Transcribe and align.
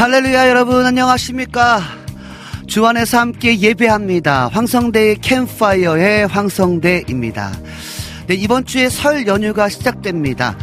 할렐루야 0.00 0.48
여러분. 0.48 0.86
안녕하십니까? 0.86 1.82
주안에서 2.66 3.18
함께 3.18 3.60
예배합니다. 3.60 4.48
황성대의 4.48 5.16
캠파이어의 5.16 6.26
황성대입니다. 6.26 7.52
네, 8.26 8.34
이번 8.34 8.64
주에 8.64 8.88
설 8.88 9.26
연휴가 9.26 9.68
시작됩니다. 9.68 10.56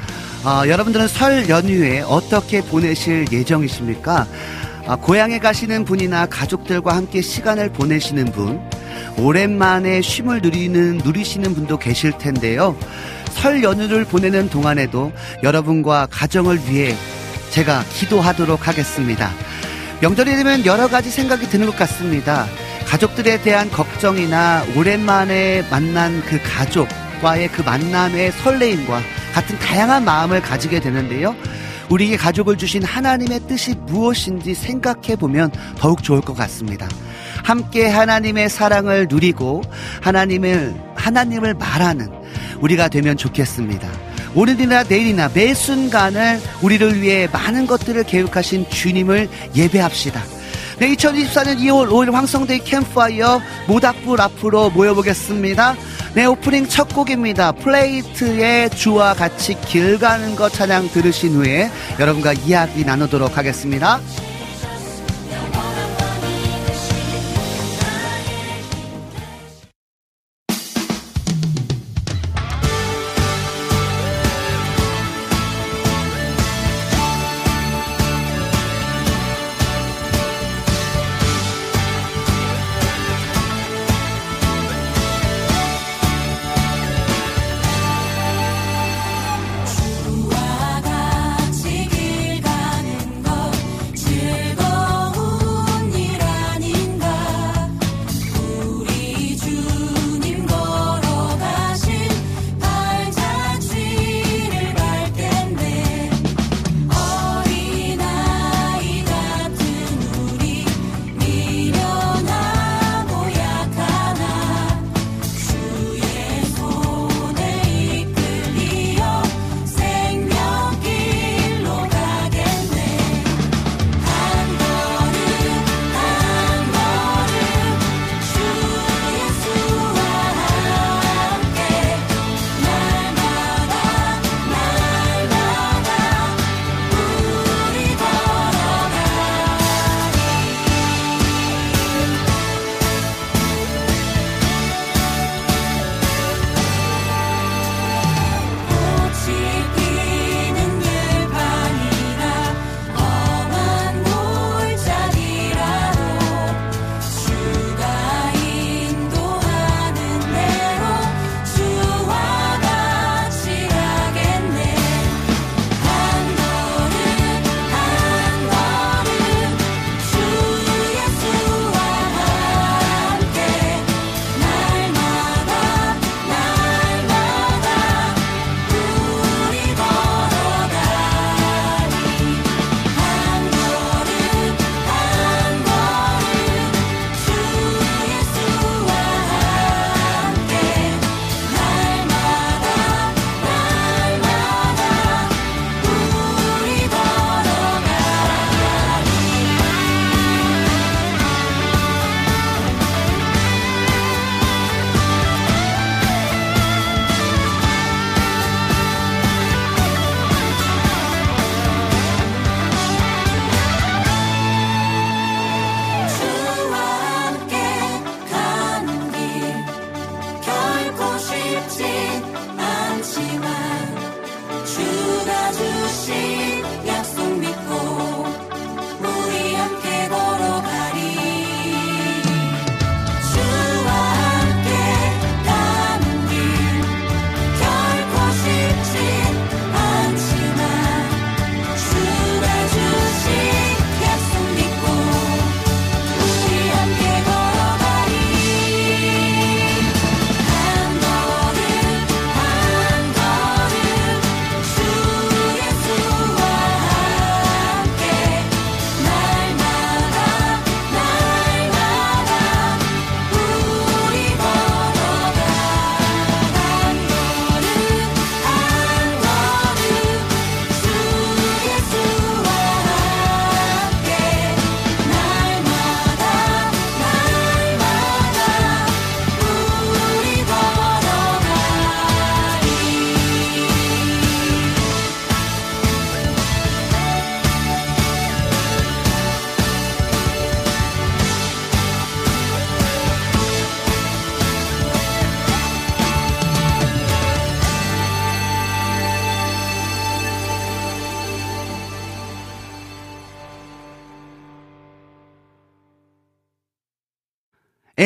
어, 0.44 0.68
여러분들은 0.68 1.08
설 1.08 1.50
연휴에 1.50 2.02
어떻게 2.02 2.62
보내실 2.62 3.28
예정이십니까? 3.32 4.26
아, 4.88 4.96
고향에 4.96 5.38
가시는 5.38 5.86
분이나 5.86 6.26
가족들과 6.26 6.96
함께 6.96 7.22
시간을 7.22 7.74
보내시는 7.74 8.32
분 8.32 8.60
오랜만에 9.20 10.02
쉼을 10.02 10.42
누리는 10.42 11.02
누리시는 11.06 11.54
분도 11.54 11.78
계실 11.78 12.12
텐데요. 12.18 12.76
설 13.34 13.62
연휴를 13.62 14.04
보내는 14.06 14.50
동안에도 14.50 15.12
여러분과 15.44 16.08
가정을 16.10 16.60
위해 16.68 16.96
제가 17.50 17.84
기도하도록 17.94 18.68
하겠습니다. 18.68 19.32
명절이 20.02 20.36
되면 20.36 20.66
여러 20.66 20.88
가지 20.88 21.10
생각이 21.10 21.48
드는 21.48 21.66
것 21.66 21.76
같습니다. 21.76 22.46
가족들에 22.88 23.42
대한 23.42 23.70
걱정이나 23.70 24.64
오랜만에 24.76 25.64
만난 25.70 26.22
그 26.22 26.40
가족과의 26.42 27.50
그 27.50 27.62
만남의 27.62 28.32
설레임과 28.32 29.02
같은 29.34 29.60
다양한 29.60 30.06
마음을 30.06 30.42
가지게 30.42 30.80
되는데요. 30.80 31.36
우리에게 31.90 32.18
가족을 32.18 32.58
주신 32.58 32.84
하나님의 32.84 33.42
뜻이 33.48 33.76
무엇인지 33.88 34.54
생각해 34.54 35.16
보면 35.16 35.52
더욱 35.78 36.04
좋을 36.04 36.22
것 36.22 36.36
같습니다. 36.36 36.88
함께 37.44 37.88
하나님의 37.88 38.50
사랑을 38.50 39.08
누리고 39.10 39.64
하나님을 40.02 40.76
하나님을 40.96 41.54
말하는 41.54 42.10
우리가 42.60 42.90
되면 42.90 43.16
좋겠습니다. 43.16 43.88
오늘이나 44.36 44.84
내일이나 44.84 45.30
매 45.34 45.54
순간을 45.54 46.40
우리를 46.62 47.02
위해 47.02 47.28
많은 47.32 47.68
것들을 47.68 48.04
계획하신 48.04 48.70
주님을 48.70 49.30
예배합시다. 49.56 50.24
네, 50.80 50.94
2024년 50.94 51.58
2월 51.58 51.90
5일 51.90 52.12
황성대의 52.12 52.64
캠파이어 52.64 53.42
모닥불 53.68 54.22
앞으로 54.22 54.70
모여보겠습니다. 54.70 55.76
네, 56.14 56.26
오프닝 56.26 56.68
첫 56.68 56.94
곡입니다. 56.94 57.52
플레이트의 57.54 58.70
주와 58.72 59.14
같이 59.16 59.60
길 59.62 59.98
가는 59.98 60.36
것 60.36 60.54
찬양 60.54 60.90
들으신 60.90 61.34
후에 61.34 61.72
여러분과 62.00 62.34
이야기 62.34 62.86
나누도록 62.86 63.38
하겠습니다. 63.38 64.00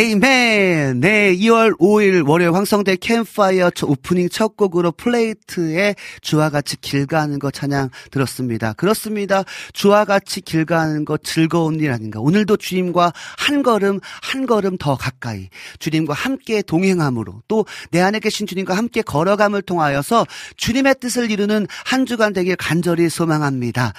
에이맨! 0.01 0.99
네, 0.99 1.35
2월 1.35 1.77
5일 1.77 2.27
월요일 2.27 2.55
황성대 2.55 2.95
캠파이어 2.95 3.69
오프닝 3.83 4.29
첫 4.29 4.57
곡으로 4.57 4.91
플레이트의 4.91 5.95
주와 6.21 6.49
같이 6.49 6.75
길 6.81 7.05
가는 7.05 7.37
거 7.37 7.51
찬양 7.51 7.91
들었습니다. 8.09 8.73
그렇습니다. 8.73 9.43
주와 9.73 10.05
같이 10.05 10.41
길 10.41 10.65
가는 10.65 11.05
거 11.05 11.17
즐거운 11.17 11.79
일 11.79 11.91
아닌가. 11.91 12.19
오늘도 12.19 12.57
주님과 12.57 13.13
한 13.37 13.61
걸음, 13.61 13.99
한 14.23 14.47
걸음 14.47 14.75
더 14.77 14.95
가까이 14.95 15.49
주님과 15.77 16.15
함께 16.15 16.63
동행함으로 16.63 17.43
또 17.47 17.65
내 17.91 18.01
안에 18.01 18.19
계신 18.19 18.47
주님과 18.47 18.75
함께 18.75 19.01
걸어감을 19.01 19.61
통하여서 19.61 20.25
주님의 20.57 20.95
뜻을 20.99 21.29
이루는 21.29 21.67
한 21.85 22.05
주간 22.05 22.33
되길 22.33 22.55
간절히 22.55 23.09
소망합니다. 23.09 23.93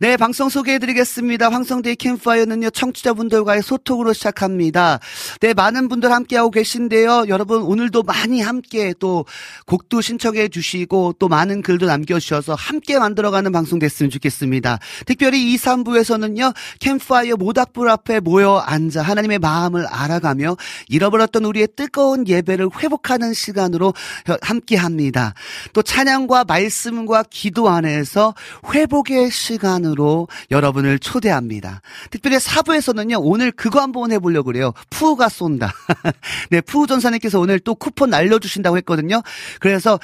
네, 0.00 0.16
방송 0.16 0.48
소개해 0.48 0.78
드리겠습니다. 0.78 1.50
황성대 1.50 1.94
캠파이어는요, 1.94 2.70
청취자분들과의 2.70 3.62
소통으로 3.62 4.12
시작합니다. 4.12 4.98
네, 5.40 5.45
많은 5.54 5.88
분들 5.88 6.12
함께하고 6.12 6.50
계신데요. 6.50 7.26
여러분, 7.28 7.62
오늘도 7.62 8.02
많이 8.02 8.40
함께 8.40 8.94
또 8.98 9.24
곡도 9.66 10.00
신청해 10.00 10.48
주시고 10.48 11.14
또 11.18 11.28
많은 11.28 11.62
글도 11.62 11.86
남겨주셔서 11.86 12.54
함께 12.54 12.98
만들어가는 12.98 13.50
방송 13.52 13.78
됐으면 13.78 14.10
좋겠습니다. 14.10 14.78
특별히 15.06 15.52
2, 15.52 15.56
3부에서는요, 15.56 16.54
캠파이어 16.80 17.36
모닥불 17.36 17.88
앞에 17.88 18.20
모여 18.20 18.56
앉아 18.56 19.02
하나님의 19.02 19.38
마음을 19.38 19.86
알아가며 19.86 20.56
잃어버렸던 20.88 21.44
우리의 21.44 21.68
뜨거운 21.76 22.26
예배를 22.26 22.68
회복하는 22.78 23.34
시간으로 23.34 23.94
함께 24.42 24.76
합니다. 24.76 25.34
또 25.72 25.82
찬양과 25.82 26.44
말씀과 26.44 27.24
기도 27.30 27.68
안에서 27.68 28.34
회복의 28.72 29.30
시간으로 29.30 30.28
여러분을 30.50 30.98
초대합니다. 30.98 31.80
특별히 32.10 32.36
4부에서는요, 32.38 33.18
오늘 33.20 33.50
그거 33.52 33.80
한번 33.80 34.12
해보려고 34.12 34.46
그래요. 34.46 34.72
푸가 34.90 35.28
쏜다. 35.36 35.72
네, 36.50 36.60
푸우 36.60 36.86
전사님께서 36.86 37.38
오늘 37.38 37.60
또 37.60 37.74
쿠폰 37.74 38.10
날려주신다고 38.10 38.76
했거든요. 38.78 39.22
그래서 39.60 39.98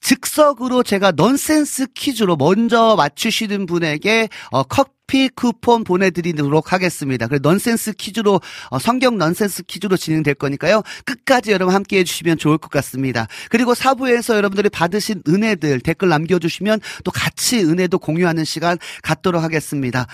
즉석으로 0.00 0.84
제가 0.84 1.12
넌센스 1.16 1.88
퀴즈로 1.94 2.36
먼저 2.36 2.94
맞추시는 2.96 3.66
분에게 3.66 4.28
어, 4.52 4.62
커피 4.62 5.28
쿠폰 5.28 5.82
보내드리도록 5.82 6.72
하겠습니다. 6.72 7.26
그래 7.26 7.40
넌센스 7.42 7.92
퀴즈로 7.92 8.40
어, 8.70 8.78
성경 8.78 9.18
넌센스 9.18 9.64
퀴즈로 9.64 9.96
진행될 9.96 10.34
거니까요. 10.34 10.82
끝까지 11.06 11.50
여러분 11.50 11.74
함께 11.74 11.98
해 11.98 12.04
주시면 12.04 12.38
좋을 12.38 12.56
것 12.58 12.70
같습니다. 12.70 13.26
그리고 13.50 13.74
사부에서 13.74 14.36
여러분들이 14.36 14.68
받으신 14.68 15.22
은혜들 15.26 15.80
댓글 15.80 16.08
남겨주시면 16.08 16.80
또 17.02 17.10
같이 17.10 17.64
은혜도 17.64 17.98
공유하는 17.98 18.44
시간 18.44 18.78
갖도록 19.02 19.42
하겠습니다. 19.42 20.06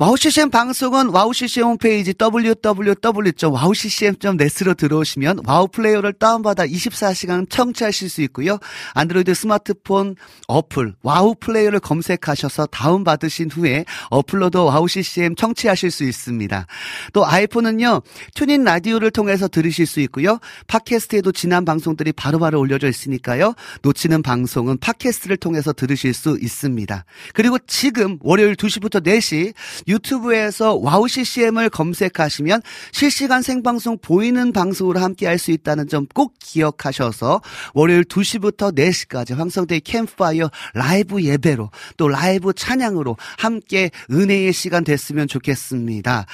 WOW 0.00 0.16
CCM 0.16 0.48
방송은 0.48 1.10
WOW 1.10 1.34
CCM 1.34 1.66
홈페이지 1.66 2.14
www.wowccm.net으로 2.18 4.72
들어오시면 4.72 5.40
WOW 5.46 5.68
플레이어를 5.68 6.14
다운받아 6.14 6.68
24시간 6.68 7.46
청취하실 7.50 8.08
수 8.08 8.22
있고요. 8.22 8.58
안드로이드 8.94 9.34
스마트폰 9.34 10.16
어플 10.46 10.94
WOW 11.02 11.34
플레이어를 11.38 11.80
검색하셔서 11.80 12.68
다운받으신 12.68 13.50
후에 13.50 13.84
어플로도 14.08 14.56
WOW 14.56 14.88
CCM 14.88 15.34
청취하실 15.34 15.90
수 15.90 16.04
있습니다. 16.04 16.66
또 17.12 17.26
아이폰은요. 17.26 18.00
TuneIn 18.34 18.64
라디오를 18.64 19.10
통해서 19.10 19.48
들으실 19.48 19.84
수 19.84 20.00
있고요. 20.00 20.38
팟캐스트에도 20.66 21.30
지난 21.32 21.66
방송들이 21.66 22.12
바로바로 22.12 22.58
올려져 22.58 22.88
있으니까요. 22.88 23.52
놓치는 23.82 24.22
방송은 24.22 24.78
팟캐스트를 24.78 25.36
통해서 25.36 25.74
들으실 25.74 26.14
수 26.14 26.38
있습니다. 26.40 27.04
그리고 27.34 27.58
지금 27.66 28.16
월요일 28.22 28.56
2시부터 28.56 29.04
4시 29.04 29.52
유튜브에서 29.90 30.76
WOW 30.76 31.08
CCM을 31.08 31.70
검색하시면 31.70 32.62
실시간 32.92 33.42
생방송 33.42 33.98
보이는 33.98 34.52
방송으로 34.52 35.00
함께 35.00 35.26
할 35.26 35.38
수 35.40 35.50
있다는 35.50 35.88
점 35.88 36.06
꼭 36.14 36.34
기억하셔서 36.38 37.40
월요일 37.74 38.04
2시부터 38.04 38.74
4시까지 38.74 39.34
황성대 39.34 39.80
캠프파이어 39.80 40.50
라이브 40.74 41.22
예배로 41.22 41.70
또 41.96 42.08
라이브 42.08 42.52
찬양으로 42.52 43.16
함께 43.38 43.90
은혜의 44.10 44.52
시간 44.52 44.84
됐으면 44.84 45.28
좋겠습니다. 45.28 46.26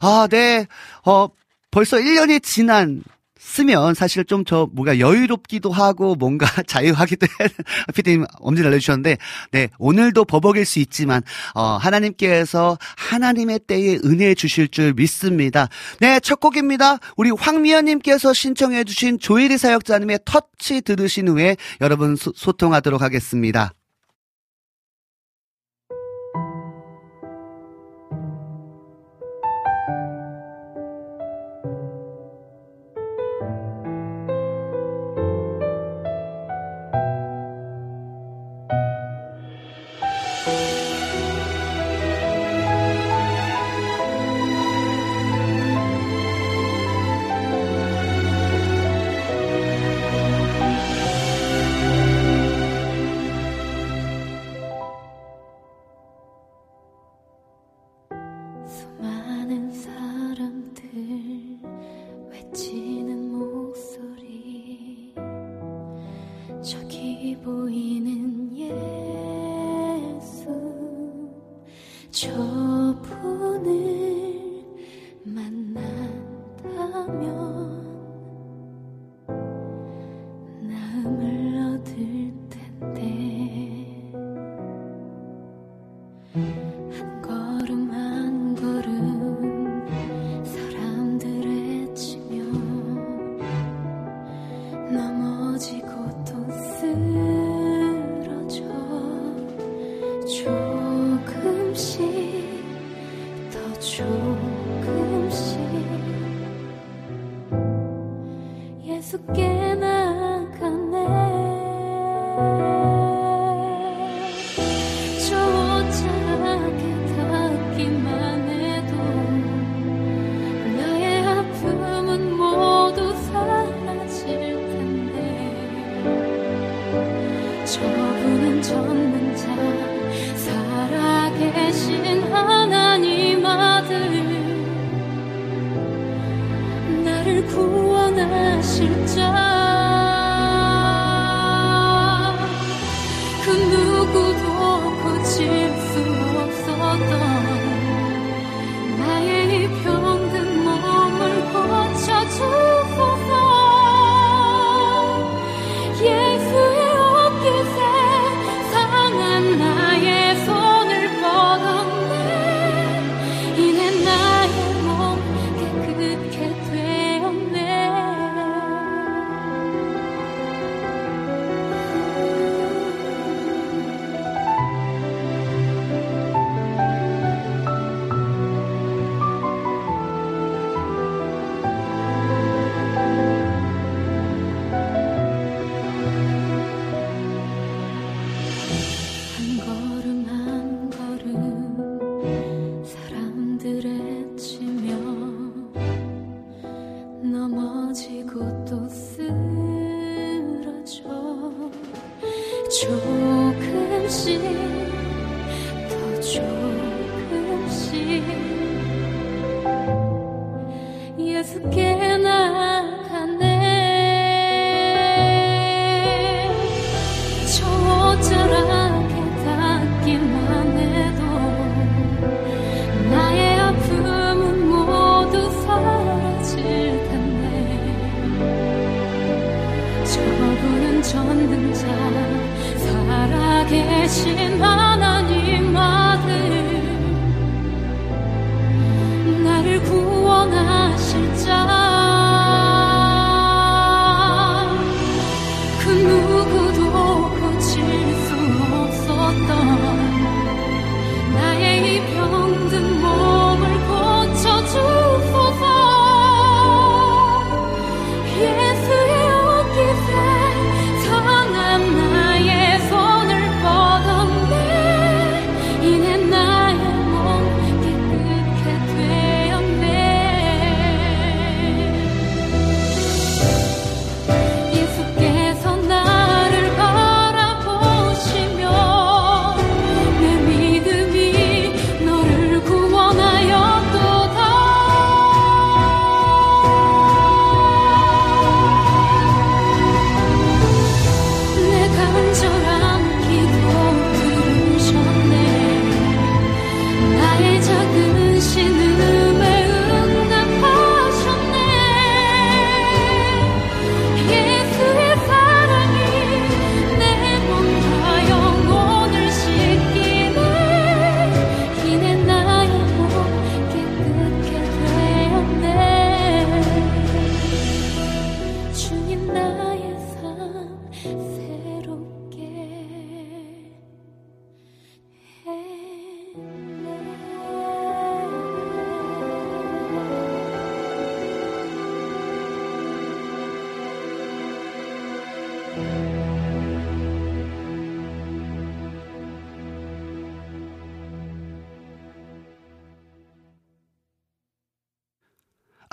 아, 0.00 0.28
네. 0.30 0.66
어, 1.04 1.28
벌써 1.70 1.96
1년이 1.96 2.42
지났으면 2.42 3.94
사실 3.94 4.24
좀 4.24 4.44
저 4.48 4.68
뭔가 4.72 4.98
여유롭기도 4.98 5.70
하고 5.70 6.14
뭔가 6.14 6.46
자유하기도 6.66 7.26
해. 7.26 7.48
피디님 7.94 8.24
엄지 8.38 8.62
날려주셨는데, 8.62 9.18
네 9.50 9.68
오늘도 9.78 10.24
버벅일 10.24 10.64
수 10.64 10.78
있지만 10.78 11.22
어, 11.54 11.76
하나님께서 11.76 12.78
하나님의 12.96 13.60
때에 13.66 13.98
은혜 14.04 14.34
주실 14.34 14.68
줄 14.68 14.94
믿습니다. 14.94 15.68
네 16.00 16.18
첫 16.20 16.40
곡입니다. 16.40 16.98
우리 17.16 17.30
황미연님께서 17.30 18.32
신청해주신 18.32 19.18
조일이 19.18 19.58
사역자님의 19.58 20.20
터치 20.24 20.80
들으신 20.82 21.28
후에 21.28 21.56
여러분 21.80 22.16
소, 22.16 22.32
소통하도록 22.34 23.00
하겠습니다. 23.02 23.72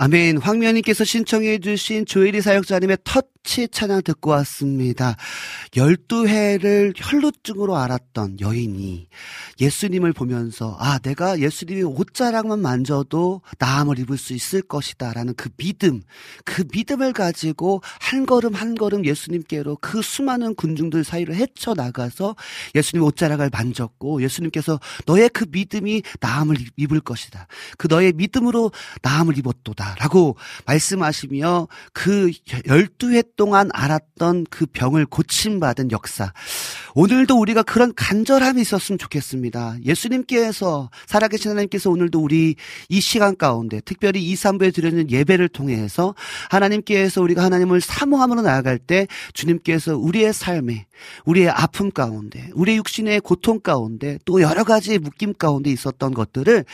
아멘. 0.06 0.36
황면님께서 0.36 1.02
신청해 1.02 1.58
주신 1.58 2.06
조혜리 2.06 2.40
사역자님의 2.40 2.98
터치 3.02 3.66
찬양 3.66 4.02
듣고 4.02 4.30
왔습니다. 4.30 5.16
12회를 5.72 6.92
혈루증으로 6.96 7.76
알았던 7.76 8.38
여인이 8.38 9.08
예수님을 9.60 10.12
보면서 10.12 10.76
아, 10.78 10.98
내가 10.98 11.40
예수님의 11.40 11.84
옷자락만 11.84 12.60
만져도 12.60 13.40
나음을 13.58 13.98
입을 13.98 14.18
수 14.18 14.34
있을 14.34 14.62
것이다 14.62 15.12
라는 15.12 15.34
그 15.34 15.48
믿음, 15.56 16.02
그 16.44 16.64
믿음을 16.72 17.12
가지고 17.12 17.82
한 18.00 18.26
걸음 18.26 18.54
한 18.54 18.74
걸음 18.74 19.04
예수님께로 19.04 19.78
그 19.80 20.02
수많은 20.02 20.54
군중들 20.54 21.04
사이로 21.04 21.34
헤쳐 21.34 21.74
나가서 21.74 22.36
예수님 22.74 23.04
옷자락을 23.04 23.50
만졌고 23.52 24.22
예수님께서 24.22 24.78
너의 25.06 25.28
그 25.30 25.46
믿음이 25.50 26.02
나음을 26.20 26.56
입을 26.76 27.00
것이다. 27.00 27.46
그 27.78 27.86
너의 27.88 28.12
믿음으로 28.12 28.72
나음을 29.02 29.38
입었도다. 29.38 29.96
라고 29.98 30.36
말씀하시며 30.66 31.68
그 31.92 32.30
12회 32.46 33.36
동안 33.36 33.70
알았던 33.72 34.46
그 34.50 34.66
병을 34.66 35.06
고침받은 35.06 35.90
역사. 35.92 36.32
오늘도 36.94 37.38
우리가 37.38 37.62
그런 37.62 37.94
간절함이 37.94 38.60
있었으면 38.60 38.98
좋겠습니다. 38.98 39.45
예수님께서, 39.84 40.90
살아계신 41.06 41.50
하나님께서 41.50 41.90
오늘도 41.90 42.20
우리 42.20 42.56
이 42.88 43.00
시간 43.00 43.36
가운데, 43.36 43.80
특별히 43.84 44.22
2, 44.22 44.34
3부에 44.34 44.74
드리는 44.74 45.10
예배를 45.10 45.48
통해서 45.48 46.14
하나님께서 46.50 47.22
우리가 47.22 47.42
하나님을 47.42 47.80
사모함으로 47.80 48.42
나아갈 48.42 48.78
때 48.78 49.06
주님께서 49.32 49.96
우리의 49.96 50.32
삶에, 50.32 50.86
우리의 51.24 51.48
아픔 51.48 51.90
가운데, 51.90 52.50
우리의 52.54 52.78
육신의 52.78 53.20
고통 53.20 53.60
가운데, 53.60 54.18
또 54.24 54.40
여러 54.40 54.64
가지 54.64 54.98
묶임 54.98 55.32
가운데 55.32 55.70
있었던 55.70 56.12
것들을 56.12 56.64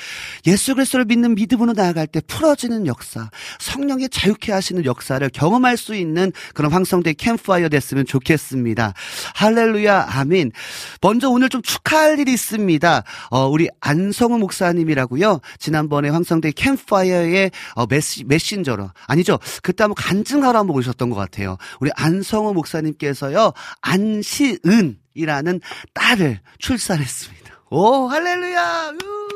예수 0.46 0.74
그리스도를 0.74 1.04
믿는 1.04 1.34
믿음으로 1.34 1.72
나아갈 1.72 2.06
때 2.06 2.20
풀어지는 2.26 2.86
역사. 2.86 3.12
역사, 3.12 3.30
성령이 3.58 4.08
자유케 4.08 4.52
하시는 4.52 4.84
역사를 4.84 5.28
경험할 5.28 5.76
수 5.76 5.94
있는 5.94 6.32
그런 6.54 6.72
황성대 6.72 7.14
캠프파이어 7.14 7.68
됐으면 7.68 8.06
좋겠습니다. 8.06 8.94
할렐루야, 9.34 10.06
아멘. 10.08 10.52
먼저 11.00 11.28
오늘 11.28 11.48
좀 11.48 11.62
축하할 11.62 12.18
일이 12.18 12.32
있습니다. 12.32 13.02
어, 13.30 13.46
우리 13.48 13.68
안성우 13.80 14.38
목사님이라고요. 14.38 15.40
지난번에 15.58 16.08
황성대 16.08 16.52
캠프파이어의 16.52 17.50
어, 17.74 17.86
메시, 17.86 18.24
메신저로 18.24 18.90
아니죠. 19.06 19.38
그때 19.62 19.84
한번 19.84 19.94
간증하러 19.96 20.58
한번 20.58 20.76
오셨던 20.76 21.10
것 21.10 21.16
같아요. 21.16 21.58
우리 21.80 21.90
안성우 21.96 22.54
목사님께서요. 22.54 23.52
안 23.80 24.11
시은이라는 24.20 25.60
딸을 25.94 26.40
출산했습니다. 26.58 27.62
오, 27.70 28.08
할렐루야! 28.08 28.92
우! 29.02 29.32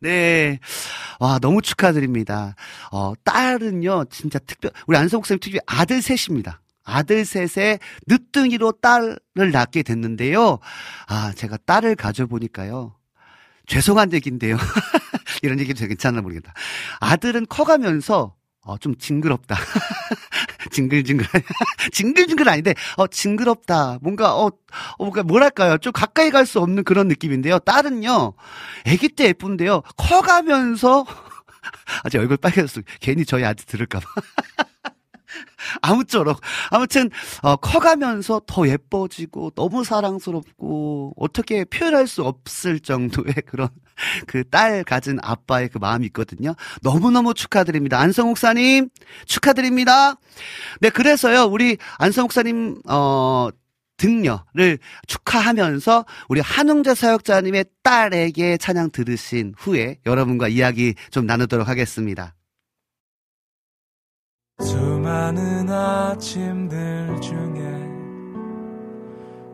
네. 0.00 0.58
와, 1.18 1.38
너무 1.38 1.62
축하드립니다. 1.62 2.54
어, 2.90 3.12
딸은요, 3.24 4.06
진짜 4.10 4.38
특별, 4.38 4.70
우리 4.86 4.96
안성 4.96 5.18
목사님 5.18 5.40
특히 5.40 5.58
아들 5.66 6.00
셋입니다. 6.00 6.60
아들 6.84 7.24
셋에 7.24 7.78
늦둥이로 8.06 8.72
딸을 8.82 9.50
낳게 9.52 9.82
됐는데요. 9.82 10.58
아, 11.06 11.32
제가 11.34 11.56
딸을 11.64 11.96
가져보니까요. 11.96 12.94
죄송한 13.66 14.12
얘기인데요. 14.12 14.56
이런 15.42 15.58
얘기도 15.58 15.86
괜찮나 15.86 16.20
모르겠다. 16.20 16.52
아들은 17.00 17.46
커가면서 17.48 18.34
어, 18.60 18.78
좀 18.78 18.96
징그럽다. 18.96 19.56
징글징글. 20.70 21.26
징글징글 21.92 22.48
아닌데, 22.48 22.74
어, 22.96 23.06
징그럽다. 23.06 23.98
뭔가, 24.02 24.34
어, 24.36 24.46
어, 24.46 24.52
뭔가, 24.98 25.22
뭐랄까요. 25.22 25.78
좀 25.78 25.92
가까이 25.92 26.30
갈 26.30 26.44
수 26.46 26.60
없는 26.60 26.84
그런 26.84 27.08
느낌인데요. 27.08 27.58
딸은요, 27.60 28.34
아기 28.86 29.08
때 29.08 29.24
예쁜데요. 29.28 29.82
커가면서, 29.96 31.06
아직 32.04 32.18
얼굴 32.18 32.36
빨개졌어. 32.36 32.82
괜히 33.00 33.24
저희 33.24 33.44
아들 33.44 33.64
들을까봐. 33.64 34.04
아무쪼록 35.82 36.40
아무튼 36.70 37.10
어, 37.42 37.56
커가면서 37.56 38.42
더 38.46 38.68
예뻐지고 38.68 39.50
너무 39.50 39.84
사랑스럽고 39.84 41.14
어떻게 41.16 41.64
표현할 41.64 42.06
수 42.06 42.24
없을 42.24 42.80
정도의 42.80 43.34
그런 43.46 43.68
그 44.26 44.44
딸 44.54 44.84
가진 44.84 45.18
아빠의 45.22 45.68
그 45.68 45.78
마음이 45.78 46.06
있거든요. 46.06 46.54
너무너무 46.82 47.34
축하드립니다. 47.34 47.98
안성 47.98 48.28
목사님 48.28 48.88
축하드립니다. 49.26 50.14
네, 50.80 50.90
그래서요. 50.90 51.44
우리 51.44 51.76
안성 51.98 52.24
목사님 52.24 52.80
어 52.88 53.48
등려를 53.96 54.78
축하하면서 55.06 56.04
우리 56.28 56.40
한웅재 56.40 56.94
사역자님의 56.94 57.64
딸에게 57.82 58.58
찬양 58.58 58.90
들으신 58.90 59.54
후에 59.56 59.98
여러분과 60.06 60.48
이야기 60.48 60.94
좀 61.10 61.26
나누도록 61.26 61.68
하겠습니다. 61.68 62.34
수많은 65.24 65.70
아침들 65.70 67.18
중에 67.22 67.62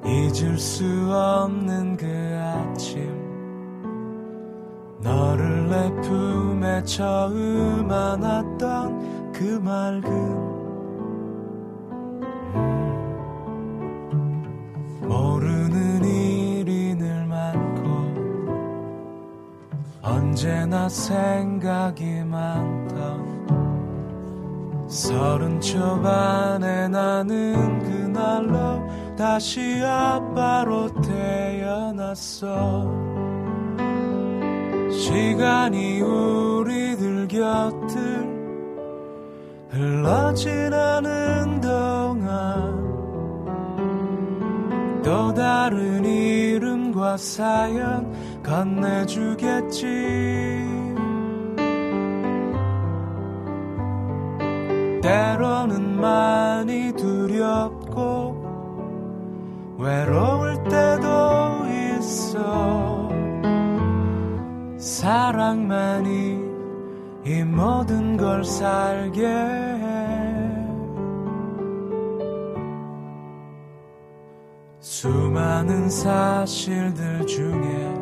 잊을 0.05 0.59
수 0.59 0.85
없는 1.13 1.97
그 1.97 2.07
아침. 2.43 3.09
너를 5.01 5.69
내 5.69 5.89
품에 6.01 6.83
처음 6.83 7.89
안았던 7.89 9.33
그 9.33 9.45
맑은 9.63 10.11
음, 14.13 14.43
모르는 15.07 16.05
일이 16.05 16.97
늘 16.97 17.27
많고 17.27 17.91
언제나 20.03 20.89
생각이 20.89 22.25
많던 22.25 23.30
서른 24.91 25.61
초반에 25.61 26.89
나는 26.89 27.79
그날로 27.79 28.85
다시 29.17 29.81
아빠로 29.85 30.91
태어났어. 31.01 32.91
시간이 34.91 36.01
우리들 36.01 37.29
곁을 37.29 38.29
흘러지나는 39.71 41.61
동안 41.61 42.91
또 45.05 45.33
다른 45.33 46.05
이름과 46.05 47.17
사연 47.17 48.13
건네주겠지 48.43 49.87
때로는 55.01 56.01
많이 56.01 56.93
두렵고 56.93 58.41
외로울 59.79 60.63
때도 60.65 61.67
있어. 61.97 63.09
사랑만이 64.79 66.51
이 67.25 67.45
모든 67.45 68.17
걸 68.17 68.45
살게 68.45 69.27
해. 69.27 70.01
수많은 74.81 75.89
사실들 75.89 77.27
중에 77.27 77.95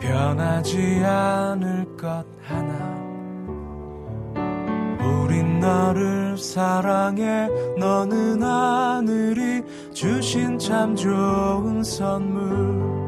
변하지 0.00 1.04
않을 1.04 1.96
것 1.96 2.24
하나 2.42 2.97
우린 5.08 5.60
너를 5.60 6.36
사랑해. 6.36 7.48
너는 7.78 8.42
하늘이 8.42 9.62
주신 9.92 10.58
참 10.58 10.94
좋은 10.94 11.82
선물 11.82 13.07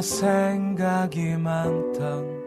생각이 0.00 1.36
많던 1.38 2.42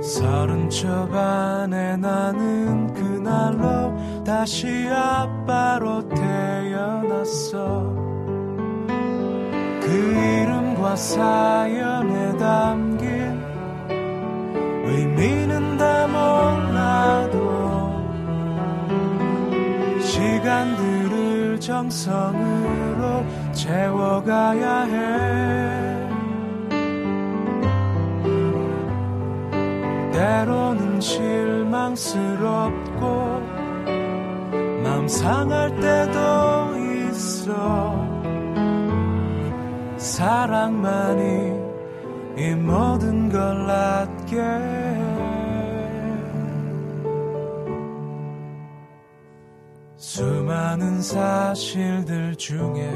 서른 0.00 0.70
초반에 0.70 1.96
나는 1.96 2.92
그날로 2.92 3.92
다시 4.24 4.88
아빠로 4.88 6.08
태어났어. 6.08 7.94
그 9.80 9.88
이름과 9.88 10.94
사연에 10.94 12.36
담긴 12.36 13.40
의미는 14.84 15.76
다 15.78 16.06
몰라도 16.06 17.40
시간들을 20.00 21.01
정성으로 21.62 23.24
채워가야 23.52 24.82
해. 24.82 26.02
때로는 30.12 31.00
실망스럽고 31.00 32.42
맘 34.82 35.06
상할 35.06 35.70
때도 35.78 36.76
있어. 37.08 37.94
사랑만이 39.96 41.62
이 42.38 42.54
모든 42.56 43.28
걸 43.28 43.66
낫게 43.68 45.01
수많은 50.14 51.00
사실들 51.00 52.36
중에 52.36 52.86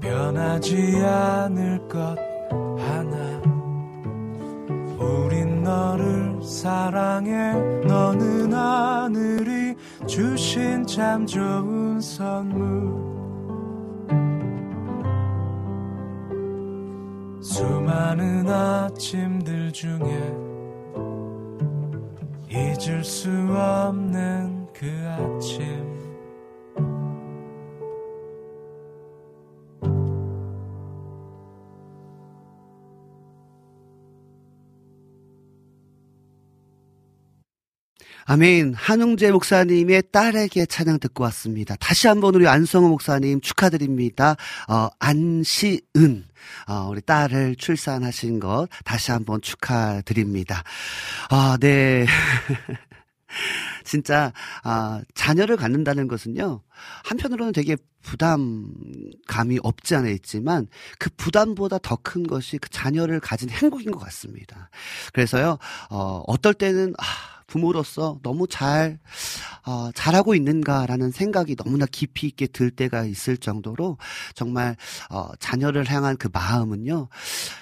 변하지 0.00 0.96
않을 1.04 1.86
것 1.86 2.18
하나. 2.76 3.40
우린 4.98 5.62
너를 5.62 6.42
사랑해. 6.42 7.52
너는 7.86 8.52
하늘이 8.52 9.76
주신 10.04 10.84
참 10.84 11.24
좋은 11.24 12.00
선물. 12.00 12.90
수많은 17.40 18.48
아침들 18.48 19.70
중에 19.70 20.34
잊을 22.50 23.04
수 23.04 23.30
없는 23.30 24.57
그 24.78 24.86
아침 25.08 25.98
아멘. 38.30 38.74
한웅재 38.74 39.30
목사님의 39.30 40.02
딸에게 40.12 40.66
찬양 40.66 41.00
듣고 41.00 41.24
왔습니다. 41.24 41.76
다시 41.76 42.08
한번 42.08 42.34
우리 42.34 42.46
안성호 42.46 42.86
목사님 42.88 43.40
축하드립니다. 43.40 44.36
어, 44.68 44.88
안시은. 44.98 46.26
어, 46.68 46.88
우리 46.90 47.00
딸을 47.00 47.56
출산하신 47.56 48.38
것 48.38 48.68
다시 48.84 49.12
한번 49.12 49.40
축하드립니다. 49.40 50.62
아, 51.30 51.56
네. 51.58 52.06
진짜 53.84 54.32
아, 54.64 55.02
자녀를 55.14 55.56
갖는다는 55.56 56.08
것은요. 56.08 56.62
한편으로는 57.04 57.52
되게 57.52 57.76
부담감이 58.02 59.58
없지 59.62 59.94
않아 59.96 60.08
있지만 60.08 60.66
그 60.98 61.10
부담보다 61.16 61.78
더 61.78 61.98
큰 62.02 62.26
것이 62.26 62.58
그 62.58 62.68
자녀를 62.70 63.20
가진 63.20 63.50
행복인 63.50 63.90
것 63.90 63.98
같습니다. 63.98 64.70
그래서요. 65.12 65.58
어, 65.90 66.22
어떨 66.26 66.54
때는 66.54 66.94
아, 66.98 67.04
부모로서 67.48 68.18
너무 68.22 68.46
잘, 68.46 68.98
어, 69.66 69.90
잘하고 69.94 70.34
있는가라는 70.34 71.10
생각이 71.10 71.56
너무나 71.56 71.86
깊이 71.86 72.26
있게 72.28 72.46
들 72.46 72.70
때가 72.70 73.04
있을 73.04 73.36
정도로 73.36 73.98
정말, 74.34 74.76
어, 75.10 75.30
자녀를 75.40 75.90
향한 75.90 76.16
그 76.16 76.28
마음은요. 76.32 77.08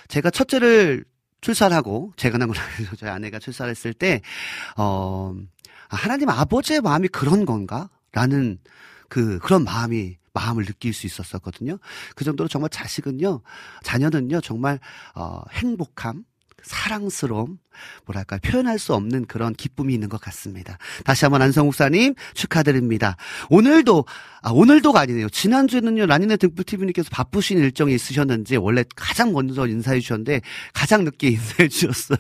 제가 0.08 0.30
첫째를 0.30 1.04
출산하고, 1.40 2.12
나서 2.56 2.96
저희 2.96 3.10
아내가 3.10 3.38
출산했을 3.38 3.94
때, 3.94 4.20
어, 4.76 5.34
하나님 5.88 6.28
아버지의 6.28 6.80
마음이 6.80 7.08
그런 7.08 7.44
건가? 7.44 7.88
라는 8.12 8.58
그, 9.08 9.38
그런 9.40 9.64
마음이 9.64 10.16
마음을 10.32 10.64
느낄 10.64 10.92
수 10.92 11.06
있었었거든요. 11.06 11.78
그 12.14 12.24
정도로 12.24 12.48
정말 12.48 12.68
자식은요, 12.70 13.40
자녀는요, 13.82 14.40
정말, 14.42 14.78
어, 15.14 15.42
행복함, 15.52 16.24
사랑스러움, 16.62 17.58
뭐랄까 18.04 18.38
표현할 18.38 18.78
수 18.78 18.94
없는 18.94 19.26
그런 19.26 19.54
기쁨이 19.54 19.94
있는 19.94 20.08
것 20.08 20.20
같습니다. 20.20 20.78
다시 21.04 21.24
한번 21.24 21.42
안성 21.42 21.66
목사님 21.66 22.14
축하드립니다. 22.34 23.16
오늘도 23.50 24.04
아 24.46 24.50
오늘도가 24.52 25.00
아니네요. 25.00 25.28
지난주에는요 25.28 26.06
라니네 26.06 26.36
등불 26.36 26.64
TV님께서 26.64 27.08
바쁘신 27.10 27.58
일정이 27.58 27.92
있으셨는지 27.94 28.56
원래 28.56 28.84
가장 28.94 29.32
먼저 29.32 29.66
인사해 29.66 29.98
주셨는데 29.98 30.40
가장 30.72 31.02
늦게 31.02 31.30
인사해 31.34 31.66
주셨어요. 31.68 32.18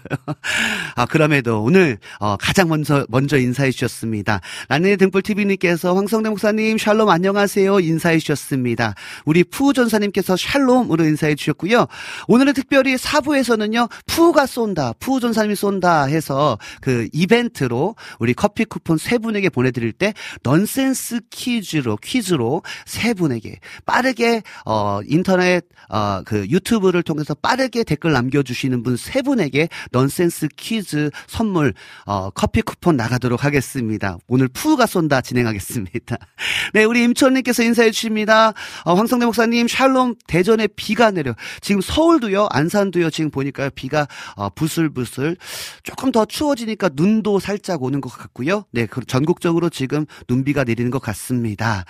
아 0.96 1.06
그럼에도 1.06 1.62
오늘 1.62 1.98
어, 2.18 2.36
가장 2.36 2.68
먼저 2.68 3.06
먼저 3.10 3.38
인사해 3.38 3.70
주셨습니다. 3.70 4.40
라니네 4.68 4.96
등불 4.96 5.22
TV님께서 5.22 5.94
황성대 5.94 6.30
목사님 6.30 6.78
샬롬 6.78 7.08
안녕하세요 7.08 7.78
인사해 7.78 8.18
주셨습니다. 8.18 8.96
우리 9.24 9.44
푸 9.44 9.72
전사님께서 9.72 10.36
샬롬으로 10.36 11.04
인사해 11.04 11.36
주셨고요. 11.36 11.86
오늘은 12.26 12.54
특별히 12.54 12.98
사부에서는요 12.98 13.88
푸가 14.06 14.46
쏜다 14.46 14.94
푸 14.98 15.20
전사님 15.20 15.45
이 15.50 15.54
쏜다 15.54 16.04
해서 16.04 16.58
그 16.80 17.08
이벤트로 17.12 17.94
우리 18.18 18.34
커피 18.34 18.64
쿠폰 18.64 18.98
세 18.98 19.18
분에게 19.18 19.48
보내드릴 19.48 19.92
때 19.92 20.12
넌센스 20.42 21.20
퀴즈로 21.30 21.96
퀴즈로 22.02 22.62
세 22.86 23.14
분에게 23.14 23.58
빠르게 23.84 24.42
어 24.64 25.00
인터넷 25.06 25.64
어 25.88 26.22
그 26.24 26.46
유튜브를 26.48 27.02
통해서 27.02 27.34
빠르게 27.34 27.84
댓글 27.84 28.12
남겨주시는 28.12 28.82
분 28.82 28.96
세 28.96 29.22
분에게 29.22 29.68
넌센스 29.92 30.48
퀴즈 30.56 31.10
선물 31.26 31.74
어 32.06 32.30
커피 32.30 32.62
쿠폰 32.62 32.96
나가도록 32.96 33.44
하겠습니다. 33.44 34.16
오늘 34.26 34.48
푸가 34.48 34.86
쏜다 34.86 35.20
진행하겠습니다. 35.20 36.16
네 36.74 36.84
우리 36.84 37.04
임천님께서 37.04 37.62
인사해 37.62 37.90
주십니다. 37.90 38.52
어, 38.84 38.94
황성대 38.94 39.26
목사님 39.26 39.68
샬롬 39.68 40.14
대전에 40.26 40.66
비가 40.66 41.10
내려 41.10 41.34
지금 41.60 41.80
서울도요 41.80 42.48
안산도요 42.50 43.10
지금 43.10 43.30
보니까 43.30 43.70
비가 43.74 44.08
어, 44.34 44.48
부슬부슬 44.50 45.35
조금 45.82 46.12
더 46.12 46.24
추워지니까 46.24 46.90
눈도 46.94 47.38
살짝 47.38 47.82
오는 47.82 48.00
것 48.00 48.08
같고요. 48.10 48.64
네, 48.72 48.86
그 48.86 49.04
전국적으로 49.04 49.70
지금 49.70 50.06
눈비가 50.28 50.64
내리는 50.64 50.90
것 50.90 51.00
같습니다. 51.00 51.84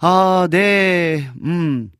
아, 0.00 0.48
네, 0.50 1.30
음. 1.42 1.90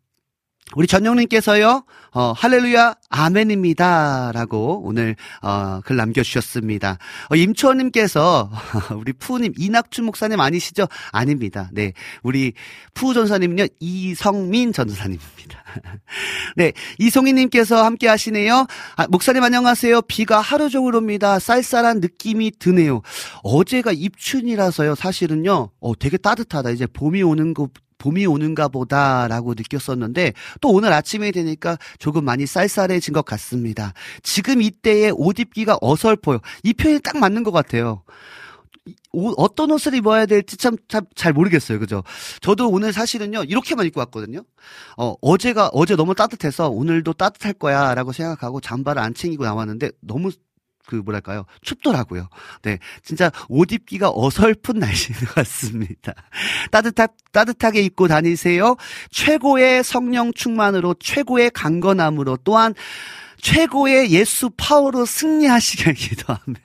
우리 0.76 0.86
전영님께서요, 0.86 1.84
어, 2.12 2.32
할렐루야, 2.36 2.94
아멘입니다. 3.08 4.32
라고 4.32 4.82
오늘, 4.84 5.16
어, 5.42 5.80
글 5.84 5.96
남겨주셨습니다. 5.96 6.98
어, 7.30 7.36
임초원님께서, 7.36 8.50
우리 8.98 9.12
푸님, 9.12 9.52
이낙준 9.56 10.04
목사님 10.04 10.40
아니시죠? 10.40 10.86
아닙니다. 11.12 11.70
네. 11.72 11.92
우리 12.22 12.52
푸 12.92 13.14
전사님은요, 13.14 13.66
이성민 13.80 14.72
전사님입니다. 14.72 15.64
네. 16.56 16.72
이송희님께서 16.98 17.84
함께 17.84 18.08
하시네요. 18.08 18.66
아, 18.96 19.06
목사님 19.08 19.42
안녕하세요. 19.42 20.02
비가 20.02 20.40
하루 20.40 20.68
종일 20.68 20.94
옵니다. 20.96 21.38
쌀쌀한 21.38 22.00
느낌이 22.00 22.52
드네요. 22.58 23.02
어제가 23.42 23.92
입춘이라서요, 23.92 24.94
사실은요, 24.94 25.70
어, 25.80 25.98
되게 25.98 26.16
따뜻하다. 26.16 26.70
이제 26.70 26.86
봄이 26.86 27.22
오는 27.22 27.54
거, 27.54 27.68
봄이 28.04 28.26
오는가 28.26 28.68
보다라고 28.68 29.54
느꼈었는데 29.54 30.34
또 30.60 30.68
오늘 30.68 30.92
아침에 30.92 31.30
되니까 31.30 31.78
조금 31.98 32.24
많이 32.24 32.44
쌀쌀해진 32.44 33.14
것 33.14 33.24
같습니다. 33.24 33.94
지금 34.22 34.60
이때의 34.60 35.14
옷 35.16 35.38
입기가 35.38 35.78
어설퍼요. 35.80 36.40
이 36.64 36.74
표현이 36.74 37.00
딱 37.00 37.16
맞는 37.16 37.44
것 37.44 37.50
같아요. 37.50 38.02
옷, 39.12 39.34
어떤 39.38 39.70
옷을 39.70 39.94
입어야 39.94 40.26
될지 40.26 40.58
참, 40.58 40.76
참, 40.86 41.06
잘 41.14 41.32
모르겠어요. 41.32 41.78
그죠? 41.78 42.02
저도 42.42 42.68
오늘 42.68 42.92
사실은요, 42.92 43.44
이렇게만 43.44 43.86
입고 43.86 44.00
왔거든요. 44.00 44.42
어, 44.98 45.14
어제가, 45.22 45.70
어제 45.72 45.96
너무 45.96 46.14
따뜻해서 46.14 46.68
오늘도 46.68 47.14
따뜻할 47.14 47.54
거야 47.54 47.94
라고 47.94 48.12
생각하고 48.12 48.60
잠바를 48.60 49.00
안 49.00 49.14
챙기고 49.14 49.44
나왔는데 49.44 49.92
너무 50.02 50.30
그 50.86 50.96
뭐랄까요 50.96 51.46
춥더라고요. 51.62 52.28
네, 52.62 52.78
진짜 53.02 53.30
옷 53.48 53.72
입기가 53.72 54.10
어설픈 54.14 54.78
날씨인 54.78 55.18
것 55.18 55.34
같습니다. 55.34 56.14
따뜻하 56.70 57.08
따뜻하게 57.32 57.82
입고 57.82 58.08
다니세요. 58.08 58.76
최고의 59.10 59.84
성령 59.84 60.32
충만으로 60.32 60.94
최고의 61.00 61.50
강건함으로 61.50 62.38
또한 62.44 62.74
최고의 63.40 64.10
예수 64.12 64.50
파워로 64.56 65.04
승리하시길 65.04 65.92
기도합니다. 65.94 66.60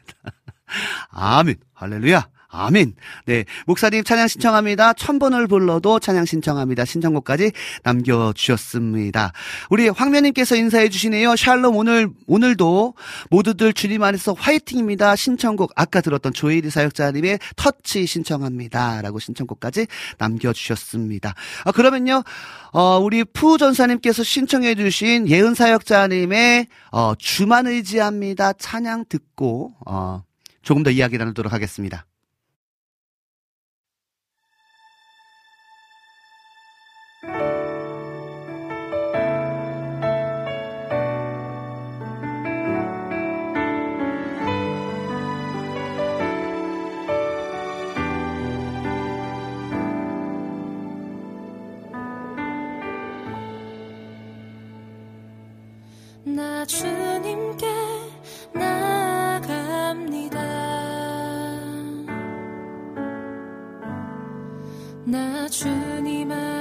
아멘. 1.12 1.56
할렐루야. 1.74 2.39
아멘. 2.52 2.96
네. 3.26 3.46
목사님 3.68 4.04
찬양 4.04 4.28
신청합니다. 4.28 4.94
천번을 4.94 5.48
불러도 5.48 6.00
찬양 6.00 6.26
신청합니다. 6.26 6.84
신청곡까지 6.84 7.52
남겨주셨습니다. 7.84 9.34
우리 9.70 9.88
황면님께서 9.88 10.56
인사해 10.56 10.90
주시네요. 10.90 11.36
샬롬 11.36 11.76
오늘, 11.76 12.10
오늘도 12.26 12.96
모두들 13.30 13.74
주님 13.74 14.02
안에서 14.02 14.34
화이팅입니다. 14.34 15.16
신청곡 15.16 15.74
아까 15.76 16.02
들었던 16.02 16.34
조이리 16.34 16.72
사역자님의 16.72 17.38
터치 17.56 18.08
신청합니다. 18.08 19.04
라고 19.04 19.20
신청곡까지 19.20 19.86
남겨주셨습니다. 20.18 21.36
아, 21.66 21.72
그러면요. 21.72 22.24
어, 22.72 22.98
우리 22.98 23.24
푸 23.24 23.60
전사님께서 23.60 24.24
신청해 24.24 24.74
주신 24.74 25.28
예은 25.28 25.54
사역자님의 25.54 26.66
어, 26.92 27.14
주만 27.20 27.68
의지합니다. 27.68 28.54
찬양 28.54 29.06
듣고 29.08 29.74
어, 29.86 30.24
조금 30.64 30.82
더 30.82 30.90
이야기 30.90 31.20
나누도록 31.20 31.54
하겠습니다. 31.54 32.06
주님 65.50 66.32
앞 66.32 66.59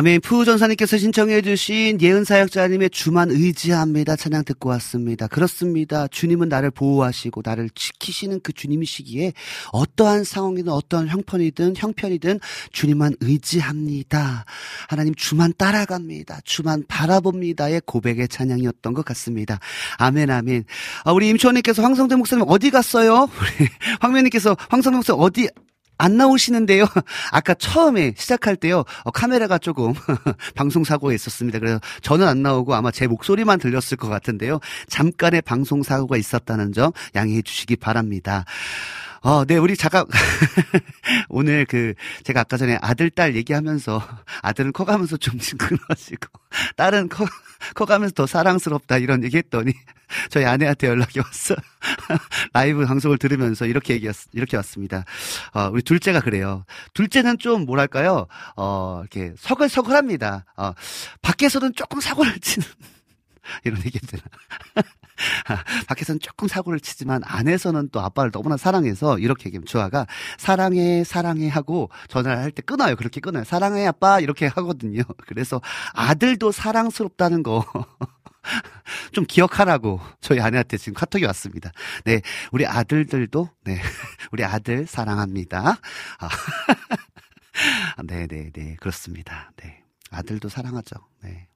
아멘. 0.00 0.22
푸전사님께서 0.22 0.96
신청해주신 0.96 2.00
예은사역자님의 2.00 2.88
주만 2.88 3.30
의지합니다. 3.30 4.16
찬양 4.16 4.44
듣고 4.46 4.70
왔습니다. 4.70 5.26
그렇습니다. 5.26 6.08
주님은 6.08 6.48
나를 6.48 6.70
보호하시고 6.70 7.42
나를 7.44 7.68
지키시는 7.74 8.40
그 8.42 8.54
주님이시기에 8.54 9.34
어떠한 9.72 10.24
상황이든 10.24 10.72
어떠한 10.72 11.08
형편이든 11.08 11.74
형편이든 11.76 12.40
주님만 12.72 13.16
의지합니다. 13.20 14.46
하나님 14.88 15.14
주만 15.14 15.52
따라갑니다. 15.58 16.40
주만 16.44 16.82
바라봅니다의 16.88 17.82
고백의 17.84 18.28
찬양이었던 18.28 18.94
것 18.94 19.04
같습니다. 19.04 19.58
아멘, 19.98 20.30
아멘. 20.30 20.64
아, 21.04 21.12
우리 21.12 21.28
임초원님께서 21.28 21.82
황성대 21.82 22.16
목사님 22.16 22.46
어디 22.48 22.70
갔어요? 22.70 23.28
우리 23.38 23.68
황면님께서 24.00 24.56
황성대 24.70 24.96
목사님 24.96 25.20
어디 25.20 25.50
안 26.00 26.16
나오시는데요. 26.16 26.86
아까 27.30 27.54
처음에 27.54 28.14
시작할 28.16 28.56
때요. 28.56 28.84
어, 29.04 29.10
카메라가 29.10 29.58
조금 29.58 29.92
방송 30.56 30.82
사고가 30.82 31.12
있었습니다. 31.12 31.58
그래서 31.58 31.78
저는 32.00 32.26
안 32.26 32.42
나오고 32.42 32.74
아마 32.74 32.90
제 32.90 33.06
목소리만 33.06 33.58
들렸을 33.58 33.98
것 33.98 34.08
같은데요. 34.08 34.60
잠깐의 34.88 35.42
방송 35.42 35.82
사고가 35.82 36.16
있었다는 36.16 36.72
점 36.72 36.92
양해해 37.14 37.42
주시기 37.42 37.76
바랍니다. 37.76 38.44
어, 39.22 39.44
네, 39.44 39.58
우리 39.58 39.76
잠깐, 39.76 40.06
오늘 41.28 41.66
그, 41.66 41.92
제가 42.24 42.40
아까 42.40 42.56
전에 42.56 42.78
아들, 42.80 43.10
딸 43.10 43.36
얘기하면서, 43.36 44.02
아들은 44.40 44.72
커가면서 44.72 45.18
좀 45.18 45.38
징그러지고, 45.38 46.26
딸은 46.76 47.10
커, 47.10 47.26
커가면서 47.74 48.14
더 48.14 48.26
사랑스럽다, 48.26 48.98
이런 48.98 49.24
얘기 49.24 49.36
했더니, 49.36 49.72
저희 50.30 50.44
아내한테 50.44 50.88
연락이 50.88 51.20
왔어. 51.20 51.54
라이브 52.52 52.84
방송을 52.84 53.18
들으면서 53.18 53.66
이렇게 53.66 53.94
얘기했, 53.94 54.14
이렇게 54.32 54.56
왔습니다. 54.56 55.04
어, 55.52 55.68
우리 55.72 55.82
둘째가 55.82 56.20
그래요. 56.20 56.64
둘째는 56.94 57.38
좀, 57.38 57.64
뭐랄까요, 57.66 58.26
어, 58.56 59.00
이렇게 59.02 59.34
서글서글합니다. 59.38 60.44
어, 60.56 60.72
밖에서는 61.22 61.74
조금 61.74 62.00
사고를 62.00 62.38
치는, 62.40 62.66
이런 63.64 63.78
얘기 63.84 63.98
했잖아. 64.02 64.22
밖에서는 65.88 66.20
조금 66.20 66.48
사고를 66.48 66.80
치지만 66.80 67.22
안에서는 67.24 67.90
또 67.92 68.00
아빠를 68.00 68.30
너무나 68.30 68.56
사랑해서 68.56 69.18
이렇게 69.18 69.46
얘기하면 69.46 69.66
주아가 69.66 70.06
사랑해 70.38 71.04
사랑해 71.04 71.48
하고 71.48 71.90
전화를 72.08 72.42
할 72.42 72.50
때 72.52 72.62
끊어요. 72.62 72.96
그렇게 72.96 73.20
끊어요. 73.20 73.44
사랑해 73.44 73.86
아빠 73.86 74.18
이렇게 74.20 74.46
하거든요. 74.48 75.02
그래서 75.26 75.60
아들도 75.94 76.50
사랑스럽다는 76.52 77.42
거. 77.42 77.64
좀 79.12 79.24
기억하라고 79.26 80.00
저희 80.20 80.40
아내한테 80.40 80.78
지금 80.78 80.94
카톡이 80.94 81.24
왔습니다. 81.26 81.70
네, 82.04 82.22
우리 82.52 82.66
아들들도 82.66 83.50
네, 83.64 83.80
우리 84.32 84.44
아들 84.44 84.86
사랑합니다. 84.86 85.76
아, 86.18 86.28
네, 88.02 88.26
네, 88.26 88.50
네, 88.52 88.76
그렇습니다. 88.80 89.52
네, 89.56 89.82
아들도 90.10 90.48
사랑하죠. 90.48 90.96
네. 91.22 91.49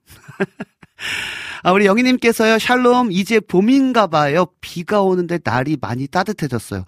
아, 1.63 1.73
우리 1.73 1.87
영희님께서요, 1.87 2.59
샬롬, 2.59 3.13
이제 3.13 3.41
봄인가 3.41 4.07
봐요. 4.07 4.47
비가 4.61 5.03
오는데 5.03 5.39
날이 5.43 5.77
많이 5.81 6.07
따뜻해졌어요. 6.07 6.85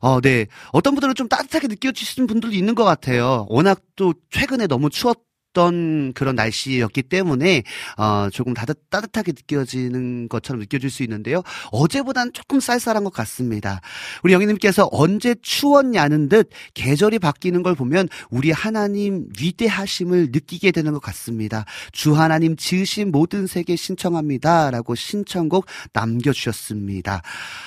어, 0.00 0.20
네. 0.20 0.46
어떤 0.72 0.94
분들은 0.94 1.14
좀 1.14 1.28
따뜻하게 1.28 1.66
느껴지시는 1.68 2.26
분들도 2.26 2.54
있는 2.54 2.74
것 2.74 2.84
같아요. 2.84 3.46
워낙 3.48 3.80
또 3.96 4.14
최근에 4.30 4.66
너무 4.66 4.90
추웠 4.90 5.18
던 5.54 6.12
그런 6.12 6.34
날씨였기 6.34 7.04
때문에 7.04 7.62
어 7.96 8.28
조금 8.30 8.52
따뜻, 8.52 8.90
따뜻하게 8.90 9.32
느껴지는 9.32 10.28
것처럼 10.28 10.60
느껴질 10.60 10.90
수 10.90 11.02
있는데요. 11.04 11.42
어제보다는 11.70 12.32
조금 12.34 12.60
쌀쌀한 12.60 13.04
것 13.04 13.12
같습니다. 13.12 13.80
우리 14.22 14.34
영희님께서 14.34 14.88
언제 14.92 15.34
추웠냐는 15.40 16.28
듯 16.28 16.50
계절이 16.74 17.20
바뀌는 17.20 17.62
걸 17.62 17.74
보면 17.74 18.08
우리 18.30 18.50
하나님 18.50 19.26
위대하심을 19.40 20.28
느끼게 20.32 20.72
되는 20.72 20.92
것 20.92 21.00
같습니다. 21.00 21.64
주 21.92 22.14
하나님 22.14 22.56
지으신 22.56 23.10
모든 23.10 23.46
세계 23.46 23.76
신청합니다라고 23.76 24.94
신청곡 24.94 25.66
남겨주셨습니다. 25.92 27.22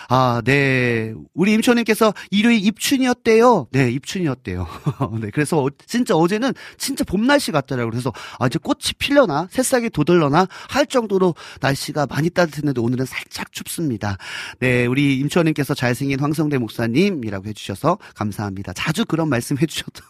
아, 0.09 0.41
네. 0.43 1.13
우리 1.33 1.53
임초님께서 1.53 2.13
일요일 2.31 2.65
입춘이었대요. 2.65 3.67
네, 3.71 3.91
입춘이었대요. 3.91 4.67
네, 5.21 5.29
그래서 5.33 5.63
어, 5.63 5.69
진짜 5.85 6.15
어제는 6.15 6.53
진짜 6.77 7.03
봄 7.03 7.25
날씨 7.25 7.51
같더라고요. 7.51 7.76
있더라고요. 7.77 7.91
그래서 7.91 8.11
아 8.39 8.47
이제 8.47 8.59
꽃이 8.59 8.93
필려나 8.97 9.47
새싹이 9.51 9.91
돋을려나 9.91 10.47
할 10.69 10.85
정도로 10.85 11.35
날씨가 11.61 12.07
많이 12.07 12.29
따뜻했는데 12.29 12.81
오늘은 12.81 13.05
살짝 13.05 13.51
춥습니다. 13.51 14.17
네, 14.59 14.85
우리 14.85 15.17
임초원님께서 15.19 15.73
잘생긴 15.73 16.19
황성대 16.19 16.57
목사님이라고 16.57 17.47
해주셔서 17.47 17.97
감사합니다. 18.15 18.73
자주 18.73 19.05
그런 19.05 19.29
말씀 19.29 19.57
해주셔도 19.57 20.03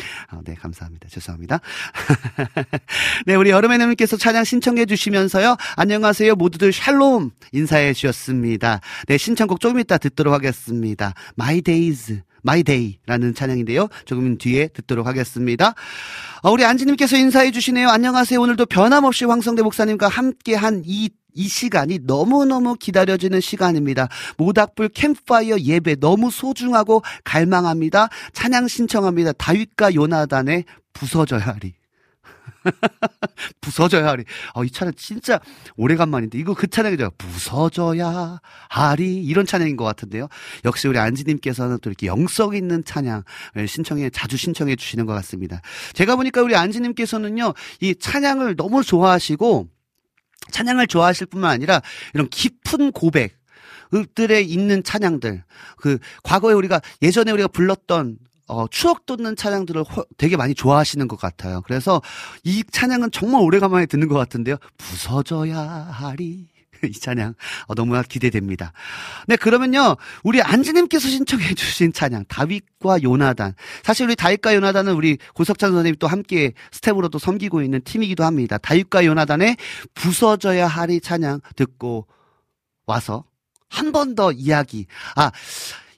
아, 0.28 0.40
네, 0.44 0.54
감사합니다. 0.54 1.08
죄송합니다. 1.08 1.60
네, 3.26 3.34
우리 3.34 3.50
여름의 3.50 3.78
님께서 3.78 4.16
찬양 4.16 4.44
신청해 4.44 4.86
주시면서요. 4.86 5.56
안녕하세요. 5.76 6.34
모두들 6.36 6.72
샬롬 6.72 7.30
인사해 7.52 7.92
주셨습니다. 7.92 8.80
네, 9.06 9.18
신청곡 9.18 9.60
조금 9.60 9.78
이따 9.78 9.98
듣도록 9.98 10.32
하겠습니다. 10.32 11.14
My 11.38 11.60
Days. 11.60 12.22
My 12.42 12.62
Day라는 12.62 13.34
찬양인데요. 13.34 13.88
조금 14.04 14.38
뒤에 14.38 14.68
듣도록 14.68 15.06
하겠습니다. 15.06 15.74
어, 16.42 16.50
우리 16.50 16.64
안지님께서 16.64 17.16
인사해 17.16 17.50
주시네요. 17.50 17.88
안녕하세요. 17.88 18.40
오늘도 18.40 18.66
변함없이 18.66 19.24
황성대 19.24 19.62
목사님과 19.62 20.08
함께한 20.08 20.82
이, 20.86 21.10
이 21.34 21.48
시간이 21.48 22.00
너무너무 22.04 22.74
기다려지는 22.74 23.40
시간입니다. 23.40 24.08
모닥불 24.36 24.90
캠파이어 24.90 25.58
예배 25.60 25.96
너무 25.96 26.30
소중하고 26.30 27.02
갈망합니다. 27.24 28.08
찬양 28.32 28.68
신청합니다. 28.68 29.32
다윗과 29.32 29.94
요나단의 29.94 30.64
부서져야 30.92 31.40
하리. 31.40 31.79
부서져야 33.60 34.06
하리. 34.06 34.24
어, 34.54 34.64
이 34.64 34.70
찬양 34.70 34.94
진짜 34.96 35.40
오래간만인데, 35.76 36.38
이거 36.38 36.54
그 36.54 36.66
찬양이죠. 36.66 37.12
부서져야 37.18 38.40
하리. 38.68 39.16
이런 39.22 39.46
찬양인 39.46 39.76
것 39.76 39.84
같은데요. 39.84 40.28
역시 40.64 40.88
우리 40.88 40.98
안지님께서는 40.98 41.78
또 41.82 41.90
이렇게 41.90 42.06
영성 42.06 42.54
있는 42.54 42.84
찬양을 42.84 43.22
신청해, 43.66 44.10
자주 44.10 44.36
신청해 44.36 44.76
주시는 44.76 45.06
것 45.06 45.14
같습니다. 45.14 45.60
제가 45.92 46.16
보니까 46.16 46.42
우리 46.42 46.56
안지님께서는요, 46.56 47.54
이 47.80 47.94
찬양을 47.94 48.56
너무 48.56 48.82
좋아하시고, 48.82 49.68
찬양을 50.50 50.86
좋아하실 50.86 51.26
뿐만 51.26 51.50
아니라 51.50 51.80
이런 52.14 52.28
깊은 52.28 52.92
고백, 52.92 53.38
들에 54.14 54.40
있는 54.40 54.84
찬양들, 54.84 55.42
그 55.76 55.98
과거에 56.22 56.54
우리가 56.54 56.80
예전에 57.02 57.32
우리가 57.32 57.48
불렀던 57.48 58.18
어, 58.50 58.66
추억 58.68 59.06
돋는 59.06 59.36
찬양들을 59.36 59.82
허, 59.84 60.04
되게 60.18 60.36
많이 60.36 60.54
좋아하시는 60.54 61.06
것 61.08 61.18
같아요. 61.20 61.62
그래서 61.62 62.02
이 62.44 62.64
찬양은 62.70 63.10
정말 63.12 63.42
오래간만에 63.42 63.86
듣는 63.86 64.08
것 64.08 64.16
같은데요. 64.16 64.56
부서져야 64.78 65.58
하리. 65.58 66.48
이 66.82 66.92
찬양 66.92 67.34
어, 67.66 67.74
너무나 67.74 68.02
기대됩니다. 68.02 68.72
네, 69.26 69.36
그러면요. 69.36 69.96
우리 70.24 70.40
안지님께서 70.40 71.08
신청해 71.08 71.54
주신 71.54 71.92
찬양 71.92 72.24
다윗과 72.28 73.02
요나단. 73.02 73.54
사실 73.82 74.06
우리 74.06 74.16
다윗과 74.16 74.54
요나단은 74.54 74.94
우리 74.94 75.18
고석찬 75.34 75.70
선생님이 75.72 75.98
또 75.98 76.06
함께 76.08 76.52
스텝으로 76.72 77.08
또 77.10 77.18
섬기고 77.18 77.62
있는 77.62 77.82
팀이기도 77.84 78.24
합니다. 78.24 78.56
다윗과 78.58 79.04
요나단의 79.04 79.58
부서져야 79.94 80.66
하리 80.66 81.00
찬양 81.00 81.40
듣고 81.56 82.06
와서 82.86 83.24
한 83.68 83.92
번 83.92 84.14
더 84.16 84.32
이야기. 84.32 84.86
아, 85.16 85.30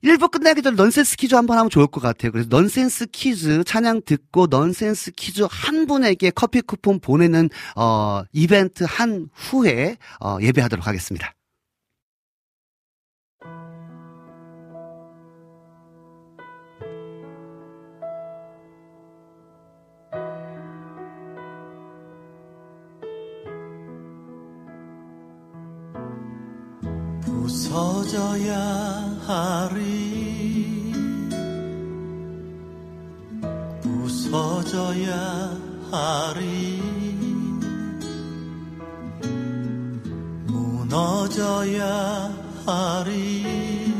1부 0.03 0.31
끝나기 0.33 0.63
전에 0.63 0.77
넌센스 0.77 1.17
퀴즈 1.17 1.35
한번 1.35 1.59
하면 1.59 1.71
좋을 1.71 1.87
것 1.87 2.01
같아요. 2.01 2.33
그래서 2.33 2.49
넌센스 2.51 3.07
퀴즈 3.07 3.63
찬양 3.65 4.03
듣고 4.05 4.49
넌센스 4.49 5.13
퀴즈 5.13 5.47
한 5.49 5.87
분에게 5.87 6.31
커피 6.31 6.61
쿠폰 6.61 6.99
보내는 6.99 7.49
어 7.77 8.23
이벤트 8.33 8.85
한 8.85 9.29
후에 9.33 9.97
어 10.21 10.39
예배하도록 10.41 10.87
하겠습니다. 10.87 11.35
서져야 27.53 28.59
하리. 29.27 30.91
부서져야 33.83 35.61
하리. 35.91 36.83
무너져야 40.47 42.33
하리. 42.65 43.93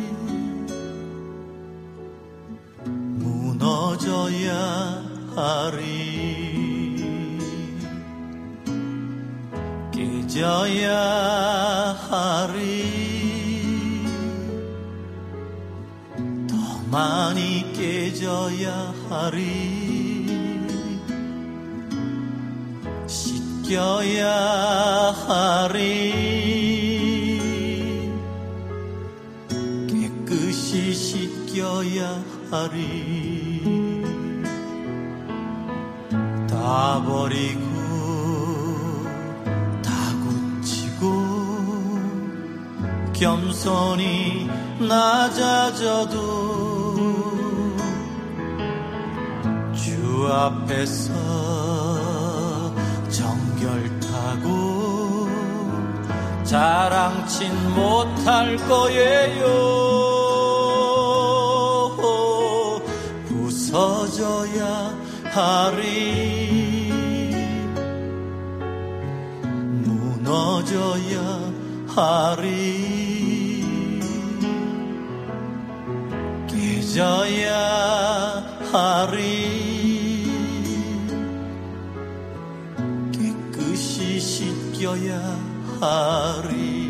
무너져야 3.19 4.55
하리. 5.37 5.93
깨져야 9.93 10.97
하리 12.09 13.02
많이 16.93 17.73
깨져야 17.73 18.93
하리. 19.09 20.29
씻겨야 23.07 24.31
하리. 25.27 26.13
깨끗이 29.89 30.93
씻겨야 30.93 32.23
하리. 32.51 34.03
다 36.47 37.03
버리고 37.07 37.63
다 39.81 39.91
고치고 40.61 41.01
겸손히 43.15 44.47
낮아져도 44.79 46.52
주 49.75 50.29
앞에서 50.31 51.13
정결 53.09 54.01
타고 54.01 55.29
자랑친 56.45 57.75
못할 57.75 58.57
거예요. 58.69 59.43
부서져야 63.29 64.95
하리. 65.33 66.93
무너져야 69.85 71.53
하리 71.89 73.02
깨져야 76.83 78.43
하리. 78.73 80.27
깨끗이 83.13 84.19
씻겨야 84.19 85.17
하리 85.81 86.82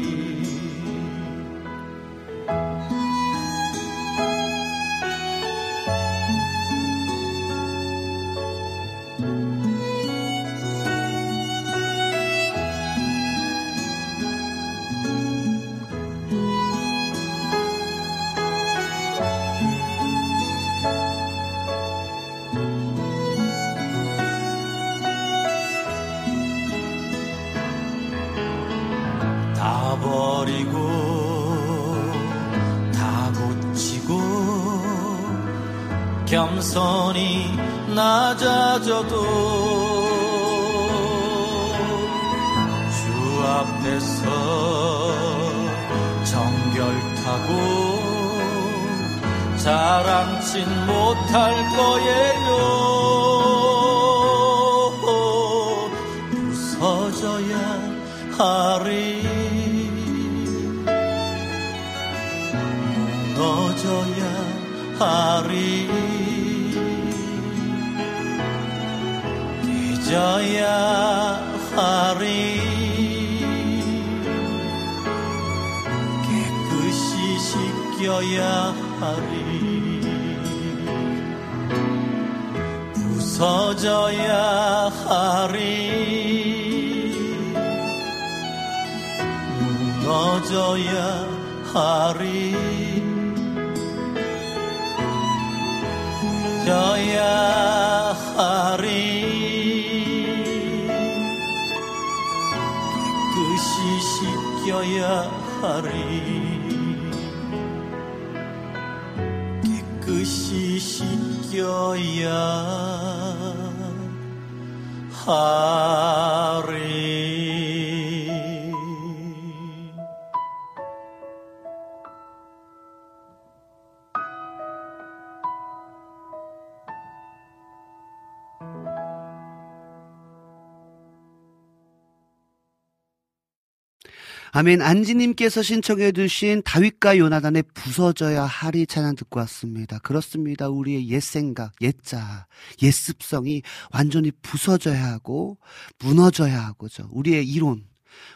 아멘. 134.62 134.80
안지님께서 134.80 135.60
신청해 135.60 136.12
주신 136.12 136.62
다윗과 136.64 137.18
요나단의 137.18 137.64
부서져야 137.74 138.44
하리 138.44 138.86
찬양 138.86 139.16
듣고 139.16 139.40
왔습니다. 139.40 139.98
그렇습니다. 139.98 140.68
우리의 140.68 141.08
옛 141.08 141.18
생각, 141.18 141.72
옛자, 141.80 142.46
옛 142.80 142.92
습성이 142.92 143.62
완전히 143.92 144.30
부서져야 144.30 145.04
하고 145.04 145.58
무너져야 145.98 146.64
하고죠. 146.66 147.08
우리의 147.10 147.44
이론, 147.44 147.82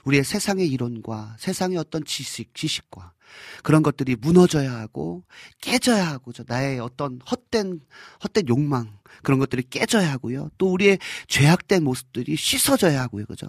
우리의 0.05 0.25
세상의 0.25 0.69
이론과 0.69 1.37
세상의 1.39 1.79
어떤 1.79 2.05
지식, 2.05 2.55
지식과 2.55 3.13
그런 3.63 3.83
것들이 3.83 4.17
무너져야 4.17 4.73
하고 4.73 5.25
깨져야 5.61 6.07
하고 6.07 6.33
저 6.33 6.45
나의 6.47 6.79
어떤 6.79 7.21
헛된 7.29 7.81
헛된 8.23 8.49
욕망 8.49 8.97
그런 9.23 9.39
것들이 9.39 9.65
깨져야 9.69 10.11
하고요. 10.13 10.51
또 10.59 10.73
우리의 10.73 10.99
죄악된 11.27 11.83
모습들이 11.83 12.37
씻어져야 12.37 13.03
하고요. 13.03 13.27
그죠? 13.27 13.49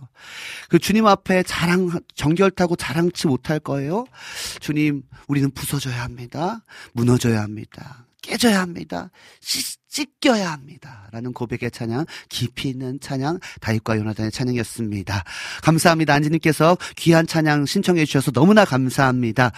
그 0.70 0.80
주님 0.80 1.06
앞에 1.06 1.44
자랑 1.44 2.00
정결타고 2.16 2.76
자랑치 2.76 3.28
못할 3.28 3.60
거예요. 3.60 4.06
주님, 4.60 5.04
우리는 5.28 5.52
부서져야 5.52 6.04
합니다. 6.04 6.64
무너져야 6.94 7.42
합니다. 7.42 8.07
깨져야 8.22 8.62
합니다. 8.62 9.10
씻, 9.40 9.78
찢겨야 9.90 10.52
합니다. 10.52 11.08
라는 11.12 11.34
고백의 11.34 11.72
찬양, 11.72 12.06
깊이 12.30 12.70
있는 12.70 13.00
찬양, 13.00 13.40
다윗과 13.62 13.98
요나단의 13.98 14.32
찬양이었습니다. 14.32 15.24
감사합니다. 15.64 16.14
안지님께서 16.14 16.78
귀한 16.98 17.26
찬양 17.26 17.66
신청해 17.66 18.06
주셔서 18.06 18.32
너무나 18.32 18.66
감사합니다. 18.66 19.52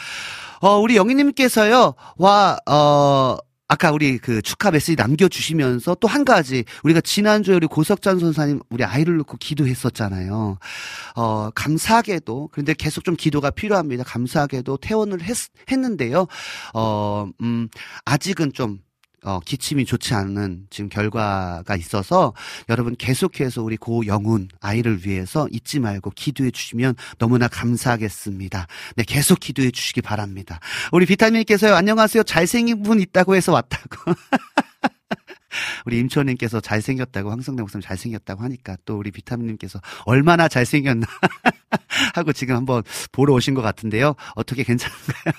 어, 0.61 0.77
우리 0.77 0.95
영희님께서요, 0.95 1.95
와, 2.17 2.57
어, 2.67 3.37
아까 3.69 3.91
우리 3.91 4.17
그 4.17 4.41
축하 4.41 4.71
메시지 4.71 4.95
남겨주시면서 4.95 5.95
또 5.95 6.09
한 6.09 6.25
가지 6.25 6.63
우리가 6.83 7.01
지난주에 7.01 7.53
우리 7.55 7.67
고석찬 7.67 8.17
선사님 8.19 8.61
우리 8.71 8.83
아이를 8.83 9.17
놓고 9.17 9.37
기도했었잖아요. 9.37 10.57
어 11.15 11.49
감사하게도 11.51 12.49
그런데 12.51 12.73
계속 12.73 13.03
좀 13.03 13.15
기도가 13.15 13.51
필요합니다. 13.51 14.03
감사하게도 14.03 14.77
퇴원을 14.77 15.21
했, 15.21 15.35
했는데요. 15.71 16.25
어 16.73 17.27
음 17.41 17.69
아직은 18.05 18.53
좀 18.53 18.79
어, 19.23 19.39
기침이 19.39 19.85
좋지 19.85 20.13
않은 20.13 20.67
지금 20.69 20.89
결과가 20.89 21.75
있어서 21.75 22.33
여러분 22.69 22.95
계속해서 22.95 23.63
우리 23.63 23.77
고 23.77 24.05
영훈 24.05 24.49
아이를 24.61 25.05
위해서 25.05 25.47
잊지 25.51 25.79
말고 25.79 26.11
기도해 26.11 26.51
주시면 26.51 26.95
너무나 27.17 27.47
감사하겠습니다. 27.47 28.67
네, 28.95 29.03
계속 29.03 29.39
기도해 29.39 29.71
주시기 29.71 30.01
바랍니다. 30.01 30.59
우리 30.91 31.05
비타민님께서요, 31.05 31.75
안녕하세요. 31.75 32.23
잘생긴 32.23 32.83
분 32.83 32.99
있다고 33.01 33.35
해서 33.35 33.51
왔다고. 33.51 34.13
우리 35.85 35.99
임초님께서 35.99 36.61
잘생겼다고 36.61 37.31
황성대 37.31 37.61
목사님 37.61 37.81
잘생겼다고 37.81 38.43
하니까 38.43 38.77
또 38.85 38.97
우리 38.97 39.11
비타민님께서 39.11 39.81
얼마나 40.05 40.47
잘생겼나 40.47 41.07
하고 42.13 42.33
지금 42.33 42.55
한번 42.55 42.83
보러 43.11 43.33
오신 43.33 43.53
것 43.53 43.61
같은데요. 43.61 44.15
어떻게 44.35 44.63
괜찮은가요? 44.63 45.33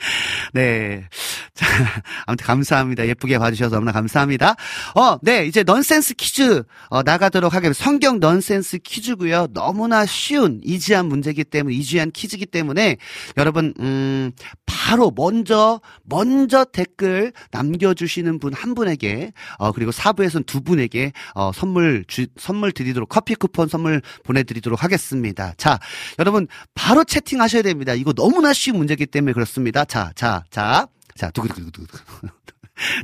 네. 0.54 1.08
자, 1.54 1.66
아무튼 2.26 2.46
감사합니다. 2.46 3.06
예쁘게 3.08 3.38
봐주셔서 3.38 3.74
너무나 3.74 3.92
감사합니다. 3.92 4.54
어, 4.94 5.18
네. 5.22 5.46
이제 5.46 5.64
넌센스 5.64 6.14
퀴즈, 6.14 6.62
어, 6.90 7.02
나가도록 7.02 7.54
하겠습니다. 7.54 7.82
성경 7.82 8.20
넌센스 8.20 8.78
퀴즈고요 8.78 9.48
너무나 9.52 10.06
쉬운, 10.06 10.60
이지한 10.64 11.06
문제기 11.06 11.44
때문에, 11.44 11.74
이지한 11.76 12.12
퀴즈기 12.12 12.46
때문에, 12.46 12.98
여러분, 13.36 13.74
음, 13.80 14.32
바로 14.66 15.12
먼저, 15.14 15.80
먼저 16.04 16.64
댓글 16.64 17.32
남겨주시는 17.50 18.38
분 18.38 18.50
한 18.60 18.74
분에게, 18.74 19.32
어, 19.58 19.72
그리고 19.72 19.92
사부에서는 19.92 20.44
두 20.44 20.60
분에게, 20.60 21.12
어, 21.34 21.50
선물 21.54 22.04
주, 22.08 22.26
선물 22.36 22.72
드리도록, 22.72 23.08
커피 23.08 23.34
쿠폰 23.34 23.68
선물 23.68 24.02
보내드리도록 24.24 24.82
하겠습니다. 24.84 25.54
자, 25.56 25.78
여러분, 26.18 26.46
바로 26.74 27.04
채팅하셔야 27.04 27.62
됩니다. 27.62 27.94
이거 27.94 28.12
너무나 28.12 28.52
쉬운 28.52 28.76
문제기 28.78 29.06
때문에 29.06 29.32
그렇습니다. 29.32 29.84
자, 29.84 30.12
자, 30.14 30.44
자. 30.50 30.86
자, 31.16 31.30
두구두구두구. 31.30 31.86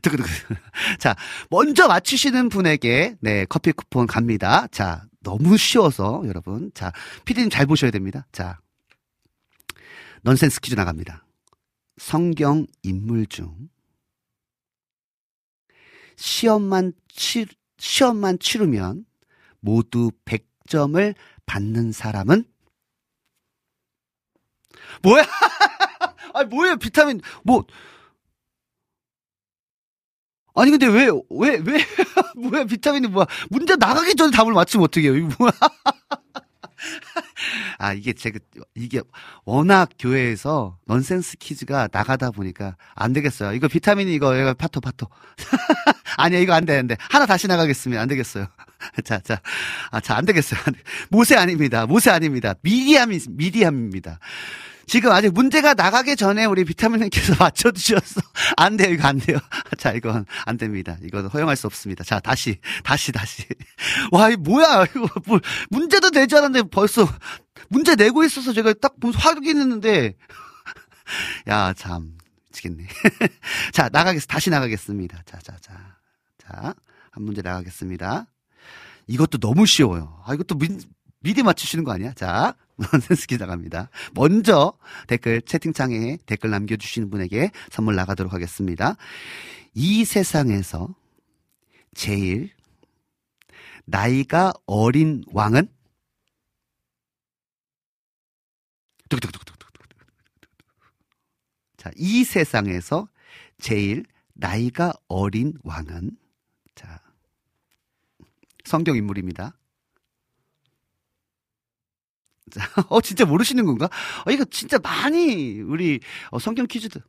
두구두구. 0.02 0.28
자, 0.98 1.14
먼저 1.50 1.88
맞추시는 1.88 2.48
분에게, 2.48 3.16
네, 3.20 3.44
커피 3.46 3.72
쿠폰 3.72 4.06
갑니다. 4.06 4.66
자, 4.68 5.04
너무 5.20 5.56
쉬워서, 5.56 6.22
여러분. 6.26 6.70
자, 6.74 6.92
피디님 7.24 7.50
잘 7.50 7.66
보셔야 7.66 7.90
됩니다. 7.90 8.26
자, 8.32 8.58
넌센스 10.22 10.60
퀴즈 10.60 10.74
나갑니다. 10.74 11.24
성경 11.98 12.66
인물 12.82 13.26
중, 13.26 13.68
시험만 16.16 16.92
치, 17.08 17.46
시험만 17.78 18.38
치르면 18.38 19.04
모두 19.60 20.10
100점을 20.24 21.14
받는 21.46 21.92
사람은? 21.92 22.44
뭐야? 25.02 25.24
아, 26.34 26.44
뭐예요, 26.44 26.76
비타민, 26.76 27.20
뭐, 27.44 27.64
아니 30.56 30.70
근데 30.70 30.86
왜 30.86 31.08
왜 31.30 31.56
왜 31.58 31.84
뭐야 32.36 32.64
비타민이 32.64 33.08
뭐야. 33.08 33.26
문제 33.50 33.76
나가기 33.76 34.14
전에 34.14 34.30
답을 34.30 34.52
맞추면 34.52 34.84
어떻게 34.84 35.08
해요 35.08 35.16
이거 35.16 35.28
뭐야 35.38 35.52
아 37.78 37.92
이게 37.92 38.12
제가 38.12 38.38
이게 38.74 39.00
워낙 39.44 39.90
교회에서 39.98 40.78
넌센스 40.86 41.36
퀴즈가 41.38 41.88
나가다 41.92 42.30
보니까 42.30 42.76
안 42.94 43.12
되겠어요. 43.12 43.52
이거 43.52 43.68
비타민이 43.68 44.14
이거 44.14 44.36
이거 44.36 44.54
파토 44.54 44.80
파토. 44.80 45.06
아니야 46.16 46.38
이거 46.40 46.54
안 46.54 46.64
되는데 46.64 46.96
하나 47.10 47.26
다시 47.26 47.46
나가겠습니다. 47.46 48.00
안 48.00 48.08
되겠어요. 48.08 48.46
자 49.04 49.18
자 49.20 49.40
아 49.92 50.00
자 50.00 50.16
안 50.16 50.24
되겠어요. 50.26 50.60
모세 51.10 51.36
아닙니다. 51.36 51.86
모세 51.86 52.10
아닙니다. 52.10 52.54
미디암이 52.62 53.20
미디암입니다 53.30 54.18
지금 54.86 55.10
아직 55.10 55.32
문제가 55.32 55.74
나가기 55.74 56.14
전에 56.16 56.44
우리 56.44 56.64
비타민님께서 56.64 57.34
맞춰주셔서 57.42 58.20
안 58.56 58.76
돼요. 58.76 58.92
이거 58.92 59.08
안 59.08 59.18
돼요. 59.18 59.38
자 59.78 59.92
이건 59.92 60.24
안 60.44 60.56
됩니다. 60.56 60.96
이건 61.02 61.26
허용할 61.26 61.56
수 61.56 61.66
없습니다. 61.66 62.04
자 62.04 62.20
다시 62.20 62.58
다시 62.84 63.10
다시. 63.12 63.44
와 64.12 64.30
이 64.30 64.36
뭐야? 64.36 64.84
이거 64.84 65.08
뭐 65.26 65.40
문제도 65.70 66.10
되지 66.10 66.36
않았는데 66.36 66.68
벌써 66.70 67.08
문제 67.68 67.96
내고 67.96 68.22
있어서 68.24 68.52
제가 68.52 68.74
딱 68.74 68.94
확인했는데. 69.14 70.14
야 71.48 71.72
참. 71.74 72.12
미치겠네. 72.50 72.86
자 73.72 73.88
나가겠 73.92 74.22
다시 74.28 74.50
나가겠습니다. 74.50 75.22
자 75.26 75.38
자 75.40 75.52
자. 75.60 75.96
자 76.38 76.74
한 77.10 77.24
문제 77.24 77.40
나가겠습니다. 77.42 78.26
이것도 79.08 79.38
너무 79.38 79.64
쉬워요. 79.66 80.20
아 80.26 80.34
이것도 80.34 80.56
미, 80.58 80.68
미리 81.20 81.42
맞추시는 81.42 81.82
거 81.84 81.92
아니야? 81.92 82.12
자 82.12 82.54
넌센스 82.76 83.26
기자갑니다. 83.26 83.90
먼저 84.14 84.78
댓글 85.06 85.40
채팅창에 85.42 86.18
댓글 86.26 86.50
남겨주시는 86.50 87.10
분에게 87.10 87.50
선물 87.70 87.96
나가도록 87.96 88.32
하겠습니다. 88.32 88.96
이 89.74 90.04
세상에서 90.04 90.94
제일 91.94 92.50
나이가 93.84 94.52
어린 94.66 95.24
왕은 95.32 95.68
자, 101.76 101.90
이 101.94 102.24
세상에서 102.24 103.08
제일 103.58 104.04
나이가 104.34 104.92
어린 105.06 105.54
왕은 105.62 106.18
자, 106.74 107.00
성경 108.64 108.96
인물입니다. 108.96 109.56
어, 112.88 113.00
진짜 113.00 113.24
모르시는 113.24 113.66
건가? 113.66 113.88
어, 114.24 114.30
이거 114.30 114.44
진짜 114.44 114.78
많이, 114.78 115.60
우리, 115.60 116.00
어, 116.30 116.38
성경 116.38 116.66
퀴즈도. 116.66 117.00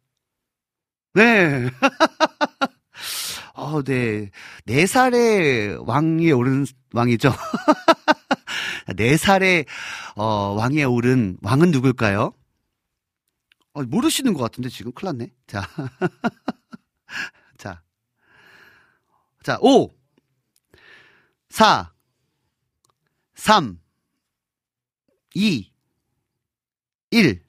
네. 1.13 1.69
어, 3.53 3.81
네. 3.83 4.29
네 4.65 4.85
살의 4.85 5.77
왕위에 5.87 6.31
오른 6.31 6.65
왕이죠. 6.93 7.31
네 8.95 9.17
살의, 9.17 9.65
어, 10.15 10.55
왕위에 10.57 10.83
오른 10.83 11.37
왕은 11.41 11.71
누굴까요? 11.71 12.33
어, 13.73 13.83
모르시는 13.83 14.33
것 14.33 14.41
같은데, 14.41 14.69
지금 14.69 14.91
큰일 14.91 15.17
났네. 15.17 15.31
자. 15.45 15.67
자. 17.57 17.81
자, 19.43 19.57
5, 19.61 19.91
4, 21.49 21.93
3, 23.35 23.79
2, 25.37 25.71
1. 27.11 27.41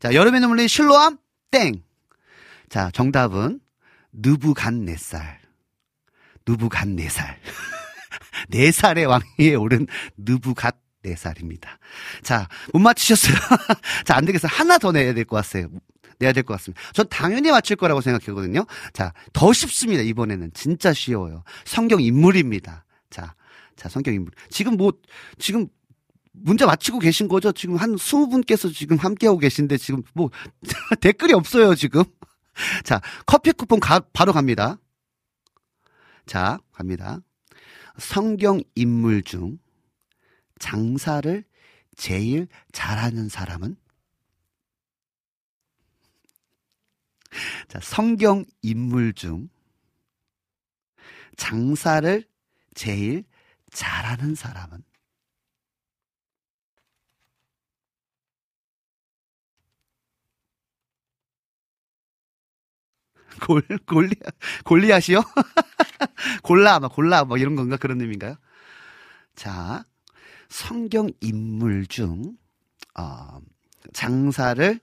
자, 0.00 0.12
여름의 0.12 0.40
눈물린 0.42 0.68
실로암? 0.68 1.16
땡. 1.50 1.82
자, 2.68 2.90
정답은 2.92 3.58
느부간네살. 4.12 5.40
느부간네살. 6.46 7.38
네 8.50 8.70
살의 8.70 9.06
왕위에 9.06 9.54
오른 9.54 9.86
느부갓 10.18 10.76
네살입니다. 11.02 11.78
자, 12.22 12.46
못 12.74 12.80
맞추셨어요. 12.80 13.34
자, 14.04 14.14
안 14.16 14.26
되겠어요. 14.26 14.50
하나 14.52 14.76
더 14.76 14.92
내야 14.92 15.14
될 15.14 15.24
것 15.24 15.36
같아요. 15.36 15.70
내야 16.18 16.34
될 16.34 16.42
것 16.42 16.52
같습니다. 16.54 16.82
전 16.92 17.08
당연히 17.08 17.50
맞출 17.50 17.76
거라고 17.76 18.02
생각했거든요. 18.02 18.66
자, 18.92 19.14
더 19.32 19.54
쉽습니다. 19.54 20.02
이번에는. 20.02 20.50
진짜 20.52 20.92
쉬워요. 20.92 21.44
성경 21.64 22.02
인물입니다. 22.02 22.84
자, 23.08 23.34
자, 23.74 23.88
성경 23.88 24.12
인물. 24.12 24.32
지금 24.50 24.76
뭐, 24.76 24.92
지금 25.38 25.66
문제 26.32 26.64
맞히고 26.64 26.98
계신 26.98 27.28
거죠? 27.28 27.52
지금 27.52 27.76
한 27.76 27.94
20분께서 27.96 28.72
지금 28.72 28.96
함께하고 28.96 29.38
계신데 29.38 29.76
지금 29.76 30.02
뭐 30.14 30.30
댓글이 31.00 31.32
없어요, 31.32 31.74
지금. 31.74 32.02
자, 32.84 33.00
커피 33.26 33.52
쿠폰 33.52 33.80
가, 33.80 34.00
바로 34.12 34.32
갑니다. 34.32 34.78
자, 36.26 36.58
갑니다. 36.72 37.20
성경 37.98 38.60
인물 38.74 39.22
중 39.22 39.58
장사를 40.58 41.44
제일 41.96 42.48
잘하는 42.72 43.28
사람은? 43.28 43.76
자, 47.68 47.78
성경 47.82 48.44
인물 48.62 49.12
중 49.12 49.48
장사를 51.36 52.24
제일 52.74 53.24
잘하는 53.72 54.34
사람은? 54.34 54.82
골, 63.40 63.62
골리, 63.86 64.14
골리앗이요? 64.64 65.22
골라, 66.42 66.80
막, 66.80 66.92
골라, 66.94 67.24
뭐, 67.24 67.36
이런 67.38 67.56
건가? 67.56 67.76
그런 67.76 68.00
의미인가요? 68.00 68.36
자, 69.34 69.84
성경 70.48 71.10
인물 71.20 71.86
중, 71.86 72.36
어, 72.98 73.40
장사를, 73.92 74.80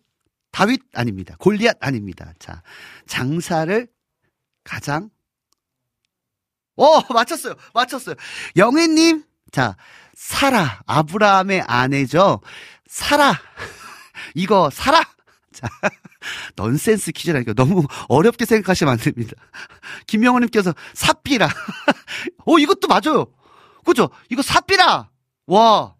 다윗 0.52 0.82
아닙니다. 0.94 1.36
골리앗 1.40 1.78
아닙니다. 1.80 2.34
자, 2.40 2.64
장사를 3.06 3.88
가장, 4.64 5.10
어, 6.76 7.02
맞췄어요. 7.14 7.56
맞췄어요. 7.74 8.16
영애님, 8.56 9.24
자, 9.52 9.76
사라, 10.16 10.82
아브라함의 10.86 11.62
아내죠. 11.62 12.42
사라. 12.88 13.34
이거, 14.36 14.70
사라. 14.72 15.04
자, 15.58 15.68
넌센스 16.56 17.12
퀴즈라니까 17.12 17.54
너무 17.54 17.84
어렵게 18.10 18.46
생각하시면 18.46 18.94
안 18.94 19.00
됩니다. 19.00 19.34
김명호님께서 20.06 20.74
삽비라. 20.94 21.50
어, 22.46 22.60
이것도 22.60 22.88
맞아요. 22.88 23.26
그죠? 23.84 24.10
이거 24.30 24.42
삽비라. 24.44 25.10
와. 25.48 25.96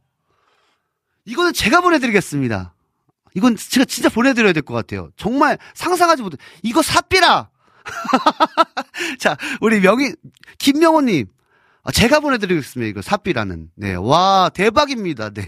이거는 1.26 1.54
제가 1.54 1.82
보내드리겠습니다. 1.82 2.76
이건 3.34 3.56
제가 3.56 3.86
진짜 3.86 4.10
보내드려야 4.10 4.54
될 4.54 4.62
것 4.64 4.74
같아요. 4.74 5.10
정말 5.18 5.58
상상하지 5.74 6.22
못해. 6.22 6.38
이거 6.64 6.82
삽비라. 6.82 7.50
자, 9.20 9.38
우리 9.62 9.80
명희, 9.80 10.14
김명호님. 10.60 11.28
아, 11.84 11.92
제가 11.92 12.20
보내드리겠습니다. 12.20 12.90
이거 12.90 13.02
삽비라는. 13.02 13.72
네. 13.76 13.96
와, 13.96 14.50
대박입니다. 14.54 15.30
네. 15.32 15.46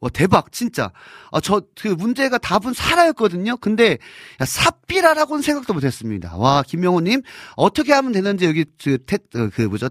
와, 0.00 0.08
대박, 0.10 0.52
진짜. 0.52 0.92
아, 1.32 1.40
저, 1.40 1.60
그 1.74 1.88
문제가 1.88 2.38
답은 2.38 2.72
사라였거든요? 2.72 3.56
근데, 3.56 3.98
야, 4.40 4.44
삽비라라고는 4.44 5.42
생각도 5.42 5.74
못 5.74 5.82
했습니다. 5.82 6.36
와, 6.36 6.62
김명호님, 6.62 7.22
어떻게 7.56 7.92
하면 7.92 8.12
되는지 8.12 8.46
여기, 8.46 8.64
그, 8.82 8.98
태, 9.04 9.16
어, 9.34 9.48
그, 9.52 9.62
뭐죠, 9.62 9.88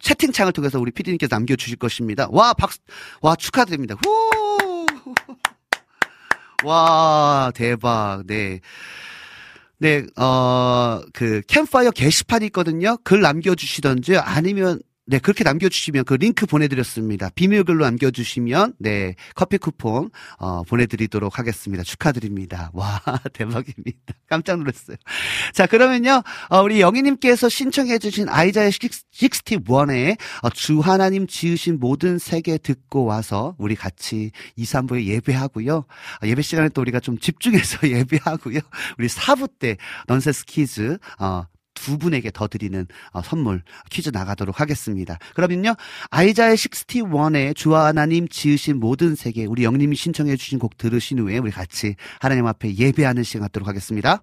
채팅창을 0.00 0.52
통해서 0.52 0.78
우리 0.78 0.90
피디님께서 0.90 1.34
남겨주실 1.34 1.76
것입니다. 1.78 2.28
와, 2.30 2.52
박수, 2.52 2.78
와, 3.22 3.34
축하드립니다. 3.34 3.94
후! 4.04 4.86
와, 6.64 7.50
대박, 7.54 8.24
네. 8.26 8.60
네, 9.78 10.04
어, 10.16 11.00
그, 11.14 11.40
캠파이어 11.48 11.90
게시판이 11.90 12.46
있거든요? 12.46 12.98
글 13.02 13.22
남겨주시던지 13.22 14.18
아니면 14.18 14.78
네, 15.12 15.18
그렇게 15.18 15.44
남겨주시면 15.44 16.04
그 16.06 16.14
링크 16.14 16.46
보내드렸습니다. 16.46 17.28
비밀글로 17.34 17.84
남겨주시면, 17.84 18.76
네, 18.78 19.14
커피 19.34 19.58
쿠폰, 19.58 20.08
어, 20.38 20.62
보내드리도록 20.62 21.38
하겠습니다. 21.38 21.84
축하드립니다. 21.84 22.70
와, 22.72 22.98
대박입니다. 23.34 24.14
깜짝 24.26 24.56
놀랐어요. 24.56 24.96
자, 25.52 25.66
그러면요, 25.66 26.22
어, 26.48 26.62
우리 26.62 26.80
영희님께서 26.80 27.50
신청해주신 27.50 28.30
아이자의 28.30 28.70
61에 28.70 30.16
어, 30.40 30.48
주 30.48 30.80
하나님 30.80 31.26
지으신 31.26 31.78
모든 31.78 32.16
세계 32.16 32.56
듣고 32.56 33.04
와서 33.04 33.54
우리 33.58 33.74
같이 33.74 34.30
2, 34.56 34.64
3부에 34.64 35.04
예배하고요. 35.04 35.76
어, 35.76 36.26
예배 36.26 36.40
시간에 36.40 36.70
또 36.70 36.80
우리가 36.80 37.00
좀 37.00 37.18
집중해서 37.18 37.80
예배하고요. 37.86 38.60
우리 38.96 39.08
4부 39.08 39.50
때 39.58 39.76
넌센스 40.06 40.46
퀴즈, 40.46 40.96
어, 41.18 41.44
두 41.82 41.98
분에게 41.98 42.30
더 42.30 42.46
드리는 42.46 42.86
어, 43.10 43.22
선물 43.22 43.62
퀴즈 43.90 44.10
나가도록 44.10 44.60
하겠습니다. 44.60 45.18
그러면요. 45.34 45.74
아이자의 46.10 46.56
61에 46.56 47.56
주와 47.56 47.86
하나님 47.86 48.28
지으신 48.28 48.78
모든 48.78 49.16
세계 49.16 49.46
우리 49.46 49.64
영님이 49.64 49.96
신청해 49.96 50.36
주신 50.36 50.60
곡 50.60 50.78
들으신 50.78 51.18
후에 51.18 51.38
우리 51.38 51.50
같이 51.50 51.96
하나님 52.20 52.46
앞에 52.46 52.76
예배하는 52.76 53.24
시간 53.24 53.42
갖도록 53.42 53.68
하겠습니다. 53.68 54.22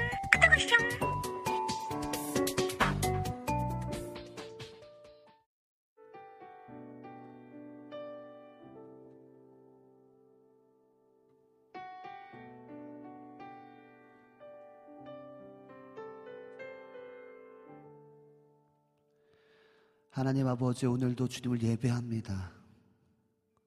하나님 20.21 20.45
아버지 20.45 20.85
오늘도 20.85 21.27
주님을 21.27 21.63
예배합니다. 21.63 22.53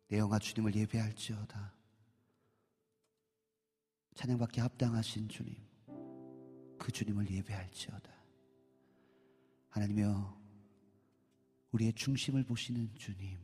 내 0.07 0.19
영아 0.19 0.39
주님을 0.39 0.73
예배할지어다. 0.77 1.75
찬양받기 4.15 4.61
합당하신 4.61 5.29
주님, 5.29 5.57
그 6.79 6.93
주님을 6.93 7.29
예배할지어다. 7.29 8.09
하나님여, 9.71 10.41
우리의 11.73 11.93
중심을 11.95 12.45
보시는 12.45 12.95
주님, 12.95 13.37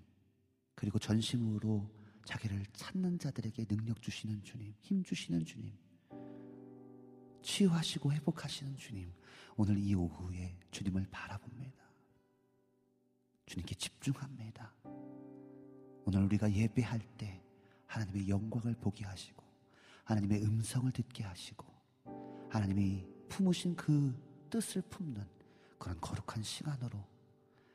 그리고 0.76 1.00
전심으로 1.00 1.90
자기를 2.24 2.64
찾는 2.74 3.18
자들에게 3.18 3.64
능력 3.64 4.00
주시는 4.00 4.44
주님, 4.44 4.72
힘 4.78 5.02
주시는 5.02 5.44
주님, 5.44 5.76
치유하시고 7.42 8.12
회복하시는 8.12 8.76
주님, 8.76 9.12
오늘 9.56 9.78
이 9.78 9.96
오후에 9.96 10.56
주님을 10.70 11.08
바라봅니다. 11.10 11.79
주님께 13.50 13.74
집중합니다. 13.74 14.72
오늘 16.04 16.22
우리가 16.22 16.52
예배할 16.52 17.00
때 17.18 17.42
하나님의 17.86 18.28
영광을 18.28 18.74
보게 18.76 19.04
하시고 19.04 19.42
하나님의 20.04 20.44
음성을 20.44 20.90
듣게 20.92 21.24
하시고 21.24 21.66
하나님이 22.48 23.04
품으신 23.28 23.74
그 23.74 24.14
뜻을 24.50 24.82
품는 24.82 25.26
그런 25.80 26.00
거룩한 26.00 26.44
시간으로 26.44 27.04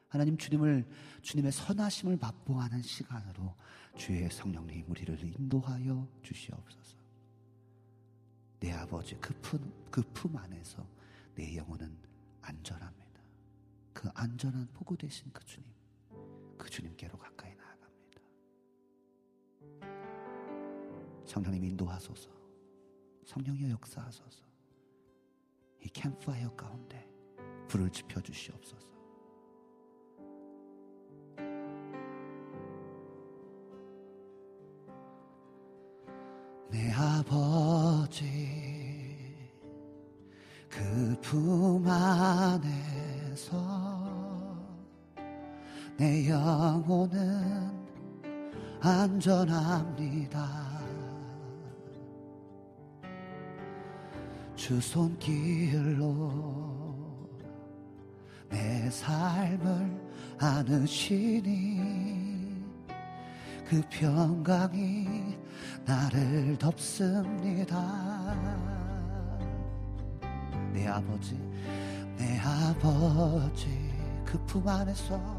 하나님 0.08 0.38
주님을 0.38 0.88
주님의 1.22 1.52
선하심을 1.52 2.20
맛보하는 2.22 2.82
시간으로 2.82 3.54
주의 3.98 4.30
성령님 4.32 4.86
우리를 4.88 5.22
인도하여 5.22 6.08
주시옵소서. 6.24 6.98
내 8.62 8.72
아버지 8.72 9.18
그 9.18 9.34
품, 9.42 9.74
그 9.92 10.02
품 10.14 10.38
안에서 10.38 10.88
내 11.36 11.54
영혼은 11.58 11.98
안전합니다. 12.42 13.05
그 13.96 14.10
안전한 14.14 14.68
포구 14.74 14.98
되신 14.98 15.32
그 15.32 15.44
주님, 15.46 15.74
그 16.58 16.70
주님께로 16.70 17.18
가까이 17.18 17.56
나아갑니다. 17.56 18.22
성령님 21.26 21.64
인도하소서, 21.64 22.30
성령여 23.26 23.70
역사하소서, 23.70 24.44
이 25.80 25.88
캠프파이어 25.88 26.54
가운데 26.58 27.10
불을 27.70 27.90
지펴 27.90 28.20
주시옵소서. 28.20 28.94
내 36.70 36.92
아버지 36.92 38.26
그 40.70 41.16
품 41.22 41.88
안에 41.88 42.85
내 45.98 46.30
영혼은 46.30 47.72
안전합니다. 48.82 50.66
주 54.56 54.82
손길로 54.82 56.34
내 58.50 58.90
삶을 58.90 60.02
안으시니 60.38 61.80
그 63.66 63.82
평강이 63.90 65.38
나를 65.86 66.58
덮습니다. 66.58 68.36
내 70.74 70.88
아버지 70.88 71.40
내 72.18 72.38
아버지 72.40 73.86
그 74.26 74.38
품 74.46 74.68
안에서 74.68 75.35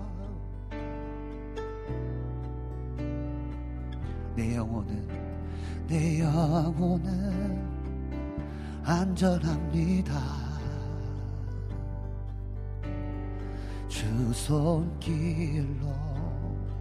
내 4.37 4.55
영혼은 4.57 5.09
내 5.89 6.21
영혼은 6.21 7.67
안전합니다 8.85 10.15
주 13.89 14.33
손길로 14.33 15.89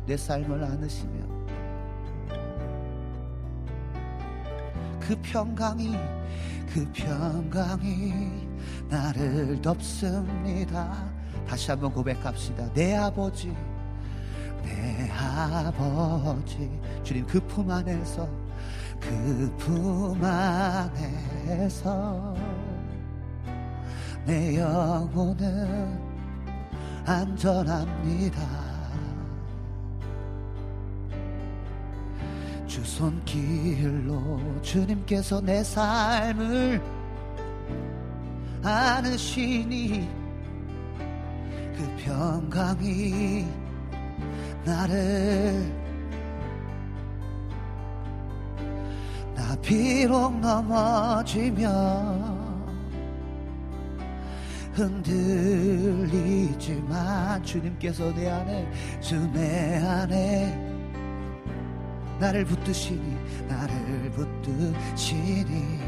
내 0.05 0.15
삶을 0.17 0.63
안으시며 0.63 1.25
그 4.99 5.15
평강이 5.21 5.95
그 6.67 6.85
평강이 6.91 8.55
나를 8.89 9.61
덮습니다. 9.61 11.09
다시 11.47 11.71
한번 11.71 11.93
고백합시다. 11.93 12.71
내 12.73 12.95
아버지, 12.95 13.55
내 14.65 15.09
아버지, 15.11 16.69
주님 17.03 17.25
그 17.27 17.39
품 17.47 17.69
안에서, 17.69 18.27
그 18.99 19.53
품 19.59 20.19
안에서, 20.23 21.95
내 24.25 24.57
영혼은 24.57 25.99
안전합니다. 27.05 28.65
주 32.65 32.83
손길로 32.83 34.41
주님께서 34.61 35.39
내 35.39 35.63
삶을 35.63 36.81
안으시니 38.63 40.09
그 41.77 41.95
평강이 42.03 43.45
나를 44.65 45.85
나 49.35 49.55
비록 49.61 50.39
넘어지면 50.39 52.35
흔들리지만 55.85 56.51
주님께서 57.43 58.13
내 58.13 58.27
안에 58.29 58.69
주내 58.99 59.77
안에 59.77 60.75
나를 62.19 62.43
붙드시니 62.45 63.17
나를 63.47 64.11
붙드시니 64.11 65.79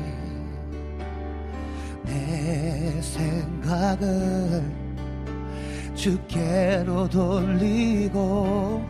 내 2.05 3.01
생각을 3.01 4.87
주께로 6.08 7.10
돌리고 7.10 8.82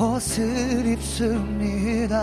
옷을 0.00 0.86
입습니다. 0.86 2.16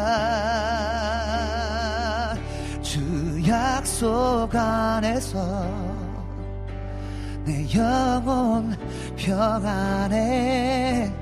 주 2.82 3.00
약속 3.48 4.50
안에서 4.56 5.70
내 7.46 7.68
영혼 7.76 8.76
평안해 9.16 11.14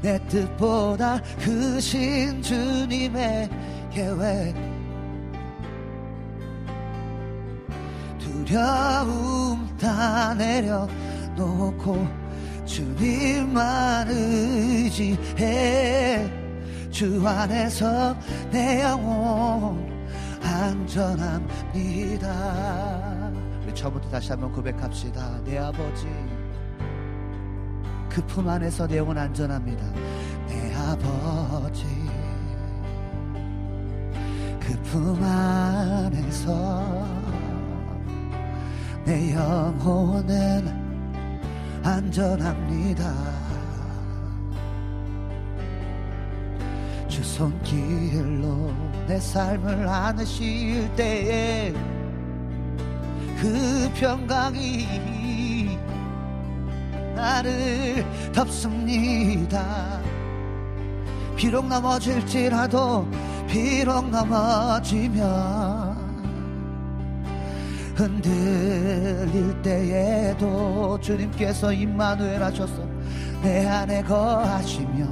내 0.00 0.18
뜻보다 0.28 1.20
크신 1.38 2.40
주님의 2.40 3.50
계획 3.92 4.65
두려움 8.46 9.76
다 9.76 10.32
내려놓고 10.34 12.06
주님만 12.64 14.08
의지해. 14.08 15.44
주 16.90 17.26
안에서 17.26 18.16
내 18.50 18.82
영혼 18.82 19.86
안전합니다. 20.42 22.28
우리 23.64 23.74
처음부터 23.74 24.08
다시 24.08 24.30
한번 24.30 24.52
고백합시다. 24.52 25.40
내 25.44 25.58
아버지 25.58 26.06
그 28.08 28.22
품 28.26 28.48
안에서 28.48 28.86
내 28.86 28.96
영혼 28.98 29.18
안전합니다. 29.18 29.84
내 30.48 30.72
아버지 30.74 31.84
그 34.60 34.74
품 34.90 35.22
안에서 35.22 37.04
내 39.06 39.32
영혼은 39.32 40.66
안전합니다. 41.84 43.14
주 47.06 47.22
손길로 47.22 48.74
내 49.06 49.20
삶을 49.20 49.86
안으실 49.86 50.92
때에 50.96 51.72
그 53.40 53.88
평강이 53.94 55.78
나를 57.14 58.04
덮습니다. 58.32 60.00
비록 61.36 61.68
넘어질지라도 61.68 63.08
비록 63.46 64.10
넘어지면 64.10 65.85
흔들릴 67.96 69.60
때에도 69.62 71.00
주님께서 71.00 71.72
임마누엘 71.72 72.42
하셔서 72.42 72.86
내 73.42 73.66
안에 73.66 74.02
거하시며 74.02 75.06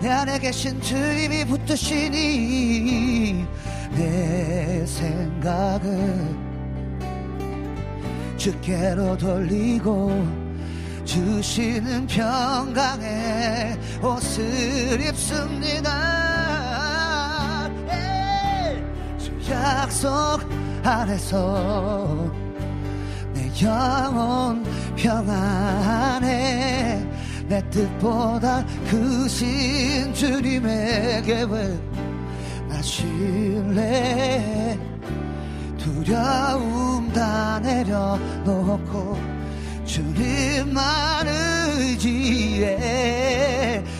내 0.00 0.10
안에 0.10 0.38
계신 0.38 0.78
주님이 0.82 1.46
붙드시니 1.46 3.46
내 3.92 4.84
생각을 4.84 6.36
주께로 8.36 9.16
돌리고 9.16 10.44
주시는 11.06 12.06
평강의 12.06 13.78
옷을 14.02 15.00
입습니다 15.00 15.90
예. 17.88 18.84
주 19.18 19.32
약속 19.50 20.43
안에서 20.86 22.30
내 23.32 23.50
영혼 23.62 24.62
평안해 24.96 26.34
내 27.48 27.70
뜻보다 27.70 28.62
크신 28.90 30.12
주님의 30.12 31.22
계획 31.22 31.80
나 32.68 32.82
신뢰 32.82 34.78
두려움 35.78 37.10
다 37.12 37.58
내려놓고 37.60 39.18
주님만 39.86 41.26
의지해 41.78 42.74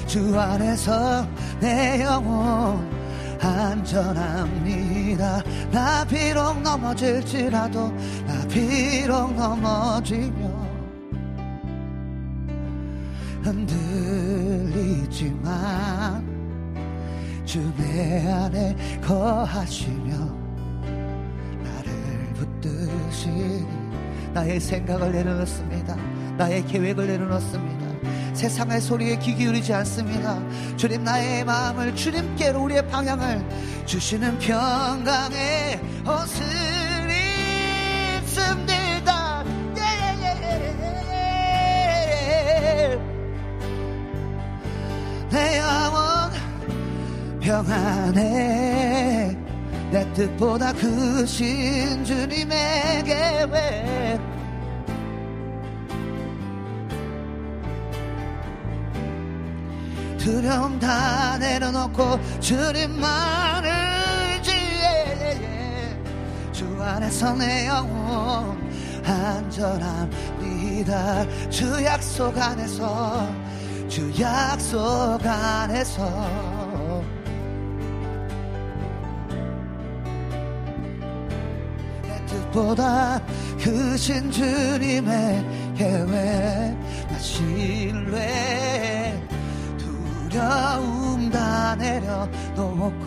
주 0.07 0.39
안에서 0.39 1.27
내 1.61 2.03
영혼 2.03 2.95
안전합니다. 3.41 4.84
나 5.17 6.05
비록 6.05 6.61
넘어질지라도 6.63 7.93
나 8.27 8.49
비록 8.49 9.35
넘어지며 9.35 10.65
흔들리지만 15.03 15.35
주내 17.45 18.27
안에 18.27 18.75
거하시며 19.03 20.17
나를 21.63 22.33
붙드시니 22.35 23.67
나의 24.33 24.59
생각을 24.59 25.13
내려놓습니다. 25.13 25.97
나의 26.37 26.67
계획을 26.67 27.07
내려놓습니다. 27.07 27.84
세상의 28.35 28.81
소리에 28.81 29.17
귀 29.19 29.35
기울이지 29.35 29.73
않습니다. 29.73 30.43
주님 30.77 31.05
나의 31.05 31.45
마음을 31.45 31.95
주님께로 31.95 32.65
우리의 32.65 32.87
방향을 32.89 33.45
주시는 33.87 34.39
평강의 34.41 35.81
옷을 36.07 36.45
입습니다. 38.21 39.45
예. 39.77 39.83
내 45.31 45.59
영혼 45.59 46.31
평안해 47.41 49.37
내 49.91 50.13
뜻보다 50.13 50.73
크신 50.73 52.05
주님의 52.05 53.05
계획 53.05 54.34
두려움 60.25 60.79
다 60.79 61.37
내려놓고 61.37 62.19
주님만 62.41 63.63
의지해 64.33 65.39
주 66.51 66.65
안에서 66.83 67.35
내 67.35 67.67
영혼 67.67 68.59
안전합니다. 69.05 69.91
주 71.51 71.85
약속 71.85 72.39
안에서 72.39 73.29
주 73.87 74.11
약속 74.19 75.19
안에서. 75.23 76.33
내 82.03 82.25
뜻보다 82.25 83.21
크신 83.63 84.31
주님의 84.31 85.45
계획 85.77 86.07
나 87.11 87.19
신뢰 87.19 89.04
두려움 90.35 91.31
다 91.31 91.77
내려놓고 91.77 93.07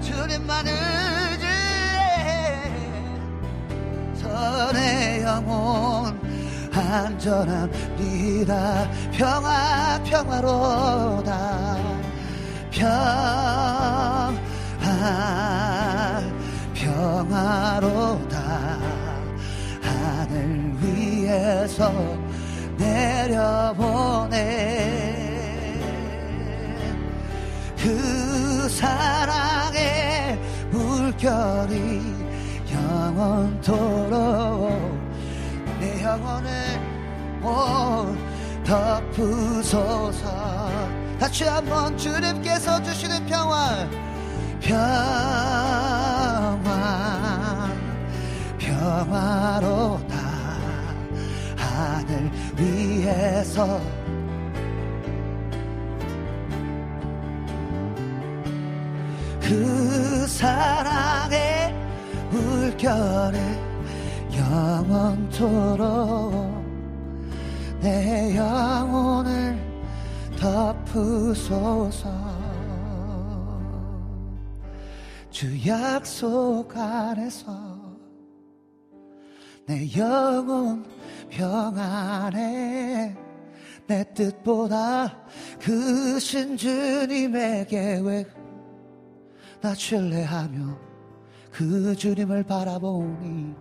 주님만 0.00 0.64
의지해 0.68 1.50
선의 4.14 5.22
영혼 5.22 6.16
안전합니다. 6.72 8.54
평화 9.10 10.00
평화로다. 10.04 11.78
평화 12.70 14.30
평화로다. 16.74 18.38
하늘 19.82 20.76
위에서 20.80 21.90
내려보내 22.76 24.36
그 27.76 28.68
사랑의 28.68 30.38
물결이 30.70 32.02
영원토록 32.72 34.10
내 35.80 36.02
영혼을 36.02 36.50
못 37.40 38.16
덮으소서. 38.64 40.26
다시 41.18 41.44
한번 41.44 41.96
주님께서 41.96 42.82
주시는 42.82 43.24
평화 43.26 43.88
평화 44.60 45.56
평화로다. 48.58 50.16
하늘 51.56 52.30
위에서 52.56 53.80
그 59.48 60.26
사랑의 60.26 61.72
물결에 62.30 63.38
영원토록 64.36 65.86
내 67.80 68.36
영혼을 68.36 69.56
덮으소서. 70.36 72.10
주 75.30 75.68
약속 75.68 76.76
안에서 76.76 77.52
내 79.66 79.88
영혼 79.96 80.84
평안해 81.30 83.14
내 83.86 84.04
뜻보다 84.12 85.16
크신 85.60 86.56
주님의 86.56 87.68
계획 87.68 88.35
나 89.60 89.74
신뢰하며 89.74 90.78
그 91.50 91.96
주님을 91.96 92.44
바라보니 92.44 93.54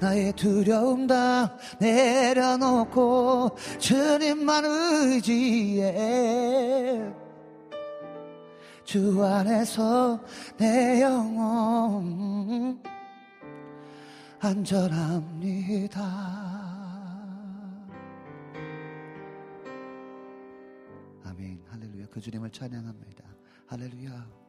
나의 0.00 0.32
두려움 0.34 1.06
다 1.06 1.56
내려놓고 1.78 3.56
주님만 3.78 4.64
의지해 4.66 5.92
주 8.84 9.24
안에서 9.24 10.20
내 10.58 11.00
영혼 11.00 12.82
안전합니다. 14.40 16.02
아멘. 21.24 21.64
할렐루야. 21.70 22.06
그 22.10 22.20
주님을 22.20 22.50
찬양합니다. 22.50 23.24
할렐루야. 23.68 24.43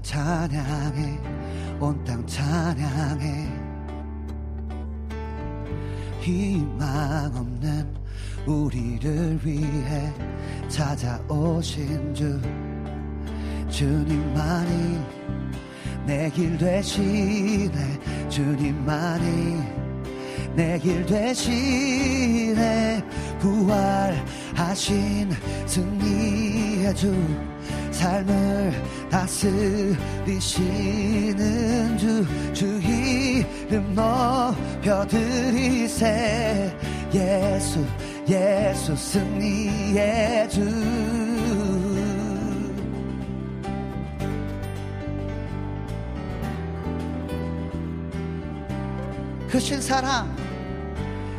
땅 0.00 0.02
찬양해 0.02 1.18
온 1.78 2.04
땅 2.04 2.26
찬양해. 2.26 3.48
희망 6.20 7.30
없는 7.34 7.86
우리를 8.46 9.40
위해 9.44 10.12
찾아오신 10.68 12.14
주 12.14 12.40
주님만이 13.68 15.00
내 16.06 16.30
길 16.30 16.56
되시네 16.58 18.28
주님만이 18.28 19.62
내 20.56 20.78
길 20.78 21.04
되시네 21.06 23.02
부활하신 23.38 25.30
승리의 25.66 26.94
주 26.94 27.14
삶을 28.00 28.72
다스리시는 29.10 29.98
주, 31.98 32.24
주 32.54 32.64
이름 32.80 33.94
높여드리세 34.88 36.08
예수, 37.12 37.84
예수 38.26 38.96
승리의 38.96 40.48
주. 40.48 40.64
크신 49.50 49.78
사랑, 49.82 50.34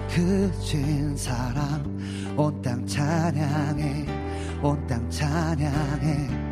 크신 0.09 1.17
사랑, 1.17 1.81
온 2.37 2.61
땅 2.61 2.85
찬양해, 2.85 4.05
온 4.61 4.85
땅 4.85 5.09
찬양해. 5.09 6.50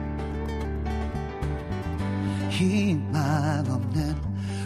희망 2.60 3.64
없는 3.70 4.16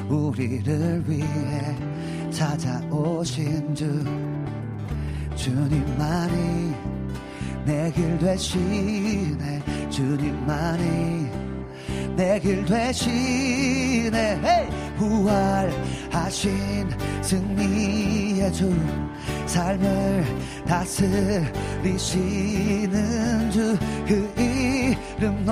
우리를 0.10 1.04
위해 1.08 1.78
찾아오신 2.32 3.76
주, 3.76 3.86
주님만이 5.36 6.74
내 7.66 7.92
길 7.92 8.18
되시네, 8.18 9.62
주님만이 9.92 11.30
내 12.16 12.40
길 12.40 12.66
되시네, 12.66 14.40
hey! 14.44 14.68
부활하신 14.98 16.90
승리의 17.22 18.52
주, 18.54 18.74
삶을 19.46 20.26
다스리시는 20.66 21.92
주 23.52 23.78
그 24.08 24.34
이 24.40 24.93
름 25.20 25.46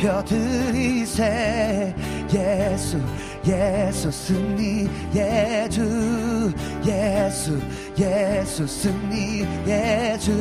높여드리세. 0.00 1.24
예수 2.32 3.00
예수 3.46 4.10
승리의 4.10 5.70
주. 5.70 6.52
예수 6.86 7.60
예수 7.98 8.66
승리의 8.66 10.18
주. 10.20 10.32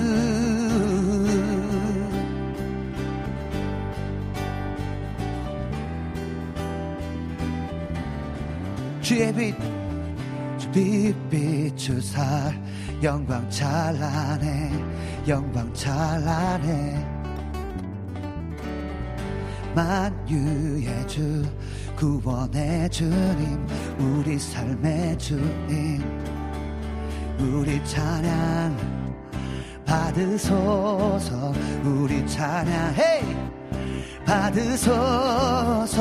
주의 9.02 9.34
빛 9.34 9.56
빛빛 10.74 11.78
주살. 11.78 12.68
영광 13.04 13.48
찬란해 13.50 14.72
영광 15.28 15.72
찬란해 15.74 17.17
만유의 19.78 21.08
주 21.08 21.46
구원의 21.96 22.90
주님 22.90 23.68
우리 24.00 24.40
삶의 24.40 25.16
주님. 25.20 26.02
우리 27.38 27.86
찬양 27.86 28.76
받으소서 29.86 31.54
우리 31.84 32.26
찬양 32.26 32.96
헤이! 32.96 33.22
받으소서 34.26 35.96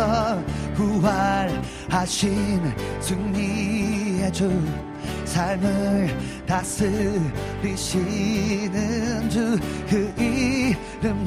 부활하신 0.75 2.63
승리의 3.01 4.33
주 4.33 4.51
삶을 5.27 6.17
다스리시는 6.47 7.29
주 9.29 9.77
그 9.89 10.13
이름 11.07 11.25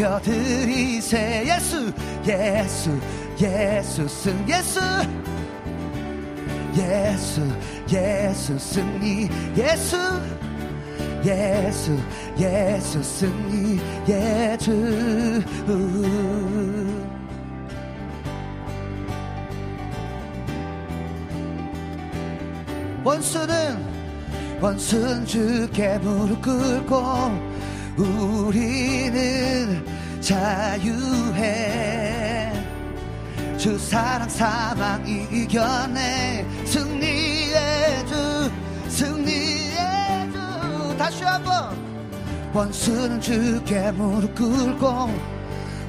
높여드리세. 0.00 1.44
예수 1.46 1.92
예수 2.26 2.98
예수 3.40 4.08
승 4.08 4.44
예수. 4.48 4.80
예수 6.76 7.46
예수 7.92 8.58
승리. 8.58 9.30
예수 9.56 9.96
예수 11.24 11.96
예수 12.36 13.00
승리. 13.02 13.80
예수. 14.08 14.72
원수는 23.04 23.78
원수는 24.60 25.24
주께 25.26 25.96
무릎 25.98 26.42
꿇고 26.42 27.50
우리는 27.96 29.84
자유해. 30.20 31.50
주 33.56 33.78
사랑 33.78 34.28
사망 34.28 35.06
이겨내. 35.06 36.44
승리의 36.64 38.06
주 38.06 38.50
승리의 38.88 40.30
주. 40.32 40.96
다시 40.96 41.22
한번 41.24 41.76
원수는 42.52 43.20
주께 43.20 43.92
무릎 43.92 44.34
꿇고 44.34 45.08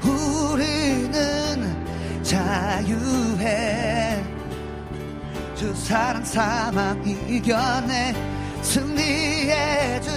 우리는 0.04 1.82
자유해. 2.22 4.22
주 5.54 5.74
사랑 5.74 6.24
사망 6.24 7.02
이겨내. 7.28 8.14
승리의 8.62 10.00
주 10.02 10.10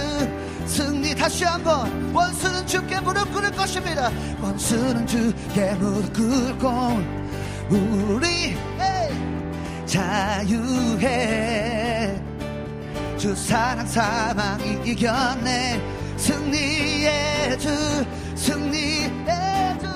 승리 0.66 1.14
다시 1.14 1.44
한번 1.44 2.12
원수는 2.14 2.66
주께 2.66 3.00
무릎 3.00 3.32
꿇을 3.32 3.50
것입니다. 3.52 4.10
원수는 4.42 5.06
주께 5.06 5.72
무릎 5.74 6.12
꿇고 6.12 6.68
우리 7.70 8.56
자유해. 9.86 11.06
주 13.16 13.34
사랑 13.34 13.86
사망 13.86 14.60
이겨내 14.84 15.80
승리의 16.16 17.58
주 17.58 17.68
승리의 18.34 19.78
주. 19.80 19.86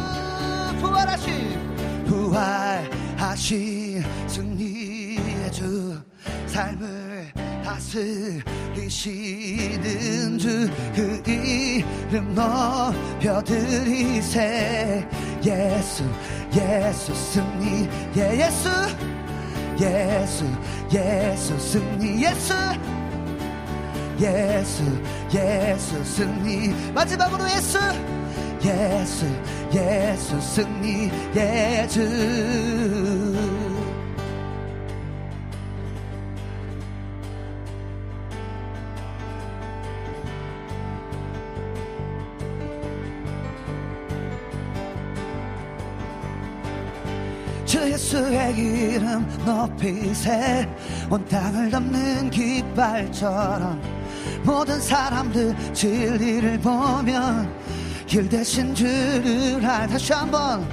부활하신 0.81 2.05
부활하신 2.07 4.03
승리의 4.27 5.53
주. 5.53 6.01
삶을 6.47 7.33
다스리 7.65 8.43
시는 8.89 10.39
주그 10.39 11.23
이름 11.27 12.35
높여드리세. 13.23 14.29
예수 15.45 16.05
예수 16.55 17.15
승리 17.15 17.89
예 18.17 18.47
예수. 18.47 18.69
예수 19.81 20.45
예수 20.93 21.59
승리 21.59 22.23
예수. 22.25 22.55
예수 24.21 24.85
예수 25.35 26.05
승리. 26.05 26.75
마지막으로 26.93 27.45
예수. 27.51 27.79
예수 28.63 29.27
예수 29.73 30.39
승리 30.41 31.11
예수 31.35 32.01
예수의 48.11 48.59
이름 48.59 49.25
높이세. 49.45 50.69
온 51.09 51.25
땅을 51.27 51.71
덮는 51.71 52.31
깃발처럼 52.31 53.81
모든 54.43 54.81
사람들 54.81 55.55
진리를 55.73 56.59
보면 56.59 57.49
길 58.07 58.29
대신 58.29 58.75
주를 58.75 59.65
알. 59.65 59.87
다시 59.87 60.13
한번 60.13 60.67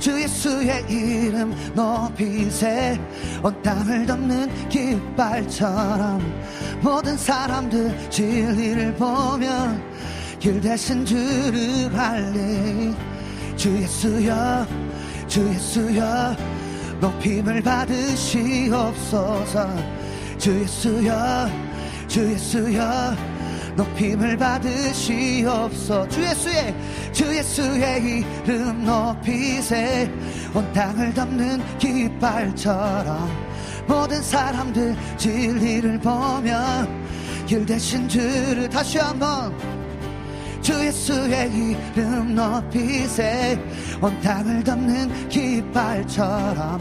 주 0.00 0.20
예수의 0.20 0.84
이름 0.88 1.54
높이세. 1.72 2.98
온 3.44 3.62
땅을 3.62 4.04
덮는 4.04 4.68
깃발처럼 4.68 6.20
모든 6.80 7.16
사람들 7.16 8.10
진리를 8.10 8.94
보면 8.96 9.80
길 10.40 10.60
대신 10.60 11.06
주를 11.06 11.94
알리. 11.94 12.92
주 13.54 13.72
예수여 13.76 14.66
주 15.28 15.48
예수여 15.48 16.51
높임을 17.02 17.60
받으시옵소서. 17.62 19.12
주 20.38 20.60
예수여 20.60 21.50
주 22.06 22.32
예수여 22.32 23.16
높임을 23.74 24.36
받으시옵소서 24.36 26.08
주 26.08 26.22
예수의 26.22 26.74
주 27.12 27.36
예수의 27.36 28.24
이름 28.44 28.84
높이세. 28.84 30.08
온 30.54 30.72
땅을 30.72 31.12
덮는 31.12 31.60
깃발처럼 31.78 33.28
모든 33.88 34.22
사람들 34.22 34.96
진리를 35.16 35.98
보며 35.98 36.86
길 37.46 37.66
대신 37.66 38.08
주를 38.08 38.70
다시 38.70 38.98
한번 38.98 39.52
주 40.62 40.72
예수의 40.86 41.50
이름 41.52 42.34
높이세. 42.34 43.58
온 44.00 44.18
땅을 44.20 44.64
덮는 44.64 45.28
깃발처럼 45.28 46.80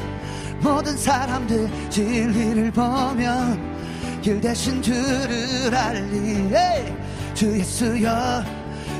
모든 0.61 0.95
사람들 0.95 1.67
진리를 1.89 2.71
보며 2.71 3.57
길 4.21 4.39
대신 4.39 4.81
주를 4.81 5.75
알리 5.75 6.49
주 7.33 7.57
예수여 7.57 8.43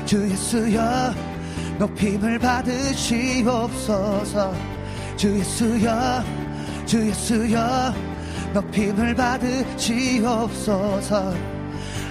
주 0.04 0.28
예수여 0.28 1.14
높임을 1.78 2.38
받으시옵소서. 2.40 3.72
주 5.16 5.38
예수여 5.38 6.24
주 6.84 7.08
예수여 7.08 7.94
높임을 8.52 9.14
받으시옵소서 9.14 10.32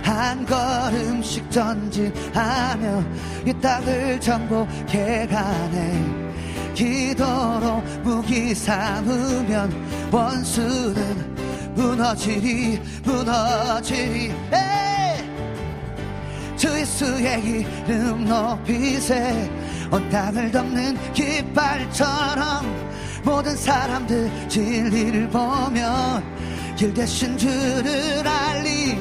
한 0.03 0.45
걸음씩 0.45 1.49
전진하며 1.51 3.03
이 3.45 3.53
땅을 3.61 4.19
정복해 4.19 5.27
가네. 5.27 6.21
기도로 6.73 7.81
무기 8.03 8.55
삼으면 8.55 10.09
원수는 10.11 11.73
무너지리 11.75 12.81
무너지리. 13.03 14.33
에이! 14.51 14.81
주 16.55 16.67
예수의 16.79 17.65
이름 17.85 18.25
높이세. 18.25 19.49
온 19.91 20.09
땅을 20.09 20.51
덮는 20.51 21.13
깃발처럼 21.13 22.91
모든 23.23 23.55
사람들 23.55 24.31
진리를 24.47 25.29
보며 25.29 26.21
길 26.75 26.93
대신 26.93 27.37
주를 27.37 28.27
알리 28.27 28.97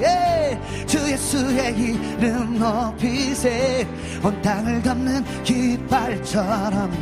주 0.87 0.99
예수의 0.99 1.75
이름 1.77 2.59
높이세. 2.59 3.87
온 4.23 4.43
땅을 4.43 4.83
덮는 4.83 5.25
깃발처럼 5.45 6.93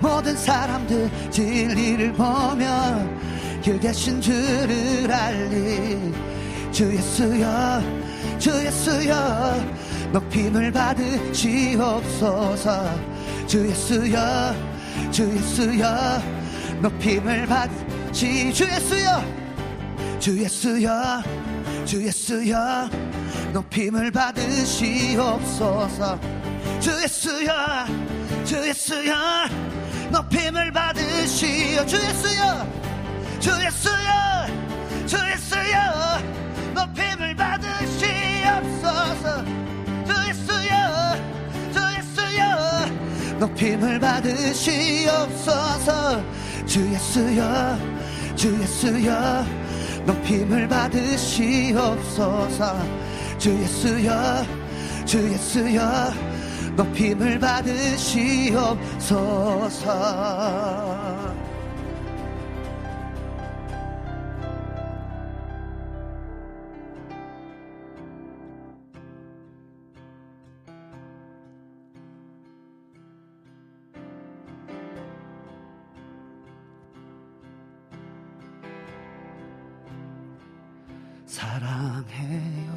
모든 0.00 0.36
사람들 0.36 1.10
진리를 1.30 2.12
보며 2.12 3.08
길 3.62 3.80
대신 3.80 4.20
주를 4.20 5.10
알리. 5.10 6.12
주 6.70 6.94
예수여 6.94 7.82
주 8.38 8.50
예수여 8.64 9.80
높임을 10.12 10.70
받으시옵소서. 10.72 12.30
주 13.46 13.66
예수여 13.68 14.54
주 15.10 15.28
예수여 15.34 16.22
높임을 16.80 17.46
받으시 17.46 18.52
주 18.52 18.64
예수여 18.64 19.39
주 20.20 20.38
예수여 20.38 21.22
주 21.86 22.06
예수여 22.06 22.90
높임을 23.54 24.10
받으시옵소서 24.10 25.40
주 26.78 26.90
예수여 27.02 27.86
주 28.44 28.68
예수여 28.68 29.14
높임을 30.10 30.70
받으시오 30.72 31.86
주 31.86 31.96
예수여 31.96 32.66
주 33.40 33.50
예수여 33.64 34.46
주 35.06 35.16
예수여 35.16 36.20
높임을 36.74 37.34
받으시옵소서 37.34 37.82
주 40.04 40.12
예수여 40.28 41.16
주 41.72 41.80
예수여 41.96 42.44
높임을 43.38 43.98
받으시옵소서 43.98 45.88
주 46.66 46.92
예수여 46.92 47.78
주 48.36 48.60
예수여 48.60 49.69
높임을 50.10 50.66
받으시옵소서. 50.66 52.20
주 53.38 53.50
예수여 53.50 54.44
주 55.06 55.18
예수여 55.32 56.12
높임을 56.76 57.38
받으시옵소서 57.38 58.90
사랑해요. 81.50 82.70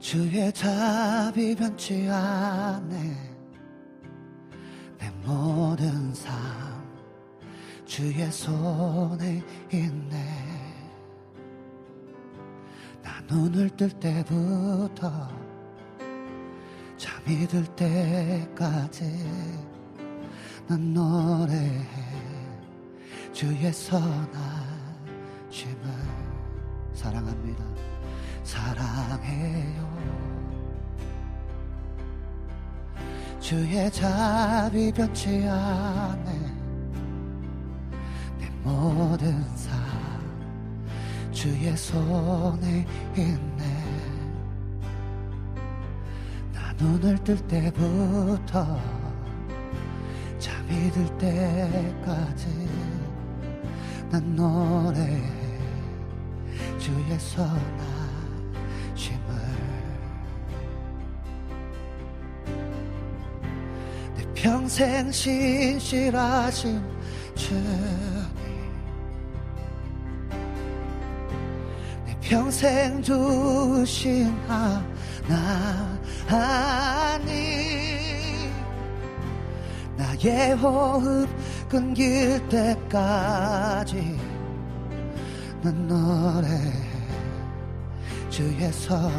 주의 0.00 0.52
답이 0.52 1.54
변치 1.54 2.08
않네. 2.08 3.36
내 4.98 5.10
모든 5.24 6.12
삶 6.12 6.34
주의 7.84 8.30
손에 8.32 9.40
있네. 9.72 10.44
나 13.00 13.20
눈을 13.28 13.70
뜰 13.70 13.90
때부터 13.90 15.28
잠이 16.96 17.46
들 17.46 17.64
때까지 17.76 19.04
난 20.66 20.92
노래해. 20.92 21.86
주의 23.32 23.72
선하 23.72 24.57
심을 25.50 25.76
사랑합니다. 26.92 27.64
사랑해요. 28.42 29.88
주의 33.40 33.90
자비 33.90 34.92
변치 34.92 35.46
않네. 35.46 36.32
내 38.38 38.50
모든 38.62 39.42
삶 39.56 39.78
주의 41.32 41.76
손에 41.76 42.86
있네. 43.16 43.78
눈을 46.78 47.18
뜰 47.24 47.36
때부터 47.48 48.80
잠이 50.38 50.90
들 50.92 51.18
때까지 51.18 52.68
난 54.10 54.36
노래해 54.36 55.37
주의 56.78 57.18
선하심을 57.18 57.48
내 64.16 64.24
평생 64.34 65.10
신실하신 65.10 66.82
주님. 67.34 67.68
내 72.06 72.16
평생 72.20 73.02
주신 73.02 74.34
하나님 76.28 77.38
나의 79.96 80.54
호흡 80.54 81.28
끊길 81.68 82.46
때까지 82.48 84.27
난 85.60 85.88
노래해 85.88 86.72
주의 88.30 88.72
선하심을. 88.72 89.18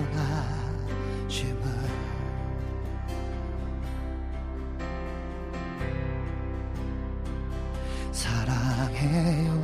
사랑해요. 8.11 9.59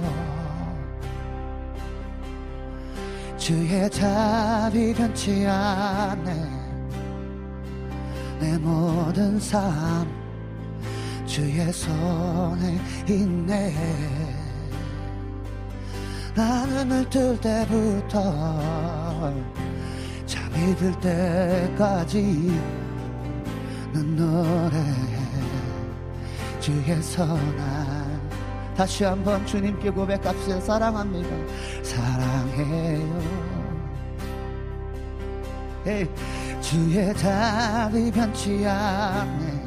주의 3.37 3.89
자비 3.89 4.93
변치 4.93 5.45
않네. 5.45 6.65
내 8.39 8.57
모든 8.57 9.39
삶 9.39 10.05
주의 11.25 11.71
손에 11.71 12.79
있네 13.07 14.24
나 16.35 16.65
눈을 16.65 17.09
뜰 17.09 17.39
때부터 17.39 18.19
잠이 20.25 20.75
들 20.75 20.91
때까지 20.99 22.61
난 23.93 24.15
노래해 24.17 25.15
주의 26.59 27.01
선한. 27.01 28.19
다시 28.75 29.05
한번 29.05 29.45
주님께 29.45 29.91
고백합시다. 29.91 30.59
사랑합니다. 30.59 31.29
사랑해요. 31.81 33.21
에이, 35.87 36.09
주의 36.59 37.15
자비 37.15 38.11
변치 38.11 38.65
않네. 38.67 39.63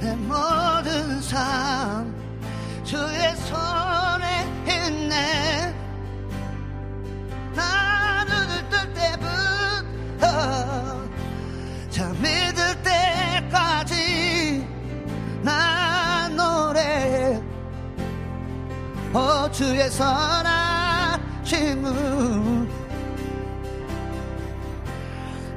내 0.00 0.16
모든 0.16 1.20
삶 1.20 2.14
주의 2.82 3.36
손 3.36 3.89
에 4.66 4.86
있네. 4.86 5.74
나 7.54 8.24
눈을 8.24 8.68
뜰 8.68 8.92
때부터 8.94 10.26
잠이 11.90 12.22
들 12.54 12.82
때까지 12.82 14.66
나 15.42 16.28
노래해 16.28 17.40
오 19.12 19.50
주의 19.50 19.90
선하심을 19.90 21.02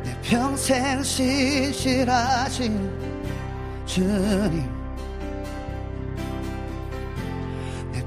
내 0.03 0.21
평생 0.23 1.03
신실하신 1.03 2.89
주님 3.85 4.72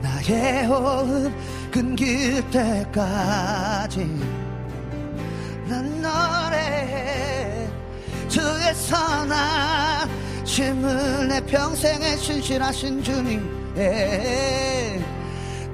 나의 0.02 0.66
호흡 0.66 1.32
끊길 1.72 2.44
때까지 2.52 4.06
난 5.68 6.02
노래해 6.02 7.68
주의 8.28 8.76
선하심을 10.44 11.28
내 11.30 11.40
평생에 11.46 12.18
신실하신 12.18 13.02
주님. 13.02 13.74
예. 13.78 15.02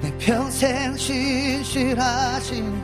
내 0.00 0.16
평생 0.18 0.96
신실하신 0.96 2.80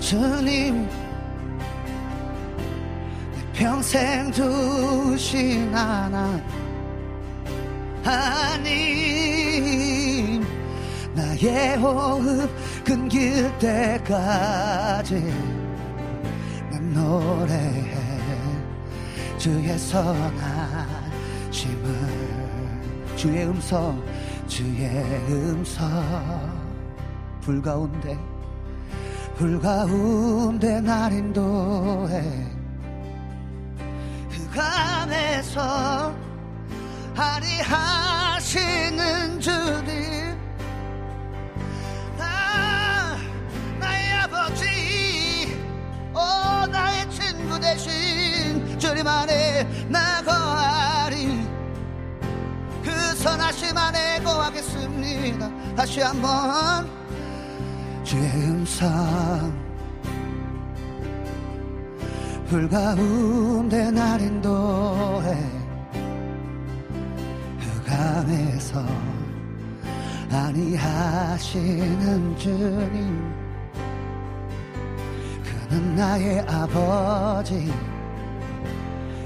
주님. 0.00 0.88
내 0.88 1.07
평생 3.58 4.30
두신 4.30 5.74
하나 5.74 6.40
하님 8.04 8.64
나의 11.12 11.76
호흡 11.78 12.48
끊길 12.84 13.50
때까지 13.58 15.16
난 16.70 16.92
노래해 16.92 17.96
주의 19.36 19.76
선하심을 19.76 20.78
주의 23.16 23.44
음성 23.44 24.00
주의 24.46 24.88
음성. 25.28 25.88
불 27.40 27.60
가운데 27.60 28.16
불 29.34 29.60
가운데 29.60 30.80
날 30.80 31.12
인도해 31.12 32.47
흑암에서 34.58 36.14
하리하시는 37.14 38.50
주님. 39.40 40.36
나 42.18 43.16
나의 43.78 44.12
아버지 44.14 45.56
오 46.12 46.66
나의 46.66 47.08
친구 47.10 47.60
되신 47.60 48.78
주님 48.80 49.06
안에 49.06 49.62
나 49.88 50.20
거하리. 50.22 51.46
그 52.82 52.90
선하심 53.16 53.78
안에 53.78 54.20
거하겠습니다. 54.24 55.48
다시 55.76 56.00
한번 56.00 56.90
주의 58.02 58.28
음성 58.32 59.67
불 62.48 62.66
가운데 62.68 63.90
날 63.90 64.20
인도해. 64.22 65.36
흑암에서 67.58 68.82
아니하시는 70.30 71.58
주님 72.38 73.34
그는 75.44 75.94
나의 75.94 76.40
아버지 76.40 77.70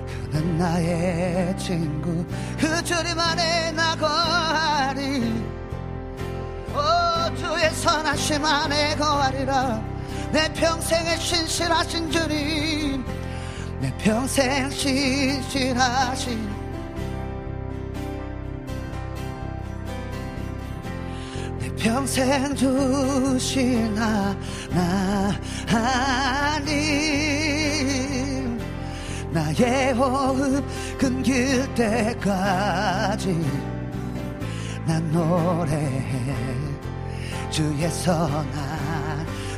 그는 0.07 0.59
나의 0.59 1.57
친구 1.57 2.24
그 2.59 2.82
주님 2.82 3.19
안에 3.19 3.70
나 3.73 3.94
거하리. 3.97 5.32
오 6.74 7.36
주의 7.36 7.70
선하심 7.70 8.44
안에 8.44 8.97
거하리라 8.97 9.91
내 10.32 10.50
평생에 10.54 11.16
신실하신 11.18 12.10
주님 12.10 13.04
내 13.80 13.94
평생 13.98 14.70
신실하신 14.70 16.50
내 21.59 21.68
평생 21.76 22.56
주신 22.56 23.94
하나님 25.66 26.72
나의 29.32 29.92
호흡 29.92 30.64
끊길 30.96 31.74
때까지 31.74 33.38
난 34.86 35.12
노래해 35.12 36.34
주의 37.50 37.90
선한 37.90 38.91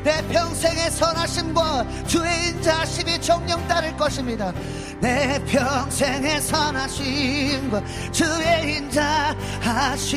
내 0.04 0.22
평생의 0.28 0.90
선하심과 0.90 2.04
주의 2.06 2.48
인자심이 2.48 3.18
정령 3.22 3.66
따를 3.66 3.96
것입니다. 3.96 4.52
내 5.00 5.42
평생의 5.46 6.42
선하심과 6.42 7.82
주의 8.12 8.76
인자하심 8.76 10.14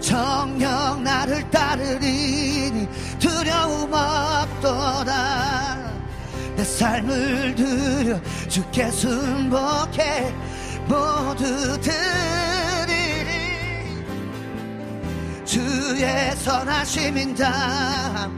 정령 0.00 1.04
나를 1.04 1.50
따르리니 1.50 2.88
두려움 3.18 3.92
없도다. 3.92 5.76
내 6.56 6.64
삶을 6.64 7.54
들여 7.54 8.18
주께 8.48 8.90
순복해 8.90 10.32
모두 10.88 11.78
드리리 11.82 12.75
주의 15.46 16.36
선하심 16.36 17.16
인자 17.16 18.30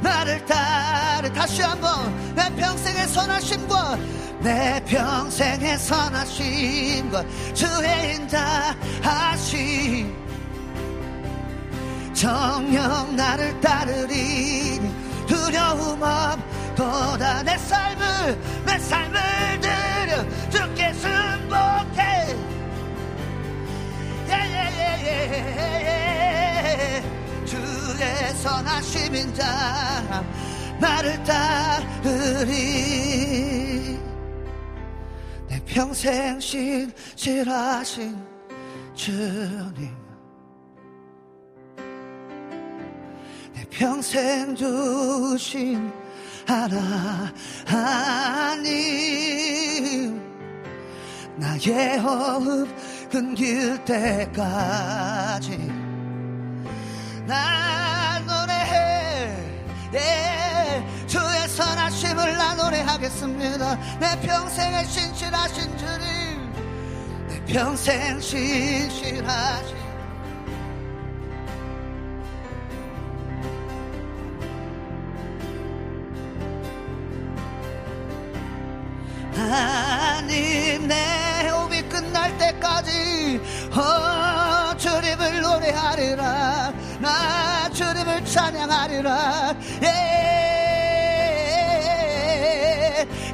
나를 0.00 0.44
따르 0.46 1.32
다시 1.32 1.62
한번 1.62 2.34
내 2.34 2.48
평생의 2.56 3.06
선하심과 3.06 3.98
내 4.40 4.82
평생의 4.84 5.78
선하심과 5.78 7.24
주의 7.54 8.14
인자하심. 8.16 10.14
정령 12.14 13.16
나를 13.16 13.60
따르리니 13.60 14.94
두려움 15.26 16.02
없도 16.02 17.13
주의 27.96 28.34
선하심 28.42 29.14
인 29.14 29.32
자 29.34 30.24
나를 30.80 31.22
따르리. 31.22 32.50
내 35.48 35.60
평생 35.64 36.40
신실하신 36.40 38.16
주님. 38.94 39.94
내 43.54 43.64
평생 43.70 44.56
주신 44.56 45.92
하나님. 46.46 46.94
나의 51.36 51.98
호흡 51.98 52.68
끊길 53.10 53.84
때까지 53.84 55.58
날 57.26 58.24
노래해. 58.26 59.36
예, 59.94 61.06
주의 61.06 61.48
선하심을 61.48 62.36
나 62.36 62.54
노래하겠습니다. 62.54 63.78
내 63.98 64.20
평생의 64.20 64.84
신실하신 64.86 65.76
주님. 65.78 66.52
내 67.28 67.44
평생 67.46 68.20
신실하신 68.20 69.84
하나님 79.34 80.86
내 80.86 81.23
끝날 81.94 82.36
때까지. 82.38 83.40
어 83.72 84.76
주님을 84.76 85.40
노래하리라. 85.42 86.72
나 86.98 87.70
주님을 87.70 88.24
찬양하리라. 88.24 89.54
예, 89.84 89.88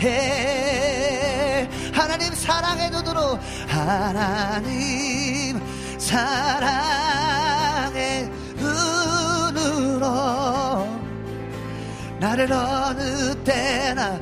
예. 0.02 1.68
하나님 1.94 2.34
사랑의 2.34 2.90
눈으로 2.90 3.38
하나님 3.66 5.58
사랑의 5.98 7.00
눈으로 8.56 10.06
나를 12.18 12.52
어느 12.52 13.34
때나 13.42 14.20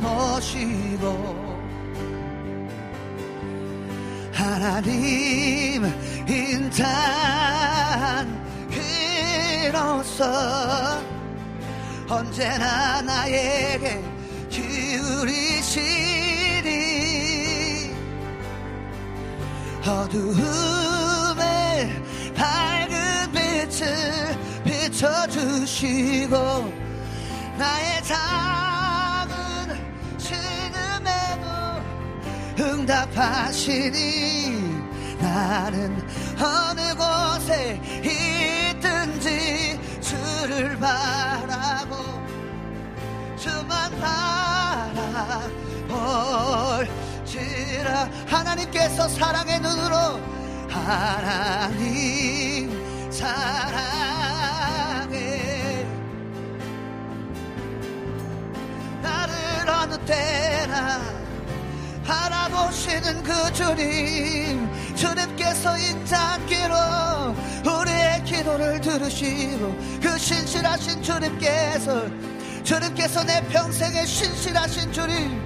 바라보시고 0.00 1.37
하나님 4.48 5.84
인자한 6.26 7.46
그로서 9.70 11.02
언제나 12.08 13.02
나에게 13.02 14.02
기울이시니 14.48 15.84
어두움에 19.86 21.36
밝은 22.34 23.30
빛을 23.32 24.34
비춰주시고 24.64 26.36
나의 27.58 28.02
작 28.04 28.77
응답하시니 32.60 34.50
나는 35.20 35.96
어느 36.38 36.94
곳에 36.94 37.80
있든지 38.02 39.80
주를 40.00 40.78
바라고 40.78 41.96
주만 43.36 43.90
바라볼지라. 45.88 48.08
하나님께서 48.26 49.08
사랑의 49.08 49.60
눈으로 49.60 49.96
하나님 50.68 52.70
사랑해. 53.10 53.88
나를 59.02 59.34
어느 59.68 59.98
때나 60.04 61.00
바라보시는 62.08 63.22
그 63.22 63.52
주님 63.52 64.66
주님께서 64.96 65.76
인자기로 65.76 66.74
우리의 67.66 68.24
기도를 68.24 68.80
들으시고 68.80 69.76
그 70.00 70.16
신실하신 70.16 71.02
주님께서 71.02 72.06
주님께서 72.64 73.24
내 73.24 73.46
평생에 73.48 74.06
신실하신 74.06 74.90
주님 74.90 75.38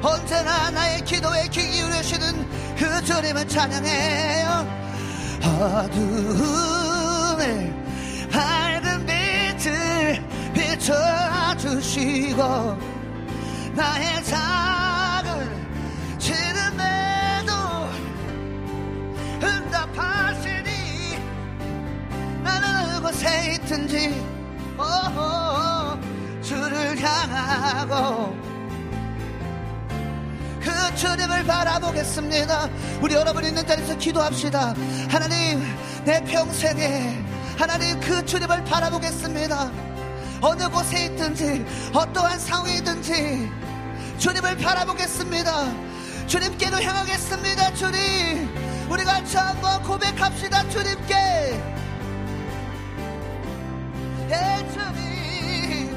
언제나 0.00 0.70
나의 0.70 1.04
기도에 1.04 1.48
귀 1.48 1.68
기울이시는 1.68 2.76
그 2.76 3.04
주님을 3.04 3.48
찬양해요. 3.48 4.78
어둠에 5.42 7.74
밝은 8.30 9.06
빛을 9.06 10.22
비춰주시고 11.58 12.97
나의 13.74 14.24
작은 14.24 16.18
지름에도 16.18 17.52
응답하시니 19.42 21.18
나는 22.42 22.68
어느 22.76 23.00
곳에 23.00 23.52
있든지 23.54 24.24
오호, 24.78 25.98
주를 26.42 27.00
향하고 27.00 28.36
그 30.60 30.94
주님을 30.96 31.44
바라보겠습니다. 31.44 32.68
우리 33.00 33.14
여러분 33.14 33.44
있는 33.44 33.66
자리에서 33.66 33.96
기도합시다. 33.96 34.74
하나님, 35.08 35.62
내 36.04 36.22
평생에 36.24 37.24
하나님 37.56 37.98
그 38.00 38.24
주님을 38.24 38.64
바라보겠습니다. 38.64 39.70
어느 40.40 40.68
곳에 40.68 41.06
있든지 41.06 41.64
어떠한 41.92 42.38
상황이든지 42.38 43.50
주님을 44.18 44.56
바라보겠습니다. 44.56 45.72
주님께로 46.26 46.82
향하겠습니다. 46.82 47.74
주님, 47.74 48.48
우리 48.90 49.04
같이 49.04 49.36
한번 49.36 49.82
고백합시다. 49.82 50.68
주님께. 50.68 51.14
예, 54.30 54.68
주님. 54.72 55.96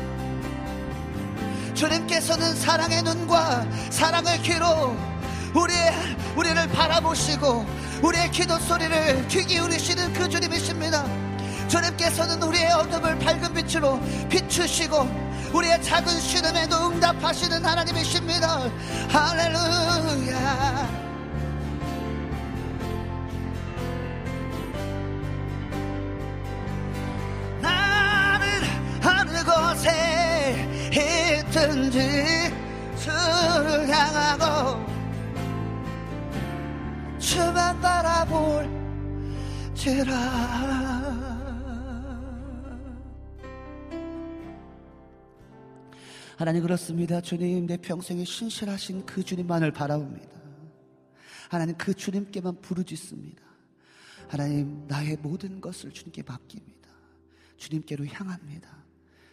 주님께서는 1.73 2.55
사랑의 2.55 3.01
눈과 3.03 3.65
사랑의 3.89 4.41
귀로 4.41 4.95
우리의, 5.53 5.91
우리를 6.35 6.67
바라보시고 6.69 7.65
우리의 8.03 8.31
기도 8.31 8.57
소리를 8.59 9.27
귀 9.27 9.43
기울이시는 9.45 10.13
그 10.13 10.29
주님이십니다. 10.29 11.30
주님께서는 11.71 12.43
우리의 12.43 12.69
어둠을 12.73 13.17
밝은 13.19 13.53
빛으로 13.53 13.97
비추시고 14.27 15.07
우리의 15.53 15.81
작은 15.81 16.19
신음에도 16.19 16.89
응답하시는 16.89 17.65
하나님이십니다. 17.65 18.69
할렐루야. 19.09 20.89
나는 27.61 28.45
어느 29.01 29.41
곳에 29.45 30.67
있든지 30.91 32.53
주를 32.99 33.87
향하고 33.87 34.85
주만 37.17 37.79
바라볼지라 37.79 38.91
하나님 46.41 46.63
그렇습니다 46.63 47.21
주님 47.21 47.67
내 47.67 47.77
평생에 47.77 48.25
신실하신 48.25 49.05
그 49.05 49.23
주님만을 49.23 49.71
바라봅니다 49.71 50.41
하나님 51.49 51.77
그 51.77 51.93
주님께만 51.93 52.61
부르짖습니다 52.61 53.51
하나님, 54.31 54.87
나의 54.87 55.17
모든 55.17 55.59
것을 55.59 55.91
주님께 55.91 56.23
맡깁니다. 56.23 56.89
주님께로 57.57 58.05
향합니다. 58.05 58.85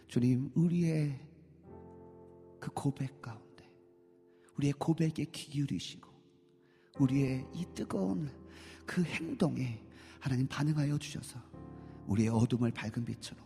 주님, 0.09 0.51
우리의 0.55 1.17
그 2.59 2.69
고백 2.71 3.21
가운데, 3.21 3.63
우리의 4.57 4.73
고백에 4.73 5.23
귀 5.31 5.51
기울이시고, 5.51 6.09
우리의 6.99 7.45
이 7.53 7.65
뜨거운 7.73 8.29
그 8.85 9.01
행동에 9.01 9.81
하나님 10.19 10.45
반응하여 10.47 10.97
주셔서, 10.97 11.39
우리의 12.07 12.27
어둠을 12.27 12.71
밝은 12.71 13.05
빛으로, 13.05 13.37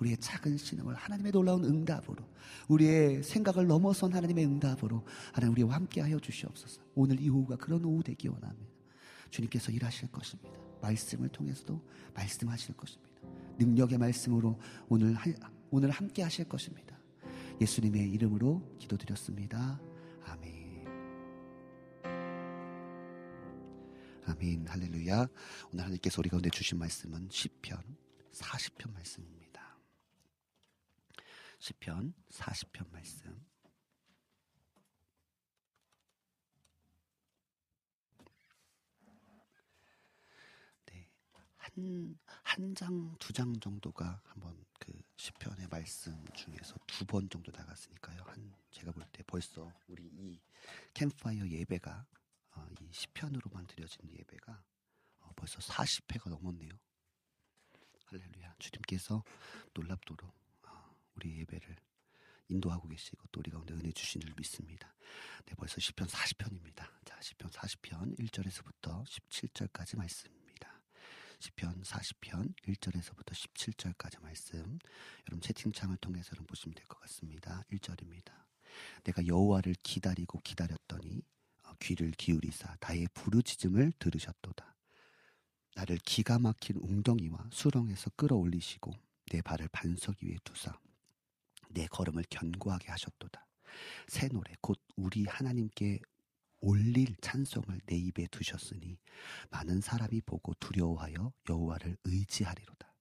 우리의 0.00 0.16
작은 0.18 0.56
신음을 0.56 0.94
하나님의 0.94 1.32
놀라운 1.32 1.64
응답으로 1.64 2.24
우리의 2.68 3.22
생각을 3.22 3.66
넘어선 3.66 4.12
하나님의 4.12 4.44
응답으로 4.46 5.04
하나님 5.32 5.52
우리와 5.52 5.74
함께 5.74 6.00
하여 6.00 6.18
주시옵소서. 6.18 6.82
오늘 6.94 7.20
이 7.20 7.28
오후가 7.28 7.56
그런 7.56 7.84
오후 7.84 8.02
되기 8.02 8.28
원합니다. 8.28 8.72
주님께서 9.30 9.72
일하실 9.72 10.12
것입니다. 10.12 10.58
말씀을 10.80 11.28
통해서도 11.28 11.80
말씀하실 12.14 12.76
것입니다. 12.76 13.10
능력의 13.58 13.98
말씀으로 13.98 14.58
오늘 14.88 15.16
오늘 15.70 15.90
함께 15.90 16.22
하실 16.22 16.48
것입니다. 16.48 16.98
예수님의 17.60 18.10
이름으로 18.12 18.76
기도드렸습니다. 18.78 19.80
아멘. 20.24 20.86
아멘. 24.26 24.66
할렐루야. 24.66 25.28
오늘 25.72 25.84
하나님께서 25.84 26.20
우리 26.20 26.28
가운데 26.28 26.50
주신 26.50 26.78
말씀은 26.78 27.28
시편 27.30 27.78
40편 28.32 28.92
말씀입니다. 28.92 29.43
시편 31.64 32.12
40편 32.28 32.90
말씀. 32.90 33.42
네. 40.86 41.08
한, 41.56 42.18
한 42.42 42.74
장, 42.74 43.16
두 43.18 43.32
장 43.32 43.58
정도가 43.60 44.20
한번 44.24 44.64
그 44.78 44.92
시편의 45.16 45.68
말씀 45.68 46.12
중에서 46.34 46.76
두 46.86 47.04
번 47.06 47.28
정도 47.30 47.50
나갔으니까요. 47.52 48.22
한, 48.26 48.54
제가 48.70 48.92
볼 48.92 49.04
때 49.12 49.22
벌써 49.26 49.72
우리 49.88 50.04
이 50.04 50.40
캠파이어 50.94 51.48
예배가, 51.48 52.06
어, 52.56 52.66
이 52.80 52.88
시편으로만 52.92 53.66
드려진 53.66 54.10
예배가 54.12 54.62
어, 55.20 55.30
벌써 55.36 55.58
40회가 55.60 56.28
넘었네요. 56.28 56.72
할렐루야. 58.06 58.54
주님께서 58.58 59.24
놀랍도록 59.74 60.43
우리 61.16 61.38
예배를 61.40 61.76
인도하고 62.48 62.88
계시고 62.88 63.26
또 63.32 63.40
우리 63.40 63.50
가운데 63.50 63.74
은혜 63.74 63.90
주신 63.92 64.20
줄 64.20 64.32
믿습니다. 64.36 64.94
네, 65.46 65.54
벌써 65.56 65.80
시편 65.80 66.06
40편입니다. 66.08 66.86
자, 67.04 67.20
시편 67.20 67.50
40편 67.50 68.18
1절에서부터 68.18 69.04
17절까지 69.06 69.96
말씀입니다. 69.96 70.80
시편 71.40 71.82
40편 71.82 72.54
1절에서부터 72.62 73.32
17절까지 73.32 74.20
말씀. 74.22 74.78
여러분 75.28 75.40
채팅창을 75.40 75.96
통해서 75.98 76.30
여러분 76.32 76.46
보시면 76.46 76.74
될 76.74 76.86
것 76.86 77.00
같습니다. 77.00 77.62
1절입니다. 77.72 78.32
내가 79.04 79.26
여호와를 79.26 79.74
기다리고 79.82 80.40
기다렸더니 80.40 81.22
어, 81.64 81.72
귀를 81.80 82.10
기울이사 82.12 82.76
나의 82.80 83.08
부르짖음을 83.14 83.92
들으셨도다. 83.98 84.74
나를 85.76 85.98
기가 85.98 86.38
막힌 86.38 86.76
웅덩이와 86.76 87.48
수렁에서 87.52 88.10
끌어올리시고 88.16 88.92
내 89.32 89.42
발을 89.42 89.68
반석 89.72 90.16
위에 90.22 90.36
두사 90.44 90.78
내 91.74 91.86
걸음을 91.86 92.24
견고하게 92.30 92.90
하셨도다. 92.90 93.46
새 94.08 94.28
노래 94.28 94.54
곧 94.60 94.80
우리 94.96 95.24
하나님께 95.24 96.00
올릴 96.60 97.14
찬송을 97.20 97.80
내 97.86 97.96
입에 97.96 98.26
두셨으니 98.30 98.98
많은 99.50 99.80
사람이 99.80 100.22
보고 100.22 100.54
두려워하여 100.54 101.32
여호와를 101.48 101.96
의지하리로다. 102.04 102.94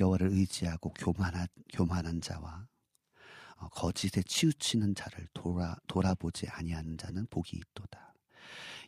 여호와를 0.00 0.28
의지하고 0.28 0.90
교만한 0.94 1.46
교만한 1.72 2.20
자와 2.20 2.66
어, 3.58 3.68
거짓에 3.68 4.22
치우치는 4.22 4.94
자를 4.94 5.26
돌아 5.32 5.76
돌아보지 5.86 6.46
아니하는 6.48 6.98
자는 6.98 7.26
복이 7.26 7.56
있도다. 7.56 8.14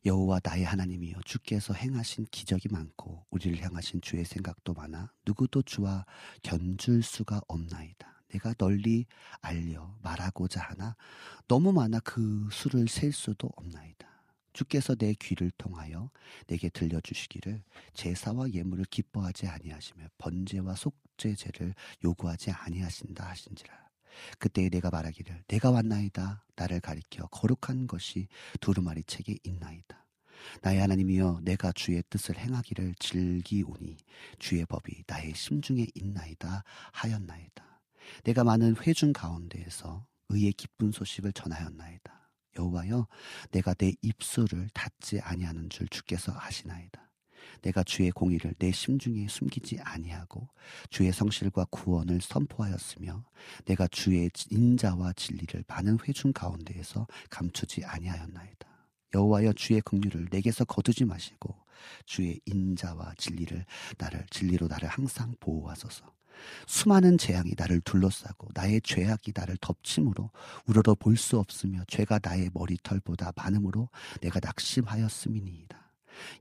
여호와 0.07 0.41
나의 0.43 0.65
하나님이여 0.65 1.21
주께서 1.25 1.75
행하신 1.75 2.27
기적이 2.31 2.69
많고 2.71 3.27
우리를 3.31 3.61
향하신 3.61 4.01
주의 4.01 4.25
생각도 4.25 4.73
많아 4.73 5.13
누구도 5.27 5.63
주와 5.63 6.07
견줄 6.43 7.03
수가 7.03 7.41
없나이다. 7.49 8.18
내가 8.29 8.53
널리 8.55 9.07
알려 9.41 9.97
말하고자 10.03 10.61
하나 10.61 10.97
너무 11.47 11.73
많아 11.73 12.01
그 12.01 12.49
수를 12.53 12.89
셀 12.89 13.13
수도 13.13 13.51
없나이다. 13.57 14.07
주께서 14.53 14.95
내 14.95 15.15
귀를 15.15 15.51
통하여 15.57 16.11
내게 16.47 16.69
들려주시기를 16.69 17.63
제사와 17.95 18.51
예물을 18.51 18.87
기뻐하지 18.87 19.47
아니하시며 19.47 20.09
번제와 20.19 20.75
속죄제를 20.75 21.75
요구하지 22.05 22.51
아니하신다 22.51 23.29
하신지라. 23.29 23.89
그때 24.39 24.69
내가 24.69 24.91
말하기를 24.91 25.45
내가 25.47 25.71
왔나이다 25.71 26.45
나를 26.57 26.81
가리켜 26.81 27.27
거룩한 27.29 27.87
것이 27.87 28.27
두루마리 28.61 29.05
책에 29.05 29.37
있나이다. 29.45 30.05
나의 30.63 30.81
하나님이여 30.81 31.41
내가 31.43 31.73
주의 31.73 32.03
뜻을 32.11 32.37
행하기를 32.39 32.95
즐기오니 32.99 33.97
주의 34.39 34.65
법이 34.67 35.05
나의 35.07 35.35
심중에 35.35 35.87
있나이다 35.95 36.65
하였나이다. 36.93 37.68
내가 38.25 38.45
많은 38.45 38.77
회중 38.77 39.13
가운데에서 39.13 40.07
의의 40.29 40.53
기쁜 40.53 40.93
소식을 40.93 41.33
전하였나이다. 41.33 42.19
여호와여 42.59 43.07
내가 43.51 43.75
내 43.75 43.93
입술을 44.03 44.69
닫지 44.75 45.21
아니하는 45.21 45.71
줄 45.71 45.89
주께서 45.89 46.33
아시나이다. 46.37 47.09
내가 47.63 47.83
주의 47.83 48.11
공의를 48.11 48.55
내 48.59 48.71
심중에 48.71 49.27
숨기지 49.29 49.79
아니하고 49.81 50.49
주의 50.91 51.13
성실과 51.13 51.67
구원을 51.71 52.21
선포하였으며 52.21 53.25
내가 53.65 53.87
주의 53.89 54.31
인자와 54.51 55.13
진리를 55.15 55.65
많은 55.67 55.99
회중 56.05 56.33
가운데에서 56.33 57.07
감추지 57.31 57.85
아니하였나이다. 57.85 58.69
여호와여 59.15 59.55
주의 59.55 59.81
긍휼을 59.81 60.29
내게서 60.31 60.65
거두지 60.65 61.05
마시고 61.05 61.57
주의 62.05 62.41
인자와 62.45 63.15
진리를 63.17 63.65
나를 63.97 64.27
진리로 64.31 64.69
나를 64.69 64.89
항상 64.89 65.35
보호하소서. 65.41 66.18
수많은 66.67 67.19
재앙이 67.19 67.53
나를 67.57 67.81
둘러싸고 67.81 68.49
나의 68.55 68.81
죄악이 68.83 69.33
나를 69.35 69.57
덮침으로 69.61 70.31
우러러 70.67 70.95
볼 70.95 71.17
수 71.17 71.39
없으며 71.39 71.83
죄가 71.89 72.21
나의 72.23 72.51
머리털보다 72.55 73.33
많음으로 73.37 73.89
내가 74.21 74.41
낙심하였음이니이다. 74.43 75.77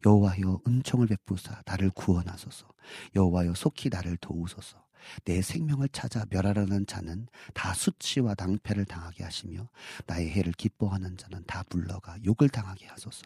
여호와여 0.06 0.62
은총을 0.68 1.08
베푸사 1.08 1.62
나를 1.66 1.90
구원하소서. 1.92 2.68
여호와여 3.16 3.54
속히 3.56 3.90
나를 3.90 4.18
도우소서. 4.18 4.86
내 5.24 5.42
생명을 5.42 5.90
찾아 5.90 6.26
멸하려는 6.30 6.86
자는 6.86 7.28
다 7.54 7.74
수치와 7.74 8.36
낭패를 8.38 8.86
당하게 8.86 9.24
하시며 9.24 9.70
나의 10.06 10.30
해를 10.32 10.52
기뻐하는 10.54 11.18
자는 11.18 11.44
다 11.46 11.64
불러가 11.70 12.18
욕을 12.26 12.50
당하게 12.50 12.88
하소서. 12.88 13.22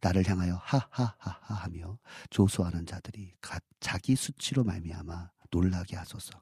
나를 0.00 0.28
향하여 0.28 0.60
하하하하 0.62 1.54
하며 1.54 1.98
조소하는 2.30 2.86
자들이 2.86 3.34
자기 3.80 4.16
수치로 4.16 4.64
말미암아 4.64 5.30
놀라게 5.52 5.96
하소서. 5.96 6.32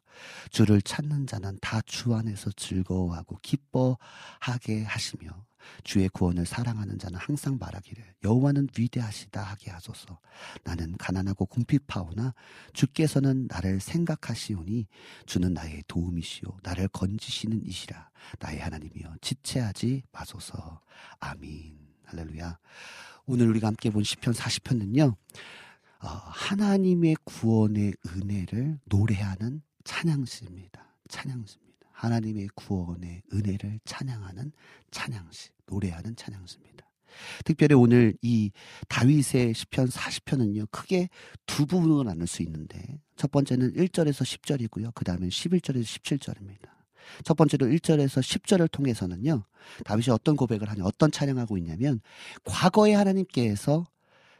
주를 0.51 0.81
찾는 0.83 1.27
자는 1.27 1.59
다 1.61 1.83
주 1.87 2.15
안에서 2.15 2.51
즐거워하고 2.53 3.39
기뻐하게 3.43 4.85
하시며 4.85 5.31
주의 5.85 6.09
구원을 6.09 6.47
사랑하는 6.47 6.99
자는 6.99 7.19
항상 7.19 7.59
말하기를 7.61 8.03
여호와는 8.25 8.69
위대하시다 8.79 9.43
하게 9.43 9.71
하소서. 9.71 10.19
나는 10.65 10.97
가난하고 10.99 11.47
궁핍하오나 11.47 12.35
주께서는 12.73 13.47
나를 13.51 13.81
생각하시오니 13.81 14.87
주는 15.27 15.53
나의 15.53 15.83
도움이시오 15.89 16.59
나를 16.63 16.89
건지시는 16.89 17.67
이시라 17.67 18.11
나의 18.39 18.61
하나님이여 18.61 19.17
지체하지 19.21 20.05
마소서. 20.13 20.81
아민. 21.19 21.79
할렐루야. 22.07 22.59
오늘 23.27 23.49
우리가 23.51 23.69
함께 23.69 23.91
본 23.91 24.03
시편 24.03 24.35
40편은요. 24.35 25.15
어, 26.03 26.09
하나님의 26.09 27.17
구원의 27.25 27.95
은혜를 28.07 28.79
노래하는 28.87 29.63
찬양시입니다. 29.85 30.97
찬양시입니다. 31.09 31.89
하나님의 31.93 32.49
구원의 32.55 33.23
은혜를 33.33 33.81
찬양하는 33.85 34.53
찬양시, 34.91 35.51
노래하는 35.67 36.17
찬양시입니다. 36.17 36.91
특별히 37.45 37.75
오늘 37.75 38.17
이 38.23 38.51
다윗의 38.89 39.53
시편 39.53 39.89
40편은요, 39.89 40.71
크게 40.71 41.09
두 41.45 41.67
부분으로 41.67 42.05
나눌 42.05 42.27
수 42.27 42.43
있는데, 42.43 43.01
첫 43.17 43.31
번째는 43.31 43.75
1절에서 43.75 44.25
10절이고요. 44.25 44.95
그 44.95 45.05
다음에 45.05 45.29
11절에서 45.29 45.85
17절입니다. 45.85 46.71
첫 47.25 47.37
번째로 47.37 47.67
1절에서 47.67 48.23
10절을 48.23 48.71
통해서는요, 48.71 49.45
다윗이 49.85 50.11
어떤 50.11 50.37
고백을 50.37 50.71
하냐, 50.71 50.85
어떤 50.85 51.11
찬양하고 51.11 51.59
있냐면, 51.59 52.01
과거의 52.45 52.95
하나님께서 52.95 53.85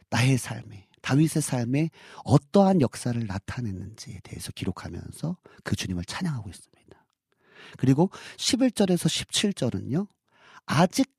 나의 0.09 0.37
삶에, 0.37 0.87
다윗의 1.01 1.41
삶에 1.41 1.89
어떠한 2.23 2.81
역사를 2.81 3.25
나타냈는지에 3.25 4.19
대해서 4.23 4.51
기록하면서 4.51 5.37
그 5.63 5.75
주님을 5.75 6.05
찬양하고 6.05 6.49
있습니다. 6.49 7.05
그리고 7.77 8.09
11절에서 8.37 9.07
17절은요, 9.07 10.07
아직 10.65 11.11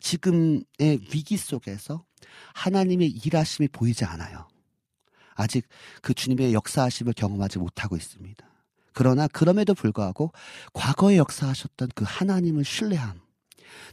지금의 0.00 0.64
위기 1.12 1.36
속에서 1.36 2.04
하나님의 2.54 3.08
일하심이 3.08 3.68
보이지 3.68 4.04
않아요. 4.04 4.48
아직 5.34 5.66
그 6.02 6.14
주님의 6.14 6.52
역사하심을 6.52 7.12
경험하지 7.14 7.58
못하고 7.58 7.96
있습니다. 7.96 8.46
그러나 8.92 9.28
그럼에도 9.28 9.74
불구하고 9.74 10.32
과거에 10.72 11.16
역사하셨던 11.16 11.90
그 11.94 12.04
하나님을 12.06 12.64
신뢰함, 12.64 13.20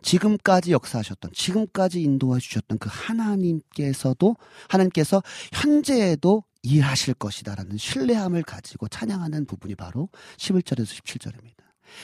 지금까지 0.02 0.72
역사하셨던, 0.72 1.32
지금까지 1.34 2.02
인도해 2.02 2.40
주셨던 2.40 2.78
그 2.78 2.90
하나님께서도, 2.92 4.36
하나님께서 4.70 5.22
현재에도 5.54 6.44
일하실 6.64 7.14
것이다라는 7.16 7.78
신뢰함을 7.78 8.44
가지고 8.44 8.88
찬양하는 8.88 9.46
부분이 9.46 9.76
바로 9.76 10.10
11절에서 10.38 10.88
17절입니다. 11.04 11.64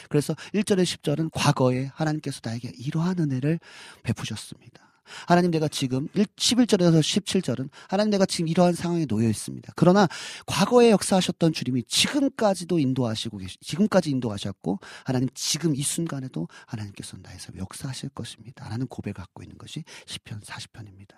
그래서 0.10 0.34
1절에 0.54 0.84
10절은 0.84 1.30
과거에 1.34 1.90
하나님께서 1.94 2.42
나에게 2.44 2.72
이러한 2.78 3.20
은혜를 3.20 3.60
베푸셨습니다. 4.04 4.91
하나님 5.28 5.52
내가 5.52 5.68
지금 5.68 6.08
11절에서 6.10 7.00
17절은 7.00 7.70
하나님 7.88 8.12
내가 8.12 8.26
지금 8.26 8.48
이러한 8.48 8.74
상황에 8.74 9.06
놓여 9.06 9.30
있습니다. 9.30 9.74
그러나 9.76 10.08
과거에 10.46 10.92
역사하셨던 10.92 11.54
주님이 11.54 11.84
지금까지도 11.84 12.80
인도하시고 12.80 13.38
계시, 13.38 13.58
지금까지 13.60 14.10
인도하셨고 14.10 14.80
하나님 15.06 15.30
지금 15.34 15.76
이 15.76 15.82
순간에도 15.82 16.48
하나님께서 16.66 17.18
삶에 17.38 17.60
역사하실 17.60 18.10
것입니다. 18.10 18.68
라는 18.70 18.88
고백을 18.88 19.14
갖고 19.14 19.44
있는 19.44 19.58
것이 19.58 19.84
10편, 20.06 20.44
40편입니다. 20.44 21.16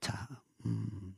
자, 0.00 0.28
음, 0.66 1.16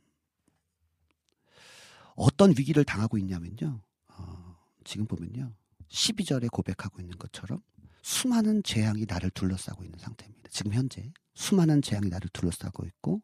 어떤 2.15 2.51
위기를 2.51 2.85
당하고 2.85 3.19
있냐면요. 3.19 3.81
어, 4.09 4.57
지금 4.85 5.07
보면요. 5.07 5.53
12절에 5.89 6.51
고백하고 6.51 7.01
있는 7.01 7.17
것처럼 7.19 7.63
수많은 8.07 8.63
재앙이 8.63 9.05
나를 9.09 9.31
둘러싸고 9.31 9.83
있는 9.83 9.99
상태입니다. 9.99 10.49
지금 10.53 10.73
현재 10.73 11.11
수많은 11.35 11.83
재앙이 11.83 12.09
나를 12.09 12.31
둘러싸고 12.33 12.87
있고 12.87 13.21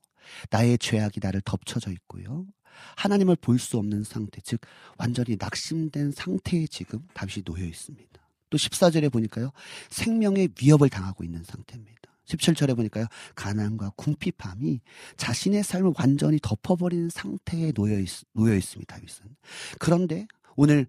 나의 0.51 0.77
죄악이 0.77 1.21
나를 1.23 1.41
덮쳐져 1.45 1.93
있고요. 1.93 2.47
하나님을 2.97 3.37
볼 3.37 3.61
수 3.61 3.79
없는 3.79 4.03
상태, 4.03 4.41
즉 4.43 4.61
완전히 4.99 5.37
낙심된 5.39 6.11
상태에 6.11 6.67
지금 6.67 7.07
다윗이 7.15 7.45
놓여 7.45 7.65
있습니다. 7.65 8.11
또 8.51 8.59
14절에 8.59 9.13
보니까요. 9.13 9.53
생명의 9.89 10.49
위협을 10.61 10.89
당하고 10.89 11.23
있는 11.23 11.45
상태입니다. 11.45 12.01
17절에 12.25 12.75
보니까요. 12.75 13.07
가난과 13.37 13.93
궁핍함이 13.97 14.81
자신의 15.17 15.63
삶을 15.63 15.93
완전히 15.97 16.41
덮어버리는 16.43 17.09
상태에 17.09 17.71
놓여, 17.71 18.01
있, 18.01 18.09
놓여 18.33 18.57
있습니다. 18.57 18.97
다윗은. 18.97 19.37
그런데 19.79 20.27
오늘 20.57 20.89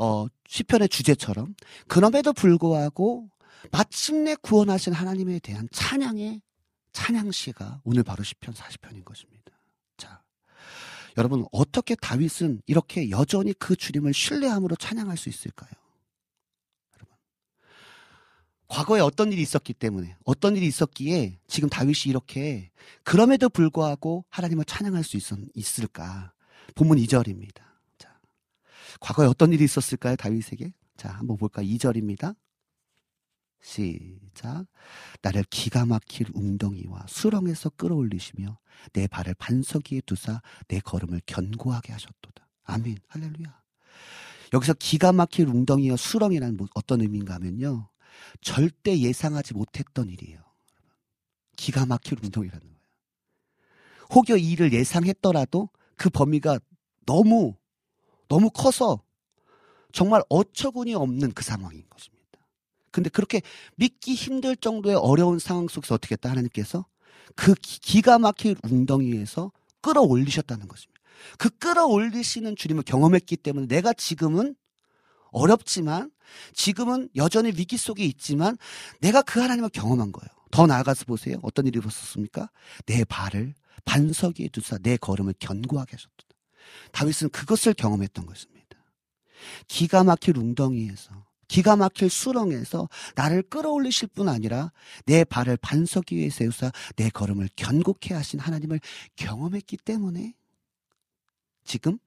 어, 0.00 0.26
시편의 0.48 0.88
주제처럼 0.88 1.54
그럼에도 1.86 2.32
불구하고 2.32 3.28
마침내 3.70 4.34
구원하신 4.34 4.94
하나님에 4.94 5.38
대한 5.40 5.68
찬양의 5.70 6.40
찬양시가 6.92 7.82
오늘 7.84 8.02
바로 8.02 8.24
시편 8.24 8.54
40편인 8.54 9.04
것입니다. 9.04 9.52
자, 9.98 10.22
여러분 11.18 11.44
어떻게 11.52 11.94
다윗은 11.94 12.62
이렇게 12.66 13.10
여전히 13.10 13.52
그 13.52 13.76
주님을 13.76 14.14
신뢰함으로 14.14 14.74
찬양할 14.76 15.18
수 15.18 15.28
있을까요? 15.28 15.70
여러분, 16.96 17.16
과거에 18.68 19.00
어떤 19.00 19.34
일이 19.34 19.42
있었기 19.42 19.74
때문에 19.74 20.16
어떤 20.24 20.56
일이 20.56 20.66
있었기에 20.66 21.38
지금 21.46 21.68
다윗이 21.68 22.04
이렇게 22.06 22.70
그럼에도 23.04 23.50
불구하고 23.50 24.24
하나님을 24.30 24.64
찬양할 24.64 25.04
수 25.04 25.18
있, 25.18 25.24
있을까? 25.54 26.32
본문 26.74 26.96
2절입니다. 26.96 27.69
과거에 28.98 29.26
어떤 29.26 29.52
일이 29.52 29.64
있었을까요? 29.64 30.16
다윗에게? 30.16 30.72
자, 30.96 31.10
한번 31.10 31.36
볼까? 31.36 31.62
2절입니다. 31.62 32.34
시작. 33.62 34.66
나를 35.22 35.44
기가 35.50 35.84
막힐 35.84 36.28
웅덩이와 36.34 37.06
수렁에서 37.08 37.70
끌어올리시며 37.70 38.58
내 38.92 39.06
발을 39.06 39.34
반석 39.34 39.92
위에 39.92 40.00
두사 40.06 40.40
내 40.68 40.80
걸음을 40.80 41.20
견고하게 41.26 41.92
하셨도다. 41.92 42.48
아멘. 42.64 42.96
할렐루야. 43.08 43.60
여기서 44.52 44.74
기가 44.74 45.12
막힐 45.12 45.48
웅덩이와 45.48 45.96
수렁이라는 45.96 46.56
뭐 46.56 46.66
어떤 46.74 47.02
의미인가 47.02 47.34
하면요. 47.34 47.88
절대 48.40 48.98
예상하지 48.98 49.54
못했던 49.54 50.08
일이에요. 50.08 50.40
기가 51.56 51.86
막힐 51.86 52.18
웅덩이라는 52.22 52.60
거예요. 52.60 52.80
혹여 54.14 54.36
이 54.36 54.52
일을 54.52 54.72
예상했더라도 54.72 55.68
그 55.96 56.10
범위가 56.10 56.58
너무 57.06 57.54
너무 58.30 58.48
커서 58.50 59.02
정말 59.92 60.22
어처구니 60.28 60.94
없는 60.94 61.32
그 61.32 61.42
상황인 61.42 61.84
것입니다. 61.90 62.20
근데 62.92 63.10
그렇게 63.10 63.42
믿기 63.74 64.14
힘들 64.14 64.56
정도의 64.56 64.96
어려운 64.96 65.38
상황 65.38 65.68
속에서 65.68 65.96
어떻게 65.96 66.14
했다 66.14 66.30
하나님께서 66.30 66.86
그 67.34 67.54
기가 67.54 68.18
막힐 68.18 68.56
웅덩이에서 68.62 69.52
끌어올리셨다는 69.82 70.68
것입니다. 70.68 71.00
그 71.38 71.50
끌어올리시는 71.50 72.56
주님을 72.56 72.84
경험했기 72.84 73.36
때문에 73.36 73.66
내가 73.66 73.92
지금은 73.92 74.54
어렵지만 75.32 76.10
지금은 76.54 77.08
여전히 77.16 77.50
위기 77.50 77.76
속에 77.76 78.04
있지만 78.04 78.56
내가 79.00 79.22
그 79.22 79.40
하나님을 79.40 79.70
경험한 79.70 80.12
거예요. 80.12 80.28
더 80.50 80.66
나아가서 80.66 81.04
보세요. 81.04 81.38
어떤 81.42 81.66
일이 81.66 81.78
있었습니까? 81.78 82.48
내 82.86 83.04
발을 83.04 83.54
반석 83.84 84.40
위에 84.40 84.48
두사 84.48 84.78
내 84.78 84.96
걸음을 84.96 85.34
견고하게 85.38 85.96
하셨다. 85.96 86.29
다윗은 86.92 87.30
그것을 87.30 87.74
경험했던 87.74 88.26
것입니다. 88.26 88.60
기가 89.68 90.04
막힐 90.04 90.36
웅덩이에서 90.36 91.30
기가 91.48 91.74
막힐 91.74 92.08
수렁에서 92.08 92.88
나를 93.16 93.42
끌어올리실 93.42 94.08
뿐 94.08 94.28
아니라 94.28 94.70
내 95.04 95.24
발을 95.24 95.56
반석 95.56 96.12
위에 96.12 96.30
세우사 96.30 96.70
내 96.94 97.10
걸음을 97.10 97.48
견고케 97.56 98.14
하신 98.14 98.38
하나님을 98.38 98.80
경험했기 99.16 99.76
때문에 99.78 100.34
지금 101.64 101.98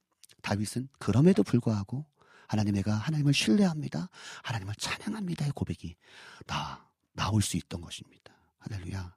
다윗은 0.42 0.88
그럼에도 0.98 1.44
불구하고 1.44 2.06
하나님 2.48 2.76
의가 2.76 2.94
하나님을 2.94 3.34
신뢰합니다. 3.34 4.10
하나님을 4.44 4.76
찬양합니다의 4.76 5.52
고백이 5.56 5.96
나 6.46 6.86
나올 7.14 7.42
수 7.42 7.58
있던 7.58 7.82
것입니다. 7.82 8.34
할렐루야. 8.60 9.14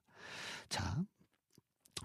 자, 0.68 1.04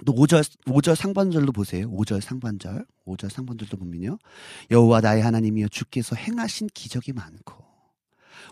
또 0.06 0.14
5절 0.14 0.44
5절 0.66 0.96
상반절도 0.96 1.52
보세요. 1.52 1.90
5절 1.92 2.22
상반절. 2.22 2.86
5절 3.06 3.30
상반절도 3.30 3.78
보면요. 3.78 4.18
여호와 4.72 5.02
나의 5.02 5.22
하나님이여 5.22 5.68
주께서 5.68 6.16
행하신 6.16 6.70
기적이 6.74 7.14
많고 7.14 7.64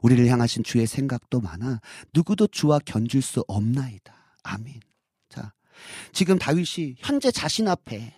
우리를 0.01 0.25
향하신 0.27 0.63
주의 0.63 0.85
생각도 0.85 1.41
많아 1.41 1.81
누구도 2.13 2.47
주와 2.47 2.79
견줄 2.79 3.21
수 3.21 3.43
없나이다. 3.47 4.13
아멘. 4.43 4.79
자, 5.29 5.53
지금 6.11 6.37
다윗이 6.37 6.95
현재 6.99 7.31
자신 7.31 7.67
앞에 7.67 8.13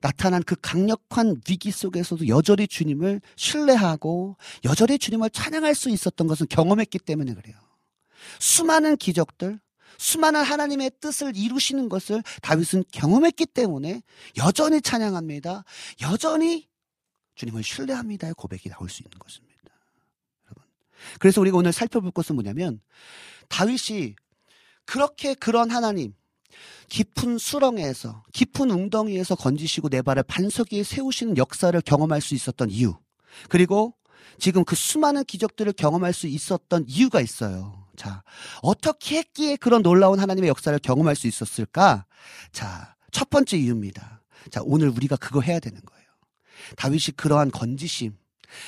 나타난 0.00 0.42
그 0.42 0.56
강력한 0.60 1.40
위기 1.48 1.70
속에서도 1.70 2.26
여전히 2.28 2.66
주님을 2.66 3.20
신뢰하고 3.36 4.36
여전히 4.64 4.98
주님을 4.98 5.30
찬양할 5.30 5.74
수 5.74 5.90
있었던 5.90 6.26
것은 6.26 6.48
경험했기 6.48 6.98
때문에 6.98 7.34
그래요. 7.34 7.54
수많은 8.40 8.96
기적들, 8.96 9.60
수많은 10.02 10.42
하나님의 10.42 10.90
뜻을 11.00 11.36
이루시는 11.36 11.88
것을 11.88 12.24
다윗은 12.42 12.84
경험했기 12.90 13.46
때문에 13.46 14.02
여전히 14.36 14.82
찬양합니다. 14.82 15.62
여전히 16.00 16.68
주님을 17.36 17.62
신뢰합니다의 17.62 18.34
고백이 18.34 18.68
나올 18.68 18.90
수 18.90 19.02
있는 19.02 19.16
것입니다. 19.16 19.54
여러분. 20.46 20.64
그래서 21.20 21.40
우리가 21.40 21.56
오늘 21.56 21.72
살펴볼 21.72 22.10
것은 22.10 22.34
뭐냐면 22.34 22.80
다윗이 23.48 24.16
그렇게 24.86 25.34
그런 25.34 25.70
하나님 25.70 26.14
깊은 26.88 27.38
수렁에서 27.38 28.24
깊은 28.32 28.72
웅덩이에서 28.72 29.36
건지시고 29.36 29.88
내 29.88 30.02
발을 30.02 30.24
반석 30.24 30.72
위에 30.72 30.82
세우시는 30.82 31.36
역사를 31.36 31.80
경험할 31.80 32.20
수 32.20 32.34
있었던 32.34 32.70
이유 32.70 32.96
그리고 33.48 33.94
지금 34.40 34.64
그 34.64 34.74
수많은 34.74 35.24
기적들을 35.24 35.72
경험할 35.74 36.12
수 36.12 36.26
있었던 36.26 36.86
이유가 36.88 37.20
있어요. 37.20 37.81
자, 37.96 38.22
어떻게 38.62 39.18
했기에 39.18 39.56
그런 39.56 39.82
놀라운 39.82 40.18
하나님의 40.18 40.48
역사를 40.48 40.76
경험할 40.78 41.16
수 41.16 41.26
있었을까? 41.26 42.06
자, 42.52 42.96
첫 43.10 43.30
번째 43.30 43.58
이유입니다. 43.58 44.22
자, 44.50 44.60
오늘 44.64 44.88
우리가 44.88 45.16
그거 45.16 45.40
해야 45.40 45.60
되는 45.60 45.80
거예요. 45.80 46.02
다윗이 46.76 47.16
그러한 47.16 47.50
건지심, 47.50 48.16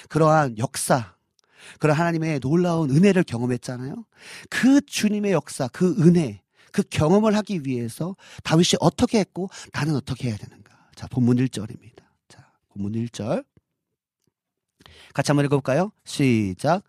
그러한 0.09 0.59
역사, 0.59 1.15
그런 1.79 1.97
하나님의 1.97 2.41
놀라운 2.41 2.91
은혜를 2.91 3.25
경험했잖아요. 3.25 4.05
그 4.51 4.81
주님의 4.83 5.33
역사, 5.33 5.69
그 5.69 5.95
은혜, 6.01 6.43
그 6.73 6.83
경험을 6.83 7.37
하기 7.37 7.63
위해서 7.65 8.17
다윗이 8.43 8.79
어떻게 8.81 9.19
했고 9.21 9.49
나는 9.73 9.95
어떻게 9.97 10.29
해야 10.29 10.37
되는가? 10.37 10.73
자, 10.95 11.07
본문 11.07 11.37
1절입니다. 11.37 12.03
자, 12.29 12.51
본문 12.71 12.93
1절. 12.93 13.45
같이 15.13 15.31
한번 15.31 15.45
읽어볼까요? 15.47 15.93
시작. 16.05 16.83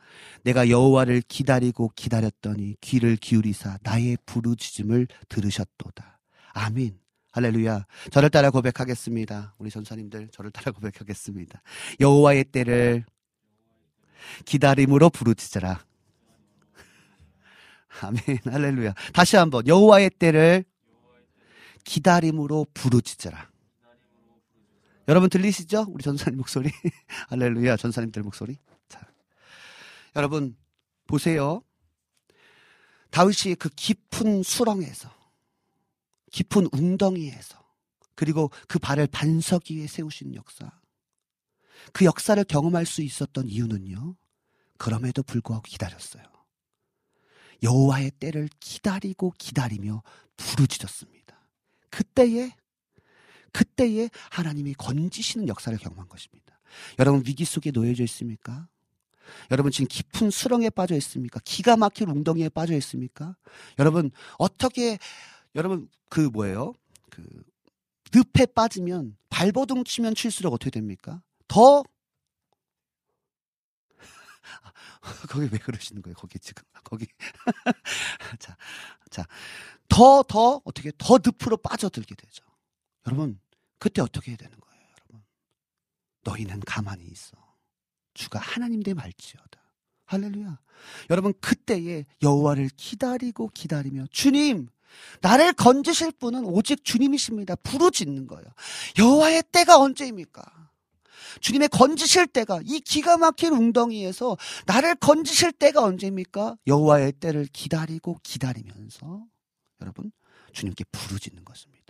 내가 0.43 0.69
여호와를 0.69 1.21
기다리고 1.27 1.91
기다렸더니 1.95 2.75
귀를 2.81 3.15
기울이사 3.15 3.79
나의 3.83 4.17
부르짖음을 4.25 5.07
들으셨도다. 5.29 6.19
아멘. 6.53 6.99
할렐루야. 7.31 7.85
저를 8.11 8.29
따라 8.29 8.49
고백하겠습니다. 8.49 9.55
우리 9.57 9.69
전사님들 9.69 10.29
저를 10.31 10.51
따라 10.51 10.71
고백하겠습니다. 10.71 11.61
여호와의 11.99 12.45
때를 12.45 13.03
기다림으로 14.45 15.09
부르짖으라. 15.09 15.83
아멘. 18.01 18.21
할렐루야. 18.45 18.93
다시 19.13 19.35
한번 19.35 19.67
여호와의 19.67 20.11
때를 20.11 20.63
기다림으로 21.83 22.67
부르짖으라. 22.73 23.54
여러분 25.07 25.29
들리시죠? 25.29 25.85
우리 25.89 26.03
전사님 26.03 26.37
목소리. 26.37 26.71
할렐루야, 27.29 27.77
전사님들 27.77 28.23
목소리. 28.23 28.57
자. 28.89 29.01
여러분, 30.15 30.57
보세요. 31.05 31.61
다윗이 33.11 33.55
그 33.55 33.69
깊은 33.69 34.43
수렁에서, 34.43 35.13
깊은 36.31 36.69
웅덩이에서, 36.71 37.63
그리고 38.15 38.49
그 38.67 38.79
발을 38.79 39.07
반석 39.07 39.69
위에 39.69 39.85
세우신 39.85 40.33
역사. 40.35 40.71
그 41.93 42.05
역사를 42.05 42.43
경험할 42.43 42.85
수 42.85 43.01
있었던 43.03 43.47
이유는요. 43.47 44.15
그럼에도 44.77 45.21
불구하고 45.21 45.63
기다렸어요. 45.63 46.23
여호와의 47.61 48.11
때를 48.19 48.49
기다리고 48.59 49.33
기다리며 49.37 50.01
부르짖었습니다. 50.37 51.39
그때에 51.89 52.51
그때에 53.55 54.09
하나님이 54.31 54.73
건지시는 54.73 55.47
역사를 55.47 55.77
경험한 55.77 56.09
것입니다. 56.09 56.59
여러분 56.99 57.23
위기 57.25 57.45
속에 57.45 57.71
놓여져 57.71 58.03
있습니까? 58.03 58.67
여러분 59.49 59.71
지금 59.71 59.87
깊은 59.87 60.29
수렁에 60.29 60.69
빠져 60.69 60.93
있습니까? 60.95 61.39
기가 61.45 61.77
막힐 61.77 62.09
웅덩이에 62.09 62.49
빠져 62.49 62.73
있습니까? 62.75 63.37
여러분 63.79 64.11
어떻게 64.37 64.99
여러분 65.55 65.89
그 66.09 66.19
뭐예요? 66.19 66.73
그 67.09 67.23
늪에 68.13 68.45
빠지면 68.47 69.15
발버둥 69.29 69.85
치면 69.85 70.15
칠수록 70.15 70.53
어떻게 70.53 70.69
됩니까? 70.69 71.21
더 71.47 71.81
거기 75.29 75.47
왜 75.49 75.57
그러시는 75.59 76.01
거예요? 76.01 76.15
거기 76.15 76.39
지금 76.39 76.63
거기 76.83 77.07
자, 78.37 78.57
자, 79.09 79.25
더 79.87 80.23
더 80.23 80.61
어떻게 80.65 80.91
더 80.97 81.19
늪으로 81.23 81.55
빠져들게 81.57 82.15
되죠. 82.15 82.43
여러분 83.07 83.39
그때 83.85 84.01
어떻게 84.01 84.31
해야 84.31 84.37
되는 84.37 84.59
거예요, 84.59 84.83
여러분? 84.89 85.23
너희는 86.23 86.61
가만히 86.61 87.05
있어. 87.05 87.37
주가 88.15 88.39
하나님 88.39 88.81
되 88.81 88.95
말지어다. 88.95 89.61
할렐루야. 90.05 90.59
여러분 91.11 91.33
그때에 91.39 92.05
여호와를 92.23 92.69
기다리고 92.77 93.49
기다리며 93.49 94.07
주님 94.09 94.69
나를 95.21 95.53
건지실 95.53 96.13
분은 96.13 96.45
오직 96.45 96.83
주님이십니다. 96.83 97.57
부르짖는 97.57 98.25
거예요. 98.25 98.47
여호와의 98.97 99.43
때가 99.51 99.77
언제입니까? 99.77 100.43
주님의 101.41 101.67
건지실 101.69 102.25
때가 102.25 102.61
이 102.65 102.79
기가 102.79 103.17
막힌 103.17 103.53
웅덩이에서 103.53 104.35
나를 104.65 104.95
건지실 104.95 105.51
때가 105.51 105.83
언제입니까? 105.83 106.57
여호와의 106.65 107.11
때를 107.13 107.45
기다리고 107.53 108.17
기다리면서 108.23 109.23
여러분 109.81 110.11
주님께 110.53 110.85
부르짖는 110.85 111.45
것입니다. 111.45 111.84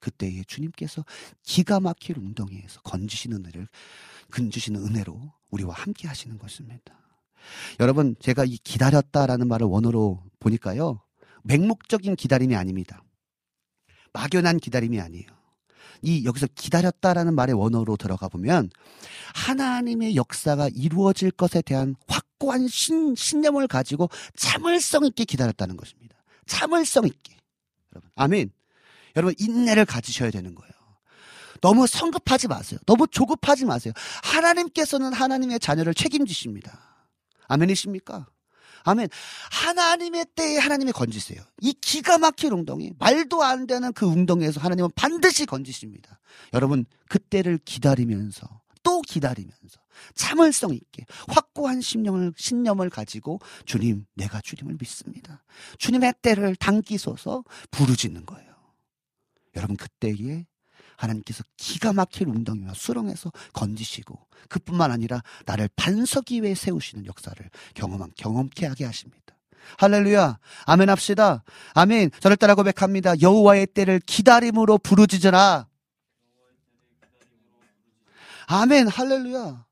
그때에 0.00 0.42
주님께서 0.46 1.04
기가 1.42 1.80
막힐 1.80 2.18
웅덩이에서 2.18 2.80
건지시는 2.82 3.38
은혜를 3.38 3.68
근주시는 4.30 4.80
은혜로 4.86 5.32
우리와 5.50 5.74
함께 5.74 6.08
하시는 6.08 6.38
것입니다. 6.38 6.94
여러분 7.80 8.16
제가 8.20 8.44
이 8.44 8.56
기다렸다라는 8.58 9.48
말을 9.48 9.66
원어로 9.66 10.22
보니까요. 10.40 11.00
맹목적인 11.44 12.16
기다림이 12.16 12.56
아닙니다. 12.56 13.02
막연한 14.12 14.58
기다림이 14.58 15.00
아니에요. 15.00 15.26
이 16.02 16.24
여기서 16.24 16.46
기다렸다라는 16.54 17.34
말의 17.34 17.54
원어로 17.54 17.96
들어가 17.96 18.28
보면 18.28 18.70
하나님의 19.34 20.16
역사가 20.16 20.68
이루어질 20.74 21.30
것에 21.30 21.62
대한 21.62 21.94
확고한 22.08 22.68
신, 22.68 23.14
신념을 23.14 23.66
가지고 23.66 24.08
참을성 24.34 25.04
있게 25.06 25.24
기다렸다는 25.24 25.76
것입니다. 25.76 26.16
참을성 26.46 27.06
있게. 27.06 27.36
여러분, 27.92 28.10
아멘. 28.14 28.50
여러분, 29.16 29.34
인내를 29.38 29.84
가지셔야 29.84 30.30
되는 30.30 30.54
거예요. 30.54 30.72
너무 31.60 31.86
성급하지 31.86 32.48
마세요. 32.48 32.78
너무 32.86 33.06
조급하지 33.06 33.64
마세요. 33.64 33.92
하나님께서는 34.22 35.12
하나님의 35.12 35.58
자녀를 35.58 35.94
책임지십니다. 35.94 36.78
아멘이십니까? 37.48 38.26
아멘. 38.84 39.08
하나님의 39.50 40.26
때에 40.36 40.58
하나님이 40.58 40.92
건지세요. 40.92 41.42
이 41.60 41.72
기가 41.72 42.18
막힌 42.18 42.52
웅덩이, 42.52 42.92
말도 42.98 43.42
안 43.42 43.66
되는 43.66 43.92
그 43.92 44.06
웅덩이에서 44.06 44.60
하나님은 44.60 44.90
반드시 44.94 45.44
건지십니다. 45.44 46.20
여러분, 46.52 46.84
그때를 47.08 47.58
기다리면서, 47.64 48.46
또 48.84 49.02
기다리면서, 49.02 49.80
참을성 50.14 50.74
있게, 50.74 51.04
확고한 51.26 51.80
신념을, 51.80 52.34
신념을 52.36 52.90
가지고, 52.90 53.40
주님, 53.64 54.06
내가 54.14 54.40
주님을 54.40 54.76
믿습니다. 54.78 55.42
주님의 55.78 56.14
때를 56.22 56.54
당기소서 56.54 57.42
부르짖는 57.72 58.24
거예요. 58.24 58.55
여러분, 59.56 59.76
그때에 59.76 60.46
하나님께서 60.96 61.44
기가 61.56 61.92
막힐 61.92 62.28
웅덩이와 62.28 62.74
수렁에서 62.74 63.30
건지시고 63.52 64.18
그뿐만 64.48 64.90
아니라 64.90 65.22
나를 65.44 65.68
반석 65.76 66.30
위에 66.30 66.54
세우시는 66.54 67.06
역사를 67.06 67.50
경험한 67.74 68.12
경험케 68.16 68.66
하게 68.66 68.84
하십니다. 68.84 69.36
할렐루야. 69.78 70.38
아멘 70.66 70.88
합시다. 70.88 71.42
아멘. 71.74 72.12
저를 72.20 72.36
따라 72.36 72.54
고백합니다. 72.54 73.20
여호와의 73.20 73.66
때를 73.68 74.00
기다림으로 74.00 74.78
부르짖으라. 74.78 75.66
아멘. 78.46 78.86
할렐루야. 78.86 79.65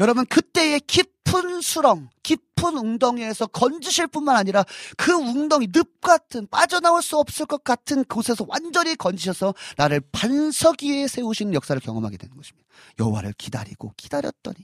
여러분 0.00 0.26
그때의 0.26 0.80
깊은 0.80 1.60
수렁, 1.60 2.08
깊은 2.22 2.76
웅덩이에서 2.76 3.46
건지실 3.46 4.06
뿐만 4.08 4.36
아니라 4.36 4.64
그 4.96 5.12
웅덩이 5.12 5.68
늪 5.72 6.00
같은 6.00 6.46
빠져나올 6.48 7.02
수 7.02 7.16
없을 7.18 7.46
것 7.46 7.64
같은 7.64 8.04
곳에서 8.04 8.44
완전히 8.48 8.94
건지셔서 8.96 9.54
나를 9.76 10.00
반석 10.12 10.82
위에 10.82 11.06
세우신 11.06 11.54
역사를 11.54 11.80
경험하게 11.80 12.16
되는 12.16 12.36
것입니다. 12.36 12.68
여호와를 12.98 13.32
기다리고 13.38 13.92
기다렸더니 13.96 14.58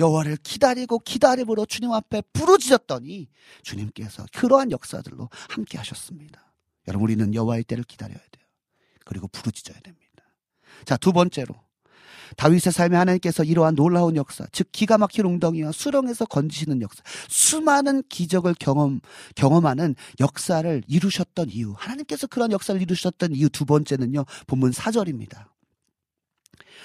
여호와를 0.00 0.38
기다리고 0.42 0.98
기다림으로 0.98 1.66
주님 1.66 1.92
앞에 1.92 2.22
부르짖었더니 2.32 3.28
주님께서 3.62 4.26
그러한 4.32 4.70
역사들로 4.70 5.28
함께 5.50 5.78
하셨습니다. 5.78 6.52
여러분 6.88 7.04
우리는 7.04 7.34
여호와의 7.34 7.64
때를 7.64 7.84
기다려야 7.84 8.18
돼요. 8.18 8.46
그리고 9.04 9.28
부르짖어야 9.28 9.80
됩니다. 9.80 10.06
자, 10.84 10.96
두 10.96 11.12
번째로 11.12 11.54
다윗의 12.36 12.72
삶에 12.72 12.96
하나님께서 12.96 13.44
이러한 13.44 13.74
놀라운 13.74 14.16
역사, 14.16 14.46
즉 14.52 14.68
기가 14.72 14.98
막힌 14.98 15.24
웅덩이와 15.26 15.72
수렁에서 15.72 16.26
건지시는 16.26 16.82
역사, 16.82 17.02
수많은 17.28 18.02
기적을 18.08 18.54
경험 18.58 19.00
경험하는 19.34 19.94
역사를 20.20 20.82
이루셨던 20.86 21.50
이유, 21.50 21.74
하나님께서 21.76 22.26
그런 22.26 22.52
역사를 22.52 22.80
이루셨던 22.80 23.34
이유 23.34 23.48
두 23.48 23.64
번째는요. 23.64 24.24
본문 24.46 24.70
4절입니다. 24.72 25.46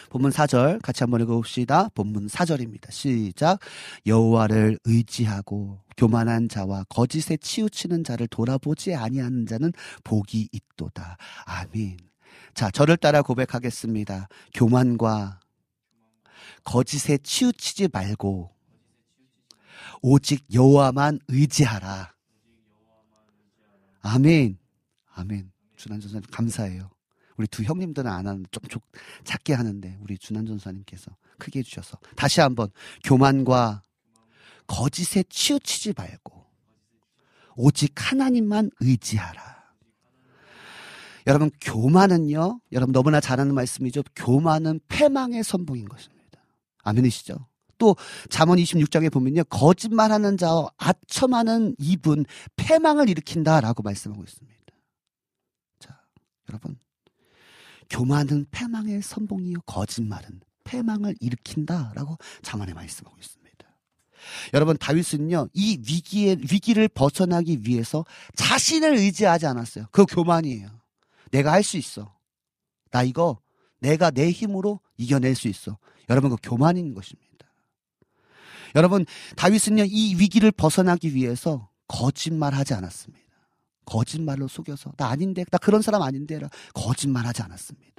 본문 0.10 0.32
4절 0.32 0.82
같이 0.82 1.04
한번 1.04 1.22
읽어봅시다. 1.22 1.90
본문 1.96 2.28
4절입니다. 2.28 2.92
시작. 2.92 3.60
여호와를 4.06 4.78
의지하고 4.84 5.80
교만한 5.96 6.50
자와 6.50 6.84
거짓에 6.90 7.38
치우치는 7.38 8.04
자를 8.04 8.28
돌아보지 8.28 8.94
아니하는 8.94 9.46
자는 9.46 9.72
복이 10.04 10.50
있도다. 10.52 11.18
아멘. 11.46 12.11
자, 12.54 12.70
저를 12.72 12.98
따라 12.98 13.22
고백하겠습니다. 13.22 14.28
교만과 14.54 15.40
거짓에 16.64 17.18
치우치지 17.18 17.90
말고 17.92 18.52
오직 20.02 20.46
여호와만 20.54 21.20
의지하라. 21.28 22.14
아멘. 24.02 24.58
아멘. 25.14 25.52
준한 25.76 26.00
전사님 26.00 26.24
감사해요. 26.32 26.90
우리 27.38 27.48
두 27.48 27.64
형님들은 27.64 28.10
안 28.10 28.28
하는데 28.28 28.48
좀, 28.52 28.64
좀 28.64 28.82
작게 29.24 29.54
하는데 29.54 29.98
우리 30.02 30.18
준한 30.18 30.46
전사님께서 30.46 31.16
크게 31.40 31.60
해주셔서 31.60 31.98
다시 32.16 32.42
한번 32.42 32.70
교만과 33.04 33.82
거짓에 34.68 35.24
치우치지 35.24 35.94
말고 35.98 36.46
오직 37.56 37.94
하나님만 37.96 38.72
의지하라. 38.80 39.51
여러분 41.28 41.52
교만은요. 41.62 42.60
여러분 42.72 42.94
너무나 42.94 43.20
잘 43.20 43.40
아는 43.40 43.54
말씀이죠. 43.54 44.04
교만은 44.16 44.80
패망의 44.88 45.44
선봉인 45.44 45.88
것입니다. 45.88 46.44
아멘이시죠? 46.84 47.48
또 47.78 47.96
잠언 48.30 48.58
26장에 48.58 49.12
보면요. 49.12 49.44
거짓말하는 49.46 50.38
자와 50.38 50.70
아첨하는 50.78 51.76
입은 51.80 52.26
패망을 52.56 53.10
일으킨다라고 53.10 53.82
말씀하고 53.82 54.24
있습니다. 54.24 54.62
자, 55.80 56.00
여러분. 56.50 56.78
교만은 57.90 58.46
패망의 58.52 59.02
선봉이요. 59.02 59.62
거짓말은 59.66 60.42
패망을 60.64 61.16
일으킨다라고 61.20 62.18
잠언에 62.42 62.74
말씀하고 62.74 63.18
있습니다. 63.20 63.42
여러분 64.54 64.78
다윗은요 64.78 65.48
이 65.54 65.80
위기에 65.80 66.38
위기를 66.52 66.88
벗어나기 66.88 67.62
위해서 67.64 68.06
자신을 68.36 68.96
의지하지 68.96 69.48
않았어요. 69.48 69.88
그 69.92 70.06
교만이에요. 70.06 70.81
내가 71.32 71.52
할 71.52 71.64
수 71.64 71.78
있어. 71.78 72.16
나 72.92 73.04
이거 73.04 73.40
내가 73.80 74.12
내 74.12 74.32
힘으로 74.32 74.80
이겨낼 74.98 75.36
수 75.36 75.48
있어. 75.48 75.78
여러분 76.10 76.30
그 76.30 76.38
교만인 76.42 76.94
것입니다. 76.94 77.48
여러분 78.76 79.06
다윗은요 79.36 79.86
이 79.86 80.16
위기를 80.16 80.52
벗어나기 80.52 81.16
위해서 81.16 81.70
거짓말하지 81.88 82.74
않았습니다. 82.74 83.26
거짓말로 83.86 84.48
속여서 84.48 84.94
나 84.98 85.08
아닌데 85.08 85.44
나 85.50 85.58
그런 85.58 85.82
사람 85.82 86.02
아닌데 86.02 86.40
거짓말하지 86.74 87.42
않았습니다. 87.42 87.92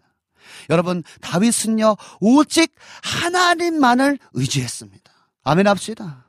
여러분, 0.71 1.03
다윗은요, 1.21 1.97
오직 2.21 2.75
하나님만을 3.03 4.19
의지했습니다. 4.33 5.13
아멘 5.45 5.67
합시다. 5.67 6.27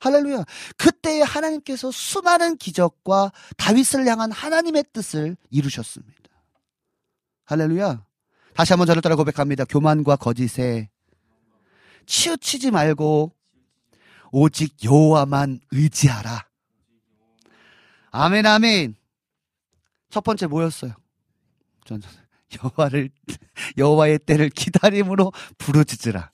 할렐루야. 0.00 0.44
그때 0.76 1.22
하나님께서 1.22 1.90
수많은 1.90 2.56
기적과 2.58 3.32
다윗을 3.56 4.06
향한 4.06 4.30
하나님의 4.30 4.84
뜻을 4.92 5.36
이루셨습니다. 5.50 6.14
할렐루야. 7.46 8.04
다시 8.54 8.72
한번 8.72 8.86
저를 8.86 9.02
따라 9.02 9.16
고백합니다. 9.16 9.64
교만과 9.64 10.16
거짓에 10.16 10.90
치우치지 12.06 12.70
말고 12.70 13.32
오직 14.32 14.82
여호와만 14.84 15.60
의지하라. 15.70 16.46
아멘 18.10 18.46
아멘. 18.46 18.96
첫 20.10 20.24
번째 20.24 20.46
뭐였어요? 20.46 20.92
전 21.84 22.02
여호와를 22.62 23.10
여호와의 23.76 24.20
때를 24.20 24.48
기다림으로 24.48 25.32
부르짖으라. 25.58 26.30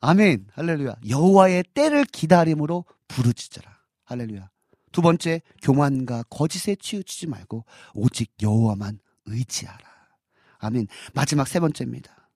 아멘. 0.00 0.48
할렐루야. 0.52 0.96
여호와의 1.08 1.64
때를 1.74 2.04
기다림으로 2.04 2.84
부르짖으라. 3.08 3.76
할렐루야. 4.04 4.50
두 4.92 5.02
번째 5.02 5.42
교만과 5.62 6.24
거짓에 6.24 6.76
치우치지 6.76 7.26
말고 7.26 7.64
오직 7.94 8.32
여호와만 8.42 9.00
의지하라. 9.26 9.95
아멘. 10.58 10.88
마지막 11.14 11.46
세 11.48 11.60
번째입니다. 11.60 12.28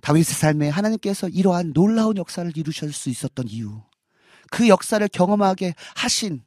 다윗의 0.00 0.34
삶에 0.34 0.68
하나님께서 0.68 1.28
이러한 1.28 1.72
놀라운 1.72 2.16
역사를 2.16 2.50
이루실 2.56 2.92
수 2.92 3.10
있었던 3.10 3.48
이유. 3.48 3.82
그 4.50 4.68
역사를 4.68 5.06
경험하게 5.08 5.74
하신 5.96 6.42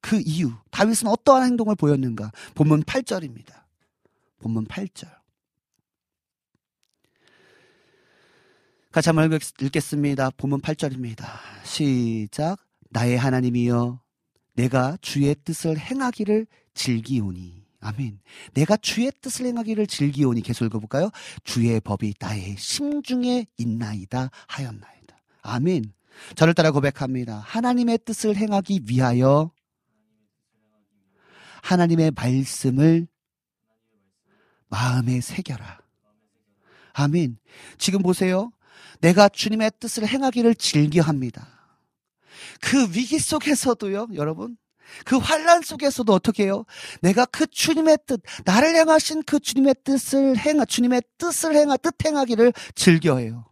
그 0.00 0.20
이유. 0.24 0.52
다윗은 0.70 1.08
어떠한 1.08 1.44
행동을 1.44 1.74
보였는가? 1.74 2.30
본문 2.54 2.84
8절입니다. 2.84 3.64
본문 4.40 4.66
8절. 4.66 5.14
같이 8.92 9.08
한번 9.10 9.38
읽겠습니다. 9.60 10.30
본문 10.38 10.62
8절입니다. 10.62 11.26
시작. 11.64 12.56
나의 12.90 13.18
하나님이여, 13.18 14.00
내가 14.54 14.96
주의 15.02 15.34
뜻을 15.44 15.78
행하기를 15.78 16.46
즐기오니. 16.72 17.65
아멘. 17.86 18.18
내가 18.52 18.76
주의 18.76 19.12
뜻을 19.20 19.46
행하기를 19.46 19.86
즐기오니. 19.86 20.42
계속 20.42 20.64
읽어볼까요? 20.64 21.10
주의 21.44 21.80
법이 21.80 22.14
나의 22.18 22.56
심중에 22.58 23.46
있나이다 23.58 24.30
하였나이다. 24.48 25.16
아멘. 25.42 25.92
저를 26.34 26.54
따라 26.54 26.72
고백합니다. 26.72 27.38
하나님의 27.38 28.00
뜻을 28.04 28.36
행하기 28.36 28.82
위하여 28.88 29.52
하나님의 31.62 32.10
말씀을 32.16 33.06
마음에 34.68 35.20
새겨라. 35.20 35.78
아멘. 36.92 37.38
지금 37.78 38.02
보세요. 38.02 38.50
내가 39.00 39.28
주님의 39.28 39.70
뜻을 39.78 40.08
행하기를 40.08 40.56
즐겨합니다. 40.56 41.46
그 42.60 42.88
위기 42.96 43.20
속에서도요, 43.20 44.08
여러분. 44.14 44.56
그 45.04 45.16
환란 45.16 45.62
속에서도 45.62 46.12
어떻게 46.12 46.44
해요? 46.44 46.64
내가 47.00 47.24
그 47.26 47.46
주님의 47.46 47.98
뜻, 48.06 48.22
나를 48.44 48.74
향하신 48.74 49.22
그 49.24 49.40
주님의 49.40 49.76
뜻을 49.84 50.36
행하, 50.38 50.64
주님의 50.64 51.02
뜻을 51.18 51.54
행하, 51.54 51.76
뜻 51.76 51.94
행하기를 52.04 52.52
즐겨해요. 52.74 53.44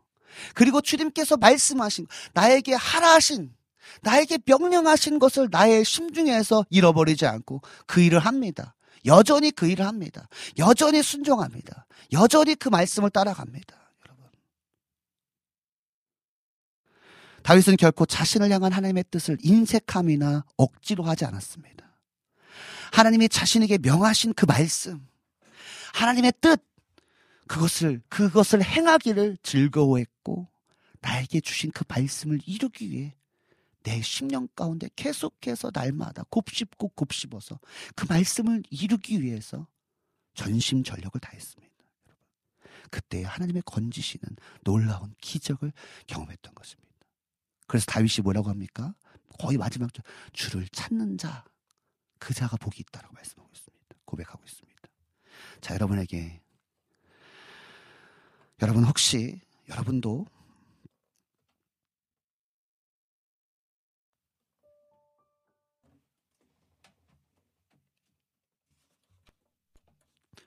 그리고 0.54 0.80
주님께서 0.80 1.36
말씀하신, 1.36 2.06
나에게 2.32 2.74
하라 2.74 3.14
하신, 3.14 3.54
나에게 4.02 4.38
명령하신 4.44 5.18
것을 5.18 5.48
나의 5.50 5.84
심중에서 5.84 6.66
잃어버리지 6.70 7.26
않고 7.26 7.62
그 7.86 8.00
일을 8.00 8.18
합니다. 8.18 8.74
여전히 9.06 9.50
그 9.50 9.66
일을 9.66 9.86
합니다. 9.86 10.28
여전히 10.58 11.02
순종합니다. 11.02 11.86
여전히 12.12 12.54
그 12.54 12.68
말씀을 12.68 13.10
따라갑니다. 13.10 13.76
여러분. 14.06 14.30
다윗은 17.44 17.76
결코 17.76 18.06
자신을 18.06 18.50
향한 18.50 18.72
하나님의 18.72 19.04
뜻을 19.10 19.36
인색함이나 19.42 20.44
억지로 20.56 21.04
하지 21.04 21.26
않았습니다. 21.26 21.84
하나님이 22.90 23.28
자신에게 23.28 23.78
명하신 23.78 24.32
그 24.32 24.46
말씀, 24.46 25.06
하나님의 25.92 26.32
뜻, 26.40 26.64
그것을, 27.46 28.00
그것을 28.08 28.64
행하기를 28.64 29.36
즐거워했고, 29.42 30.48
나에게 31.02 31.40
주신 31.40 31.70
그 31.70 31.84
말씀을 31.86 32.40
이루기 32.46 32.90
위해 32.90 33.14
내 33.82 34.00
10년 34.00 34.48
가운데 34.56 34.88
계속해서 34.96 35.70
날마다 35.74 36.24
곱씹고 36.30 36.88
곱씹어서 36.88 37.60
그 37.94 38.06
말씀을 38.08 38.62
이루기 38.70 39.22
위해서 39.22 39.66
전심 40.32 40.82
전력을 40.82 41.20
다했습니다. 41.20 41.74
그때 42.90 43.22
하나님의 43.22 43.62
건지시는 43.66 44.36
놀라운 44.62 45.14
기적을 45.20 45.74
경험했던 46.06 46.54
것입니다. 46.54 46.83
그래서 47.74 47.86
다윗이 47.86 48.22
뭐라고 48.22 48.50
합니까? 48.50 48.94
거의 49.36 49.58
마지막 49.58 49.92
절 49.92 50.04
주를 50.32 50.68
찾는 50.68 51.18
자, 51.18 51.44
그 52.20 52.32
자가 52.32 52.56
복이 52.56 52.84
있다라고 52.86 53.12
말씀하고 53.12 53.50
있습니다. 53.52 53.96
고백하고 54.04 54.44
있습니다. 54.44 54.80
자, 55.60 55.74
여러분에게 55.74 56.40
여러분 58.62 58.84
혹시 58.84 59.40
여러분도 59.68 60.24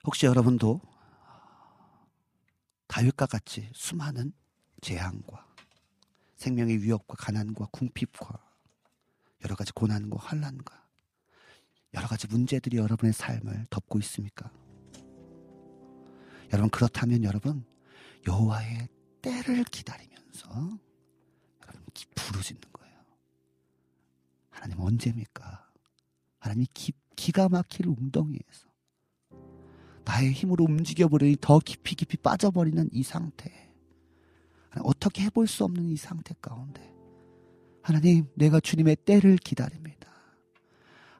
혹시 0.04 0.24
여러분도 0.24 0.80
다윗과 2.86 3.26
같이 3.26 3.68
수많은 3.74 4.32
재앙과 4.80 5.47
생명의 6.38 6.82
위협과 6.82 7.16
가난과 7.16 7.66
궁핍과 7.72 8.42
여러 9.44 9.56
가지 9.56 9.72
고난과 9.72 10.18
환란과 10.18 10.88
여러 11.94 12.06
가지 12.06 12.26
문제들이 12.28 12.76
여러분의 12.76 13.12
삶을 13.12 13.66
덮고 13.70 13.98
있습니까? 14.00 14.50
여러분 16.52 16.70
그렇다면 16.70 17.24
여러분 17.24 17.64
여호와의 18.26 18.88
때를 19.20 19.64
기다리면서 19.64 20.48
여러분 20.48 21.86
부르짖는 22.14 22.62
거예요. 22.72 22.98
하나님 24.50 24.80
언제입니까? 24.80 25.68
하나님 26.38 26.66
기, 26.72 26.92
기가 27.16 27.48
막힐 27.48 27.88
웅덩이에서 27.88 28.68
나의 30.04 30.32
힘으로 30.32 30.64
움직여버리니 30.64 31.38
더 31.40 31.58
깊이 31.58 31.96
깊이 31.96 32.16
빠져버리는 32.16 32.88
이 32.92 33.02
상태. 33.02 33.67
어떻게 34.82 35.22
해볼 35.24 35.46
수 35.46 35.64
없는 35.64 35.88
이 35.88 35.96
상태 35.96 36.34
가운데. 36.40 36.92
하나님, 37.82 38.26
내가 38.34 38.60
주님의 38.60 38.96
때를 38.96 39.36
기다립니다. 39.36 40.12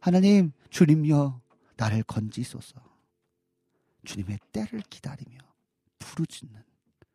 하나님, 0.00 0.52
주님여, 0.70 1.40
나를 1.76 2.02
건지소서. 2.02 2.80
주님의 4.04 4.38
때를 4.52 4.80
기다리며 4.90 5.38
부르짖는 5.98 6.62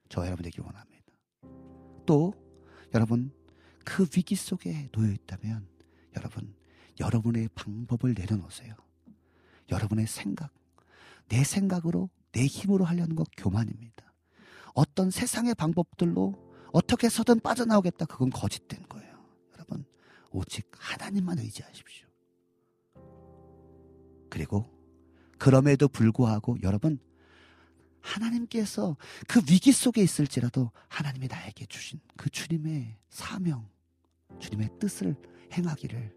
저 0.10 0.26
여러분에게 0.26 0.62
원합니다. 0.62 1.04
또, 2.06 2.34
여러분, 2.94 3.32
그 3.86 4.08
위기 4.16 4.36
속에 4.36 4.90
놓여 4.92 5.12
있다면, 5.12 5.68
여러분, 6.16 6.56
여러분의 7.00 7.50
방법을 7.56 8.14
내려놓으세요. 8.14 8.76
여러분의 9.72 10.08
생각, 10.08 10.54
내 11.28 11.44
생각으로 11.44 12.10
내 12.32 12.46
힘으로 12.46 12.86
하려는 12.86 13.16
것 13.16 13.28
교만입니다. 13.38 14.03
어떤 14.74 15.12
세상의 15.12 15.56
방법들로 15.56 16.34
어떻게 16.72 17.08
해서든 17.08 17.40
빠져나오겠다. 17.40 18.06
그건 18.06 18.30
거짓된 18.30 18.88
거예요. 18.90 19.14
여러분, 19.54 19.86
오직 20.32 20.70
하나님만 20.78 21.40
의지하십시오. 21.40 22.08
그리고 24.30 24.70
그럼에도 25.38 25.88
불구하고 25.88 26.58
여러분, 26.64 27.00
하나님께서 28.02 28.98
그 29.28 29.40
위기 29.50 29.72
속에 29.72 30.02
있을지라도 30.02 30.72
하나님이 30.90 31.28
나에게 31.28 31.66
주신 31.68 32.00
그 32.18 32.30
주님의 32.30 32.98
사명, 33.10 33.70
주님의 34.40 34.72
뜻을 34.80 35.16
행하기를 35.54 36.14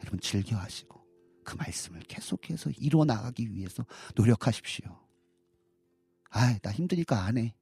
여러분 0.00 0.20
즐겨하시고 0.20 0.98
그 1.44 1.56
말씀을 1.56 2.00
계속해서 2.00 2.70
이루어 2.78 3.04
나가기 3.04 3.52
위해서 3.52 3.84
노력하십시오. 4.16 4.98
아, 6.30 6.58
나 6.58 6.72
힘드니까 6.72 7.24
안 7.24 7.38
해. 7.38 7.54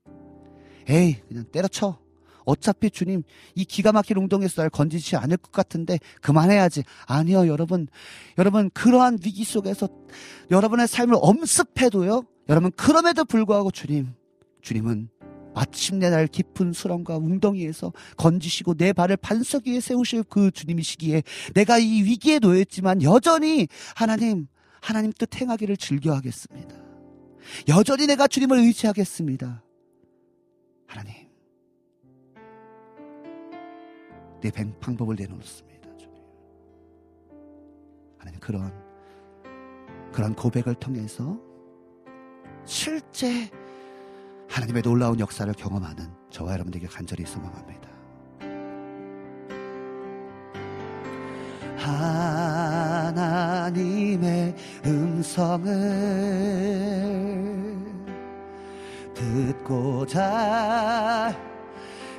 에이, 0.88 1.16
그냥 1.28 1.44
때려쳐. 1.50 1.98
어차피 2.46 2.90
주님 2.90 3.24
이 3.56 3.64
기가 3.64 3.92
막힌 3.92 4.16
웅덩이에서 4.18 4.62
날 4.62 4.70
건지지 4.70 5.16
않을 5.16 5.36
것 5.36 5.52
같은데 5.52 5.98
그만해야지. 6.22 6.84
아니요, 7.06 7.48
여러분. 7.48 7.88
여러분 8.38 8.70
그러한 8.70 9.18
위기 9.24 9.44
속에서 9.44 9.88
여러분의 10.50 10.86
삶을 10.86 11.16
엄습해도요. 11.20 12.22
여러분 12.48 12.70
그럼에도 12.76 13.24
불구하고 13.24 13.72
주님, 13.72 14.14
주님은 14.62 15.08
마침내 15.56 16.10
날 16.10 16.26
깊은 16.26 16.72
수렁과 16.72 17.16
웅덩이에서 17.16 17.92
건지시고 18.16 18.74
내 18.74 18.92
발을 18.92 19.16
반석 19.16 19.66
위에 19.66 19.80
세우실 19.80 20.24
그 20.24 20.50
주님이시기에 20.50 21.22
내가 21.54 21.78
이 21.78 22.02
위기에 22.02 22.38
놓였지만 22.38 23.02
여전히 23.02 23.66
하나님, 23.96 24.46
하나님 24.80 25.12
뜻 25.12 25.34
행하기를 25.34 25.78
즐겨하겠습니다. 25.78 26.76
여전히 27.68 28.06
내가 28.06 28.28
주님을 28.28 28.58
의지하겠습니다. 28.58 29.62
하나님, 30.86 31.14
내 34.40 34.50
방법을 34.80 35.16
내놓습니다. 35.16 35.96
주님. 35.96 36.22
하나님 38.18 38.40
그런 38.40 38.72
그런 40.12 40.34
고백을 40.34 40.74
통해서 40.76 41.38
실제 42.64 43.50
하나님의 44.48 44.82
놀라운 44.82 45.20
역사를 45.20 45.52
경험하는 45.52 46.08
저와 46.30 46.52
여러분들에게 46.52 46.86
간절히 46.86 47.26
소망합니다. 47.26 47.86
하나님의 53.46 54.54
음성을 54.84 55.66
듣고자 59.16 60.14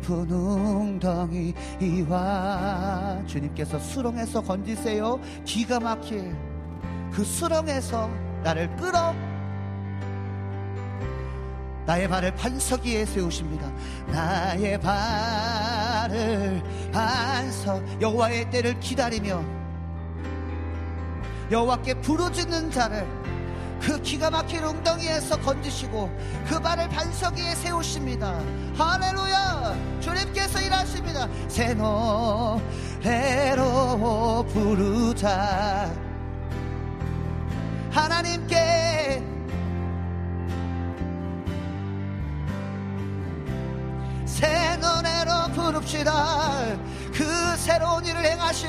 깊은 0.00 0.30
웅덩이 0.30 1.54
이와 1.80 3.22
주님께서 3.26 3.78
수렁에서 3.78 4.42
건지세요. 4.42 5.20
기가 5.44 5.80
막힐 5.80 6.34
그 7.12 7.24
수렁에서 7.24 8.10
나를 8.42 8.74
끌어 8.76 9.14
나의 11.86 12.08
발을 12.08 12.34
반석 12.34 12.84
위에 12.84 13.04
세우십니다. 13.06 13.70
나의 14.08 14.80
발을 14.80 16.62
반석 16.92 17.82
여호와의 18.00 18.50
때를 18.50 18.78
기다리며 18.80 19.42
여호와께 21.50 21.94
부르짖는 22.00 22.72
자를 22.72 23.06
그 23.80 24.00
기가 24.02 24.30
막힌 24.30 24.64
웅덩이에서 24.64 25.40
건지시고 25.40 26.10
그 26.48 26.60
발을 26.60 26.88
반석 26.88 27.36
위에 27.36 27.54
세우십니다. 27.54 28.40
할렐루야! 28.76 29.76
주님께서 30.00 30.60
일하십니다. 30.60 31.28
새 31.48 31.74
노래로 33.04 33.64
부르자. 34.52 35.90
하나님께 37.90 39.22
새 44.26 44.76
노래로 44.76 45.52
부릅시다. 45.54 46.76
그 47.14 47.56
새로운 47.56 48.04
일을 48.04 48.22
행하신, 48.22 48.68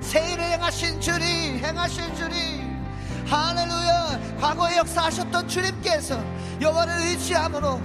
새 0.00 0.32
일을 0.32 0.44
행하신 0.44 1.00
주님, 1.00 1.58
행하신 1.58 2.14
주님. 2.14 2.63
할렐루야. 3.26 4.38
과거에 4.40 4.78
역사하셨던 4.78 5.46
주님께서 5.48 6.18
여호와를 6.60 6.98
의지함으로 6.98 7.80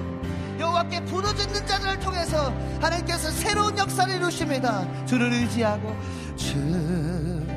여호와께 0.60 1.06
부르짖는 1.06 1.66
자들을 1.66 2.00
통해서 2.00 2.54
하나님께서 2.82 3.32
새로운 3.32 3.78
역사를 3.78 4.14
이루십니다. 4.14 4.86
주를 5.06 5.32
의지하고 5.32 5.96
주를 6.36 7.48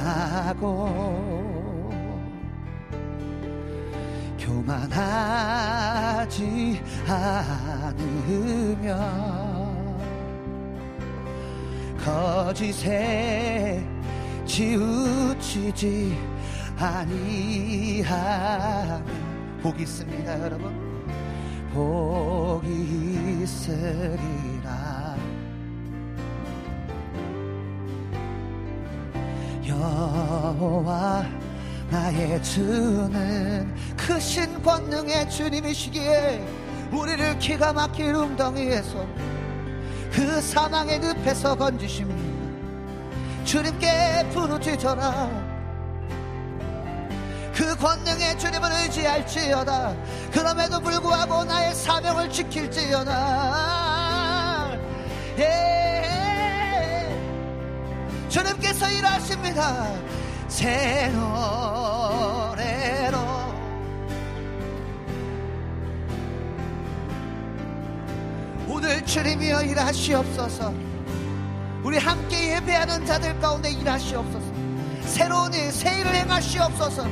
의지하고. 0.00 1.20
교만하지 4.50 6.82
않으며 7.06 8.98
거짓에 12.04 13.80
치우치지 14.50 16.18
아니하면 16.76 18.10
복이 19.62 19.84
있습니다 19.84 20.42
여러분. 20.42 20.74
복이 21.72 23.42
있으리라. 23.44 25.16
여호와 29.68 31.24
나의 31.88 32.42
주는 32.42 33.72
크신 33.96 34.60
권능의 34.64 35.30
주님이시기에 35.30 36.44
우리를 36.90 37.38
기가 37.38 37.72
막힌 37.72 38.16
웅덩이에서 38.16 39.06
그 40.10 40.40
사망의 40.40 40.98
늪에서 40.98 41.54
건지십니다 41.56 42.29
주님께 43.44 44.28
부르짖어라. 44.32 45.50
그 47.54 47.76
권능의 47.76 48.38
주님을 48.38 48.70
의지할지어다. 48.72 49.94
그럼에도 50.32 50.80
불구하고 50.80 51.44
나의 51.44 51.74
사명을 51.74 52.30
지킬지어다. 52.30 53.10
예. 55.38 57.10
주님께서 58.28 58.90
일하십니다. 58.90 59.86
새 60.48 61.08
노래로. 61.08 62.40
오늘 68.68 69.04
주님이여 69.04 69.62
일하시옵소서 69.62 70.89
우리 71.82 71.96
함께 71.96 72.56
예배하는 72.56 73.06
자들 73.06 73.38
가운데 73.40 73.70
일하시옵소서. 73.70 74.46
새로운 75.02 75.52
일, 75.54 75.72
새 75.72 76.00
일을 76.00 76.14
행하시옵소서. 76.14 77.06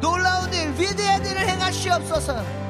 놀라운 0.00 0.52
일, 0.52 0.72
위대한 0.72 1.24
일을 1.24 1.48
행하시옵소서. 1.48 2.67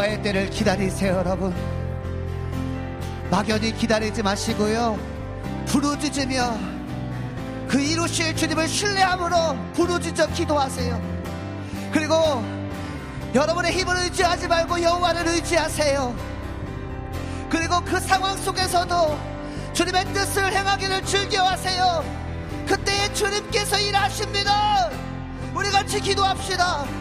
여호와의 0.00 0.22
때를 0.22 0.50
기다리세요 0.50 1.16
여러분. 1.16 1.54
막연히 3.30 3.74
기다리지 3.74 4.22
마시고요. 4.22 4.98
부르짖으며 5.66 6.58
그 7.68 7.80
이루실 7.80 8.34
주님을 8.34 8.66
신뢰함으로 8.66 9.36
부르짖어 9.74 10.28
기도하세요. 10.28 11.00
그리고 11.92 12.14
여러분의 13.34 13.72
힘을 13.72 13.96
의지하지 14.04 14.48
말고 14.48 14.82
여호와를 14.82 15.28
의지하세요. 15.28 16.14
그리고 17.48 17.80
그 17.82 18.00
상황 18.00 18.36
속에서도 18.36 19.18
주님의 19.74 20.04
뜻을 20.12 20.52
행하기를 20.52 21.04
즐겨하세요. 21.04 22.04
그때에 22.66 23.12
주님께서 23.12 23.78
일하십니다. 23.78 24.90
우리 25.54 25.70
같이 25.70 26.00
기도합시다 26.00 26.99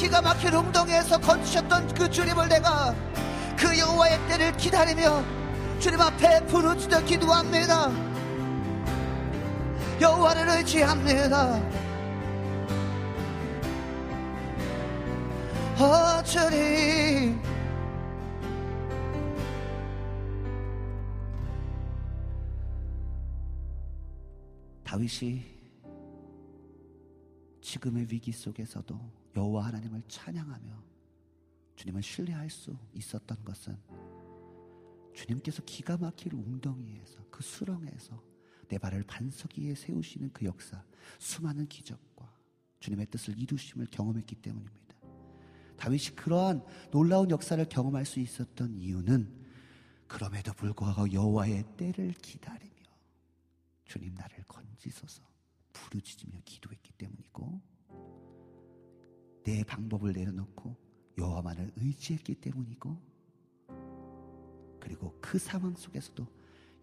기가 0.00 0.22
막힌 0.22 0.54
웅덩이에서 0.54 1.18
건지셨던 1.18 1.92
그 1.92 2.08
주님을 2.08 2.48
내가 2.48 2.94
그 3.54 3.78
여호와의 3.78 4.18
때를 4.28 4.56
기다리며 4.56 5.22
주님 5.78 6.00
앞에 6.00 6.46
부르짖어 6.46 7.04
기도합니다. 7.04 7.90
여호와를 10.00 10.56
의지합니다. 10.56 11.62
어 15.78 16.22
주님. 16.22 17.38
다윗이 24.82 25.44
지금의 27.60 28.06
위기 28.08 28.32
속에서도 28.32 29.19
여호와 29.36 29.66
하나님을 29.66 30.02
찬양하며 30.08 30.84
주님을 31.76 32.02
신뢰할 32.02 32.50
수 32.50 32.76
있었던 32.92 33.44
것은 33.44 33.76
주님께서 35.14 35.62
기가 35.64 35.96
막힐 35.96 36.34
웅덩이에서 36.34 37.24
그 37.30 37.42
수렁에서 37.42 38.22
내 38.68 38.78
발을 38.78 39.02
반석 39.04 39.58
위에 39.58 39.74
세우시는 39.74 40.32
그 40.32 40.44
역사, 40.44 40.84
수많은 41.18 41.66
기적과 41.66 42.32
주님의 42.78 43.06
뜻을 43.06 43.38
이루심을 43.38 43.86
경험했기 43.90 44.36
때문입니다. 44.36 44.80
다윗이 45.76 46.16
그러한 46.16 46.62
놀라운 46.90 47.30
역사를 47.30 47.62
경험할 47.64 48.04
수 48.04 48.20
있었던 48.20 48.74
이유는 48.74 49.40
그럼에도 50.06 50.52
불구하고 50.52 51.12
여호와의 51.12 51.64
때를 51.76 52.12
기다리며 52.12 52.74
주님 53.86 54.14
나를 54.14 54.44
건지소서 54.46 55.22
부르짖으며 55.72 56.40
기도했기 56.44 56.92
때문이고 56.92 57.60
내 59.50 59.64
방법을 59.64 60.12
내려놓고 60.12 60.76
여호와만을 61.18 61.72
의지했기 61.74 62.36
때문이고 62.36 62.96
그리고 64.78 65.18
그 65.20 65.40
상황 65.40 65.74
속에서도 65.74 66.24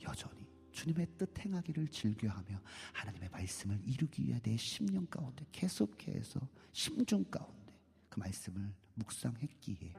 여전히 0.03 0.45
주님의 0.71 1.07
뜻 1.17 1.39
행하기를 1.39 1.87
즐겨하며 1.87 2.61
하나님의 2.91 3.29
말씀을 3.29 3.79
이루기 3.85 4.27
위해 4.27 4.41
내 4.43 4.57
심령 4.57 5.05
가운데 5.05 5.45
계속해서 5.53 6.41
심중 6.73 7.23
가운데 7.31 7.73
그 8.09 8.19
말씀을 8.19 8.75
묵상했기에 8.95 9.93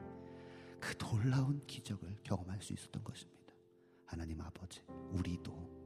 그 0.79 0.95
놀라운 0.99 1.65
기적을 1.65 2.19
경험할 2.23 2.61
수 2.61 2.73
있었던 2.73 3.03
것입니다. 3.03 3.55
하나님 4.05 4.39
아버지, 4.41 4.81
우리도 5.11 5.78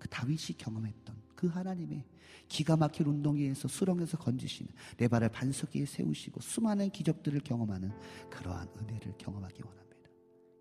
그 0.00 0.08
다윗이 0.08 0.56
경험했던 0.58 1.22
그 1.36 1.46
하나님의 1.46 2.04
기가 2.48 2.76
막힐 2.76 3.06
운동회에서 3.06 3.68
수렁에서 3.68 4.18
건지시는 4.18 4.72
내 4.96 5.06
발을 5.06 5.28
반석 5.28 5.76
위에 5.76 5.84
세우시고 5.84 6.40
수많은 6.40 6.90
기적들을 6.90 7.40
경험하는 7.40 7.92
그러한 8.30 8.68
은혜를 8.76 9.16
경험하기 9.18 9.62
원합니다. 9.62 10.10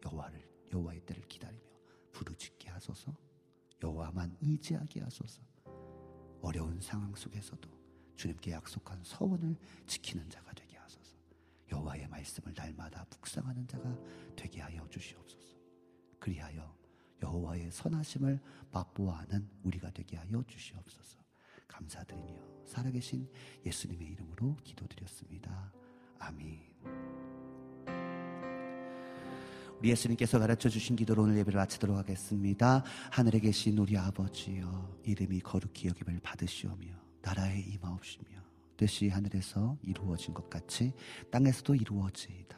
여호와를 0.06 0.48
여호와의 0.72 1.02
때를 1.06 1.24
기다리며 1.28 1.64
부르짖게 2.12 2.70
하소서. 2.70 3.16
여호와만 3.82 4.36
의지하게 4.42 5.02
하소서. 5.02 5.42
어려운 6.42 6.80
상황 6.82 7.16
속에서도 7.16 7.70
주님께 8.16 8.52
약속한 8.52 9.00
서원을 9.04 9.56
지키는 9.88 10.30
자가 10.30 10.52
되게 10.54 10.78
하소서. 10.78 11.16
여호와의 11.72 12.08
말씀을 12.10 12.54
날마다 12.54 13.06
묵상하는 13.10 13.68
자가 13.68 13.98
되게 14.36 14.60
하여 14.60 14.86
주시옵소서. 14.90 15.58
그리하여 16.20 16.79
여호와의 17.22 17.72
선하심을 17.72 18.40
맛보아하는 18.72 19.50
우리가 19.64 19.92
되게 19.92 20.18
하여 20.18 20.44
주시옵소서. 20.48 21.20
감사드리며 21.68 22.34
살아계신 22.66 23.28
예수님의 23.66 24.08
이름으로 24.08 24.58
기도드렸습니다. 24.64 25.72
아멘. 26.20 26.70
우리 29.80 29.92
예수님께서 29.92 30.40
가르쳐 30.40 30.68
주신 30.68 30.96
기도로 30.98 31.24
오늘 31.24 31.38
예배를 31.38 31.58
마치도록 31.58 31.96
하겠습니다. 31.98 32.84
하늘에 33.12 33.40
계신 33.40 33.78
우리 33.78 33.98
아버지여 33.98 35.00
이름이 35.06 35.40
거룩히 35.40 35.88
여김을 35.88 36.20
받으시오며 36.22 36.88
나라에 37.22 37.62
임하옵시며 37.62 38.28
뜻이 38.76 39.10
하늘에서 39.10 39.78
이루어진 39.82 40.34
것 40.34 40.50
같이 40.50 40.94
땅에서도 41.32 41.76
이루어지이다. 41.76 42.58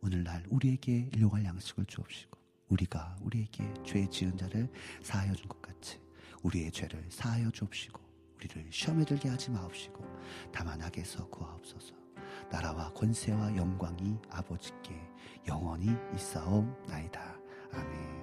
오늘날 0.00 0.44
우리에게 0.48 1.10
일용할 1.12 1.44
양식을 1.44 1.86
주옵시고 1.86 2.39
우리가 2.70 3.16
우리에게 3.22 3.72
죄 3.84 4.06
지은 4.08 4.36
자를 4.36 4.68
사하여 5.02 5.34
준 5.34 5.48
것 5.48 5.60
같이 5.60 6.00
우리의 6.42 6.70
죄를 6.70 7.04
사하여 7.10 7.50
주옵시고 7.50 8.00
우리를 8.36 8.66
시험에 8.70 9.04
들게 9.04 9.28
하지 9.28 9.50
마옵시고 9.50 10.04
다만 10.52 10.80
악에서 10.80 11.28
구하옵소서. 11.28 11.94
나라와 12.50 12.92
권세와 12.94 13.54
영광이 13.56 14.18
아버지께 14.30 14.94
영원히 15.46 15.94
있사옵나이다. 16.14 17.36
아멘 17.72 18.19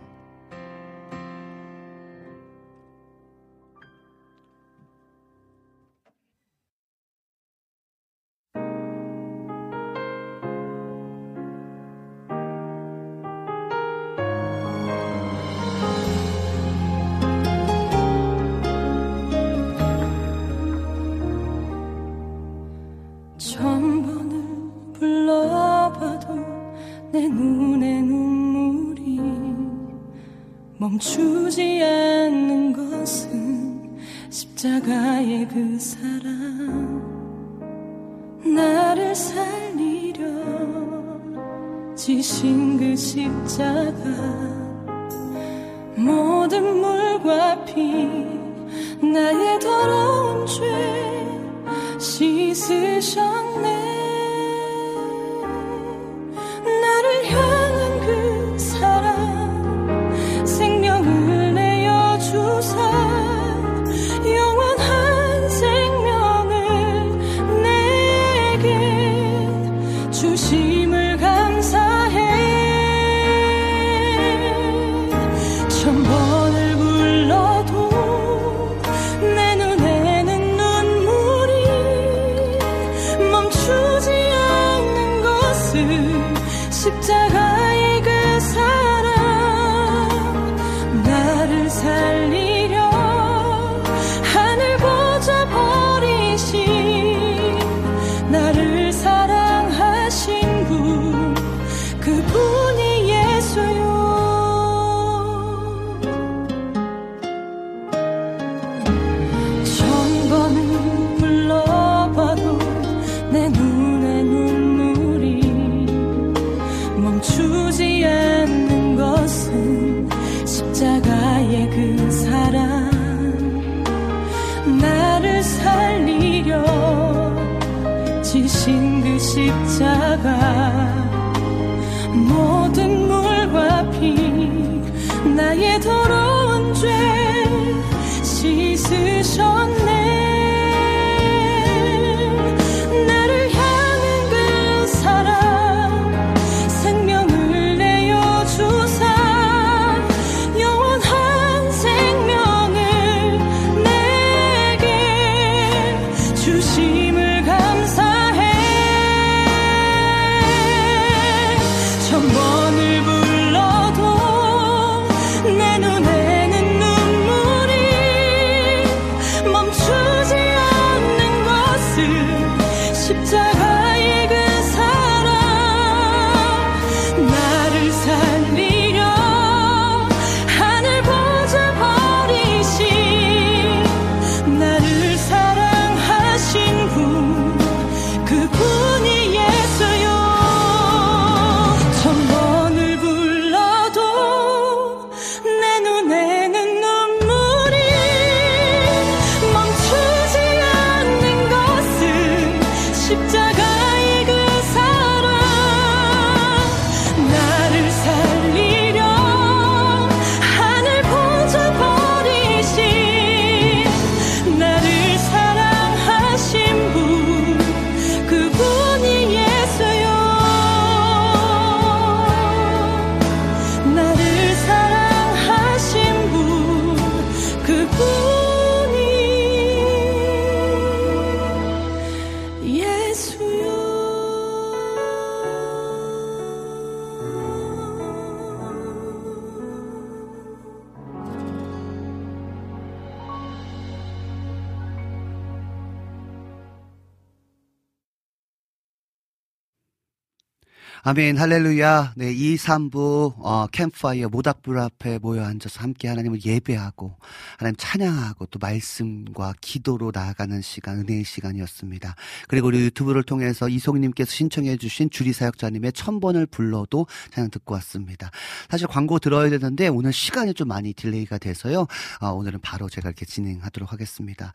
아멘, 251.09 251.37
할렐루야. 251.37 252.15
네, 252.17 252.33
2, 252.33 252.57
3부, 252.57 253.35
어, 253.37 253.67
캠파이어 253.71 254.27
모닥불 254.27 254.77
앞에 254.77 255.19
모여 255.19 255.45
앉아서 255.45 255.79
함께 255.79 256.09
하나님을 256.09 256.43
예배하고, 256.43 257.15
하나님 257.57 257.77
찬양하고, 257.77 258.47
또 258.47 258.59
말씀과 258.59 259.53
기도로 259.61 260.11
나아가는 260.13 260.61
시간, 260.61 260.99
은혜의 260.99 261.23
시간이었습니다. 261.23 262.13
그리고 262.49 262.67
우리 262.67 262.81
유튜브를 262.81 263.23
통해서 263.23 263.69
이송님께서 263.69 264.29
신청해주신 264.29 265.09
주리사역자님의 265.09 265.93
천번을 265.93 266.45
불러도 266.45 267.07
찬양 267.33 267.51
듣고 267.51 267.75
왔습니다. 267.75 268.29
사실 268.69 268.85
광고 268.87 269.17
들어야 269.17 269.49
되는데, 269.49 269.87
오늘 269.87 270.11
시간이 270.11 270.55
좀 270.55 270.67
많이 270.67 270.91
delay가 270.91 271.37
돼서요. 271.37 271.87
어, 272.19 272.31
오늘은 272.31 272.59
바로 272.59 272.89
제가 272.89 273.07
이렇게 273.07 273.25
진행하도록 273.25 273.93
하겠습니다. 273.93 274.51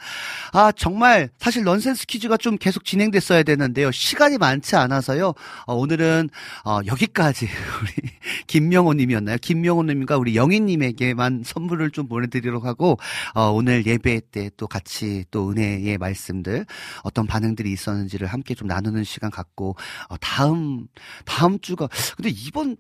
아, 0.53 0.71
정말, 0.73 1.31
사실 1.39 1.65
넌센스 1.65 2.05
퀴즈가 2.05 2.37
좀 2.37 2.59
계속 2.59 2.85
진행됐어야 2.85 3.43
되는데요. 3.43 3.91
시간이 3.91 4.37
많지 4.37 4.77
않아서요. 4.77 5.33
어, 5.65 5.75
오늘은 5.75 6.29
어, 6.65 6.81
여기까지 6.87 7.49
우리 7.83 8.11
김명호 8.47 8.95
님이었나요? 8.95 9.39
김명호 9.43 9.83
님과 9.83 10.19
우리 10.19 10.37
영희 10.37 10.61
님에게만 10.61 11.43
선물을 11.45 11.91
좀 11.91 12.07
보내드리도록 12.07 12.65
하고 12.65 12.99
어, 13.35 13.51
오늘 13.51 13.85
예배 13.87 14.21
때 14.31 14.53
또 14.57 14.67
같이 14.67 15.25
또 15.31 15.51
은혜의 15.51 15.99
말씀들 15.99 16.67
어떤 17.03 17.27
반응들이 17.27 17.73
있었는지를 17.73 18.27
함께 18.27 18.55
좀 18.55 18.69
나누는 18.69 19.05
시간 19.05 19.31
갖고 19.31 19.77
어, 20.09 20.17
다음 20.19 20.87
다음 21.25 21.59
주가 21.61 21.89
근데 22.17 22.31
이번 22.31 22.77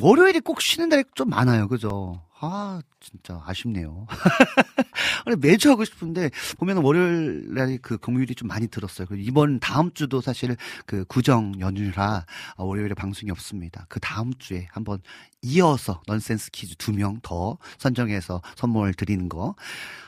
월요일이 0.00 0.40
꼭 0.40 0.60
쉬는 0.60 0.88
날이 0.88 1.04
좀 1.14 1.30
많아요. 1.30 1.68
그죠? 1.68 2.20
아, 2.46 2.82
진짜 3.00 3.42
아쉽네요. 3.46 4.06
매주 5.40 5.70
하고 5.70 5.84
싶은데, 5.84 6.30
보면 6.58 6.78
월요일 6.78 7.54
날이 7.54 7.78
그 7.78 7.96
공휴일이 7.96 8.34
좀 8.34 8.48
많이 8.48 8.68
들었어요. 8.68 9.08
이번 9.16 9.60
다음 9.60 9.92
주도 9.94 10.20
사실 10.20 10.56
그 10.86 11.04
구정 11.06 11.58
연휴라 11.60 12.26
어, 12.56 12.64
월요일에 12.64 12.94
방송이 12.94 13.30
없습니다. 13.30 13.86
그 13.88 13.98
다음 14.00 14.32
주에 14.38 14.68
한번 14.70 15.00
이어서 15.42 16.02
넌센스 16.06 16.50
퀴즈 16.50 16.76
두 16.76 16.92
명 16.92 17.20
더 17.22 17.58
선정해서 17.78 18.42
선물 18.56 18.92
드리는 18.94 19.28
거. 19.28 19.54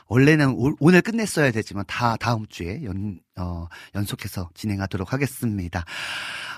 원래는 0.07 0.49
오, 0.79 0.91
늘 0.91 1.01
끝냈어야 1.01 1.51
되지만 1.51 1.83
다 1.87 2.15
다음 2.17 2.45
주에 2.47 2.83
연, 2.83 3.19
어, 3.37 3.67
연속해서 3.95 4.49
진행하도록 4.53 5.13
하겠습니다. 5.13 5.85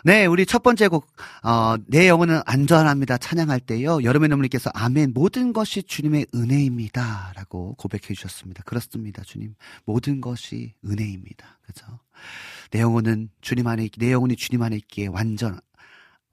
네, 0.04 0.26
우리 0.26 0.46
첫 0.46 0.64
번째 0.64 0.88
곡, 0.88 1.08
어, 1.44 1.76
내 1.88 2.08
영혼은 2.08 2.42
안전합니다. 2.46 3.18
찬양할 3.18 3.60
때요. 3.60 4.02
여름의 4.04 4.30
눈물님께서 4.30 4.72
아멘, 4.74 5.12
모든 5.14 5.52
것이 5.54 5.84
주님의 5.84 6.28
은혜입니다. 6.34 7.34
라고 7.36 7.76
고백해 7.76 8.14
주셨습니다. 8.14 8.64
그렇습니다, 8.64 9.24
주님. 9.24 9.56
모든 9.86 10.22
것이 10.22 10.74
은혜입니다. 10.86 11.60
그죠? 11.66 11.86
내 12.72 12.82
영혼은 12.82 13.30
주님 13.42 13.68
안에, 13.68 13.90
내 13.98 14.12
영혼이 14.12 14.36
주님 14.36 14.62
안에 14.62 14.78
있기에 14.78 15.08
완전, 15.08 15.60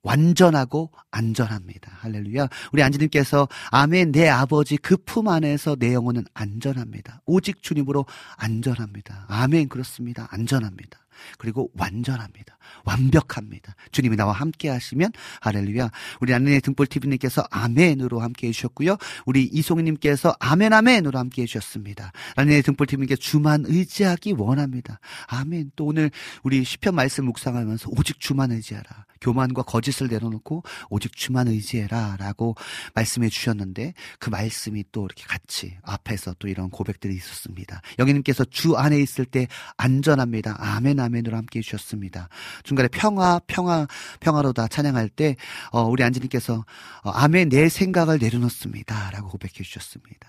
완전하고 0.07 0.91
안전합니다. 1.11 1.91
할렐루야. 2.01 2.49
우리 2.73 2.83
안지님께서 2.83 3.49
아멘 3.71 4.13
내 4.13 4.29
아버지 4.29 4.77
그 4.77 4.97
품 5.05 5.29
안에서 5.29 5.77
내 5.77 5.95
영혼은 5.95 6.25
안전합니다. 6.35 7.21
오직 7.27 7.63
주님으로 7.63 8.07
안전합니다. 8.37 9.27
아멘 9.29 9.69
그렇습니다. 9.69 10.27
안전합니다. 10.31 10.99
그리고 11.39 11.71
완전합니다. 11.79 12.59
완벽합니다. 12.85 13.75
주님이 13.93 14.17
나와 14.17 14.33
함께 14.33 14.69
하시면 14.69 15.13
할렐루야. 15.41 15.91
우리 16.21 16.35
안내 16.35 16.61
등불 16.61 16.87
TV님께서 16.87 17.45
아멘으로 17.51 18.21
함께 18.21 18.49
해주셨고요. 18.49 18.97
우리 19.25 19.45
이송희님께서 19.45 20.37
아멘 20.41 20.73
아멘으로 20.73 21.19
함께 21.19 21.43
해주셨습니다. 21.43 22.13
안내 22.35 22.63
등불 22.63 22.87
TV님께 22.87 23.17
주만 23.17 23.65
의지하기 23.67 24.35
원합니다. 24.37 25.01
아멘. 25.29 25.73
또 25.77 25.87
오늘 25.87 26.11
우리 26.43 26.65
시편 26.65 26.95
말씀 26.95 27.25
묵상하면서 27.27 27.91
오직 27.93 28.21
주만 28.21 28.53
의지하라. 28.53 29.07
교만과 29.21 29.63
거짓을 29.63 30.09
내려놓고 30.09 30.63
오직 30.91 31.17
주만 31.17 31.49
의지해라 31.49 32.17
라고 32.19 32.55
말씀해 32.95 33.29
주셨는데 33.29 33.95
그 34.19 34.31
말씀이 34.31 34.85
또 34.93 35.05
이렇게 35.05 35.25
같이 35.25 35.77
앞에서 35.83 36.35
또 36.39 36.49
이런 36.49 36.71
고백들이 36.71 37.15
있었습니다. 37.15 37.81
영희님께서 37.99 38.45
주 38.45 38.77
안에 38.77 39.01
있을 39.01 39.25
때 39.25 39.49
안전합니다. 39.77 40.57
아멘 40.59 41.01
아멘으로 41.07 41.37
함께 41.37 41.59
해주셨습니다. 41.61 42.29
중간에 42.63 42.89
평화 42.89 43.41
평화 43.47 43.87
평화로다 44.21 44.69
찬양할 44.69 45.09
때 45.09 45.37
어, 45.71 45.83
우리 45.83 46.03
안지님께서 46.05 46.65
어, 47.03 47.11
아멘 47.11 47.49
내 47.49 47.69
생각을 47.69 48.19
내려놓습니다. 48.19 49.11
라고 49.11 49.29
고백해 49.31 49.55
주셨습니다. 49.55 50.29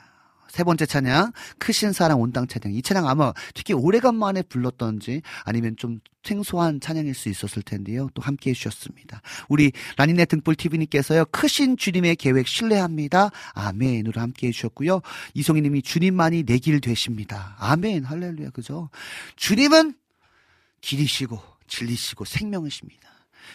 세 0.50 0.64
번째 0.64 0.86
찬양 0.86 1.34
크신 1.60 1.92
사랑 1.92 2.22
온당 2.22 2.48
찬양. 2.48 2.74
이 2.76 2.82
찬양 2.82 3.08
아마 3.08 3.34
특히 3.54 3.74
오래간만에 3.74 4.44
불렀던지 4.44 5.22
아니면 5.44 5.76
좀 5.78 6.00
생소한 6.24 6.80
찬양일 6.80 7.14
수 7.14 7.30
있었을 7.30 7.62
텐데요. 7.62 8.10
또 8.14 8.22
함께 8.22 8.50
해주셨습니다. 8.50 9.22
우리 9.50 9.72
라니네 9.98 10.26
등불 10.26 10.56
TV님께서요 10.56 11.26
크신 11.26 11.78
주님의 11.78 12.16
계획 12.16 12.48
신뢰합니다. 12.48 13.30
아멘으로 13.54 14.20
함께 14.20 14.48
해주셨고요. 14.48 15.02
이송희님이 15.36 15.82
주님만이 15.84 16.44
내 16.44 16.58
길 16.58 16.82
되십니다. 16.82 17.56
아멘. 17.60 18.06
할렐루야. 18.06 18.50
그죠? 18.50 18.90
주님은 19.36 19.94
길이시고 20.82 21.42
진리시고 21.68 22.26
생명이십니다. 22.26 23.10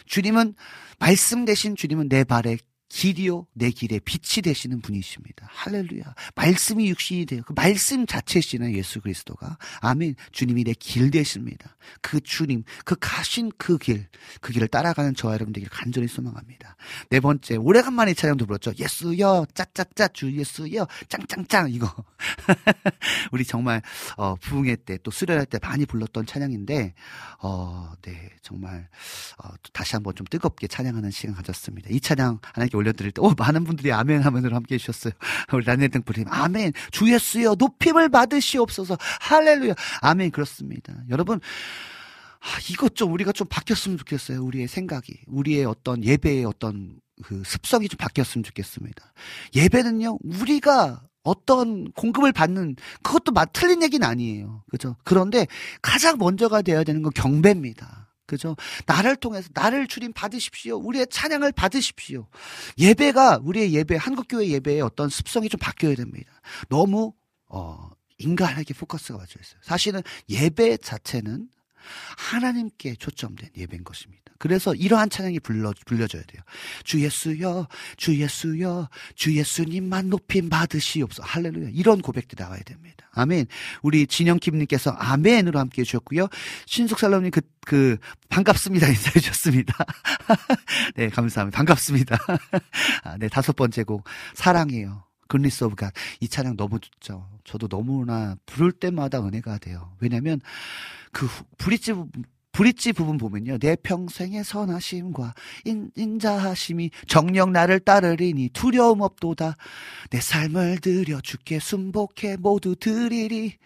주님은 0.05 0.55
말씀 0.99 1.45
대신 1.45 1.75
주님은 1.75 2.09
내 2.09 2.23
발에 2.23 2.57
길이요 2.97 3.47
내 3.53 3.71
길에 3.71 3.97
빛이 3.99 4.43
되시는 4.43 4.81
분이십니다. 4.81 5.47
할렐루야. 5.49 6.13
말씀이 6.35 6.87
육신이 6.89 7.25
돼요. 7.25 7.41
그 7.45 7.53
말씀 7.55 8.05
자체시는 8.05 8.73
예수 8.75 9.01
그리스도가 9.01 9.57
아멘. 9.81 10.15
주님이 10.31 10.63
내 10.63 10.73
길 10.79 11.09
되십니다. 11.11 11.75
그 12.01 12.19
주님, 12.21 12.63
그 12.85 12.95
가신 12.99 13.51
그 13.57 13.77
길, 13.77 14.07
그 14.41 14.53
길을 14.53 14.67
따라가는 14.67 15.15
저와 15.15 15.33
여러분들에게 15.35 15.69
간절히 15.71 16.07
소망합니다. 16.07 16.75
네 17.09 17.19
번째, 17.19 17.55
오래간만에 17.55 18.13
찬양도 18.13 18.45
불렀죠. 18.45 18.73
예수여, 18.77 19.47
짜짜짜 19.55 20.09
주 20.09 20.31
예수여, 20.31 20.87
짱짱짱 21.09 21.71
이거 21.71 21.91
우리 23.31 23.43
정말 23.43 23.81
어, 24.17 24.35
부흥회 24.35 24.75
때 24.77 24.97
또 25.03 25.11
수련할 25.11 25.45
때 25.45 25.57
많이 25.61 25.85
불렀던 25.85 26.25
찬양인데 26.25 26.93
어, 27.41 27.91
네 28.01 28.29
정말 28.41 28.87
어, 29.43 29.49
다시 29.73 29.95
한번 29.95 30.13
좀 30.15 30.25
뜨겁게 30.29 30.67
찬양하는 30.67 31.11
시간 31.11 31.35
가졌습니다. 31.35 31.89
이 31.91 31.99
찬양 31.99 32.39
하나님께 32.41 32.77
올려드릴 32.83 33.11
때, 33.11 33.21
오, 33.21 33.33
많은 33.37 33.63
분들이 33.63 33.91
아멘 33.91 34.21
하면으로 34.21 34.55
함께 34.55 34.75
해주셨어요. 34.75 35.13
우리 35.53 35.65
라네등 35.65 36.03
부님, 36.03 36.27
아멘. 36.29 36.73
주 36.91 37.11
예수여, 37.11 37.55
높임을 37.57 38.09
받으시옵소서. 38.09 38.97
할렐루야. 39.21 39.73
아멘. 40.01 40.31
그렇습니다. 40.31 40.93
여러분, 41.09 41.39
아, 42.39 42.47
이것 42.69 42.95
좀 42.95 43.13
우리가 43.13 43.31
좀 43.31 43.47
바뀌었으면 43.49 43.97
좋겠어요. 43.97 44.43
우리의 44.43 44.67
생각이. 44.67 45.21
우리의 45.27 45.65
어떤 45.65 46.03
예배의 46.03 46.45
어떤 46.45 46.99
그 47.23 47.41
습성이 47.45 47.87
좀 47.87 47.97
바뀌었으면 47.97 48.43
좋겠습니다. 48.43 49.13
예배는요, 49.55 50.19
우리가 50.23 51.01
어떤 51.23 51.89
공급을 51.93 52.33
받는 52.33 52.75
그것도 53.01 53.31
틀린 53.53 53.81
얘기는 53.81 54.05
아니에요. 54.05 54.63
그죠? 54.69 54.97
그런데 55.05 55.47
가장 55.81 56.17
먼저가 56.17 56.61
되어야 56.61 56.83
되는 56.83 57.01
건 57.01 57.13
경배입니다. 57.13 58.12
그죠? 58.25 58.55
나를 58.85 59.15
통해서 59.15 59.49
나를 59.53 59.87
주님 59.87 60.13
받으십시오. 60.13 60.77
우리의 60.77 61.07
찬양을 61.09 61.51
받으십시오. 61.51 62.27
예배가 62.77 63.39
우리의 63.43 63.73
예배 63.73 63.95
한국교회 63.97 64.47
예배의 64.47 64.81
어떤 64.81 65.09
습성이 65.09 65.49
좀 65.49 65.59
바뀌어야 65.59 65.95
됩니다. 65.95 66.31
너무 66.69 67.13
어 67.47 67.89
인간에게 68.17 68.73
포커스가 68.73 69.19
맞춰 69.19 69.39
있어요. 69.41 69.59
사실은 69.61 70.01
예배 70.29 70.77
자체는 70.77 71.49
하나님께 72.17 72.95
초점된 72.95 73.49
예배인 73.57 73.83
것입니다. 73.83 74.23
그래서 74.43 74.75
이러한 74.75 75.09
찬양이 75.09 75.39
불러, 75.39 75.71
불려져야 75.85 76.21
돼요. 76.23 76.41
주 76.83 77.01
예수여, 77.01 77.67
주 77.95 78.19
예수여, 78.19 78.89
주 79.15 79.37
예수님만 79.37 80.09
높임 80.09 80.49
받으시옵소. 80.49 81.23
할렐루야. 81.23 81.69
이런 81.71 82.01
고백들이 82.01 82.43
나와야 82.43 82.59
됩니다. 82.63 83.09
아멘. 83.13 83.45
우리 83.83 84.05
진영킴님께서 84.05 84.91
아멘으로 84.91 85.59
함께 85.59 85.81
해주셨고요. 85.83 86.27
신숙살롬님 86.65 87.31
그, 87.31 87.41
그, 87.65 87.97
반갑습니다. 88.27 88.87
인사해 88.91 89.19
주셨습니다. 89.21 89.73
네, 90.97 91.07
감사합니다. 91.07 91.55
반갑습니다. 91.55 92.17
아, 93.03 93.17
네, 93.17 93.29
다섯 93.29 93.55
번째 93.55 93.83
곡, 93.83 94.03
사랑해요. 94.33 95.05
Goodness 95.33 95.63
of 95.63 95.75
God. 95.75 95.91
이 96.19 96.27
찬양 96.27 96.57
너무 96.57 96.79
좋죠. 96.79 97.27
저도 97.43 97.67
너무나 97.67 98.37
부를 98.45 98.71
때마다 98.71 99.19
은혜가 99.19 99.57
돼요. 99.57 99.91
왜냐면 99.99 100.39
그 101.11 101.27
브릿지 101.57 101.93
브릿지 102.51 102.93
부분 102.93 103.17
보면요. 103.17 103.57
내 103.57 103.75
평생의 103.75 104.43
선하심과 104.43 105.33
인, 105.65 105.89
인자하심이 105.95 106.91
정령 107.07 107.51
나를 107.51 107.79
따르리니 107.79 108.49
두려움 108.49 109.01
없도다. 109.01 109.57
내 110.11 110.21
삶을 110.21 110.77
들여 110.81 111.21
주께 111.21 111.57
순복해 111.57 112.37
모두 112.37 112.75
드리리. 112.75 113.57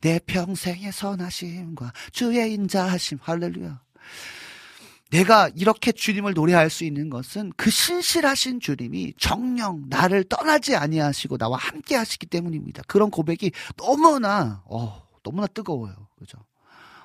내 0.00 0.20
평생의 0.20 0.90
선하심과 0.90 1.92
주의 2.12 2.54
인자하심. 2.54 3.18
할렐루야. 3.20 3.78
내가 5.10 5.50
이렇게 5.56 5.92
주님을 5.92 6.34
노래할 6.34 6.70
수 6.70 6.84
있는 6.84 7.10
것은 7.10 7.52
그 7.56 7.70
신실하신 7.70 8.60
주님이 8.60 9.14
정령 9.18 9.86
나를 9.88 10.24
떠나지 10.24 10.76
아니하시고 10.76 11.36
나와 11.36 11.58
함께 11.58 11.96
하시기 11.96 12.26
때문입니다. 12.26 12.82
그런 12.86 13.10
고백이 13.10 13.50
너무나 13.76 14.62
어, 14.66 15.06
너무나 15.22 15.46
뜨거워요. 15.46 15.94
그죠? 16.18 16.38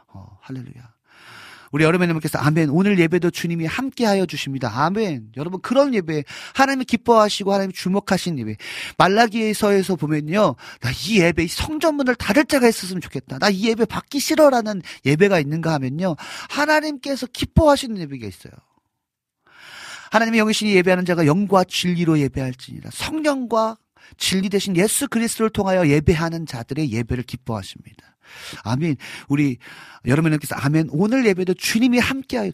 어, 0.08 0.38
할렐루야. 0.42 0.95
우리 1.76 1.84
여러분님께서 1.84 2.40
아멘. 2.40 2.70
오늘 2.70 2.98
예배도 2.98 3.32
주님이 3.32 3.66
함께하여 3.66 4.26
주십니다. 4.28 4.72
아멘. 4.86 5.34
여러분 5.36 5.60
그런 5.60 5.94
예배 5.94 6.24
하나님이 6.54 6.86
기뻐하시고 6.86 7.52
하나님 7.52 7.74
주목하신 7.74 8.40
예배. 8.40 8.56
말라기에서에서 8.98 9.98
보면요, 9.98 10.56
나 10.80 10.92
이 10.92 11.20
예배 11.20 11.48
성전 11.48 11.96
문을 11.96 12.16
닫을 12.16 12.46
자가 12.46 12.70
있었으면 12.70 13.02
좋겠다. 13.02 13.40
나 13.40 13.50
이 13.50 13.68
예배 13.68 13.84
받기 13.86 14.22
싫어라는 14.22 14.84
예배가 15.06 15.42
있는가 15.42 15.74
하면요, 15.74 16.16
하나님께서 16.50 17.28
기뻐하시는 17.28 17.98
예배가 17.98 18.26
있어요. 18.26 18.54
하나님의 20.12 20.40
영이신이 20.40 20.74
예배하는 20.76 21.04
자가 21.04 21.26
영과 21.26 21.66
진리로 21.66 22.18
예배할지니라. 22.20 22.90
성령과 22.94 23.76
진리 24.16 24.48
대신 24.48 24.78
예수 24.78 25.10
그리스도를 25.10 25.50
통하여 25.50 25.86
예배하는 25.86 26.46
자들의 26.46 26.90
예배를 26.94 27.26
기뻐하십니다. 27.26 28.15
아멘. 28.64 28.98
우리 29.28 29.58
여러분께서 30.06 30.56
아멘. 30.56 30.90
오늘 30.92 31.26
예배도 31.26 31.56
주님이 31.56 32.00
함께하여 32.00 32.52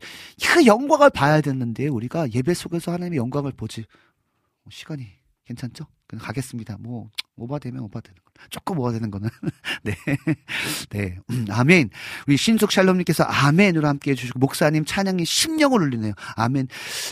그 0.53 0.65
영광을 0.65 1.09
봐야 1.09 1.41
되는데 1.41 1.87
우리가 1.87 2.31
예배 2.31 2.53
속에서 2.53 2.91
하나님의 2.91 3.17
영광을 3.17 3.51
보지. 3.51 3.85
시간이 4.69 5.07
괜찮죠? 5.45 5.85
그냥 6.07 6.25
가겠습니다. 6.25 6.77
뭐 6.79 7.09
오바되면 7.35 7.81
오바되는 7.83 8.15
거. 8.23 8.30
조금 8.49 8.79
오바되는 8.79 9.11
거는 9.11 9.29
네, 9.83 9.95
네, 10.89 11.17
음, 11.29 11.45
아멘. 11.49 11.89
우리 12.27 12.37
신숙 12.37 12.71
샬롬님께서 12.71 13.23
아멘으로 13.23 13.87
함께 13.87 14.11
해주시고 14.11 14.39
목사님 14.39 14.85
찬양이 14.85 15.25
심령을 15.25 15.81
울리네요. 15.81 16.13
아멘. 16.35 16.67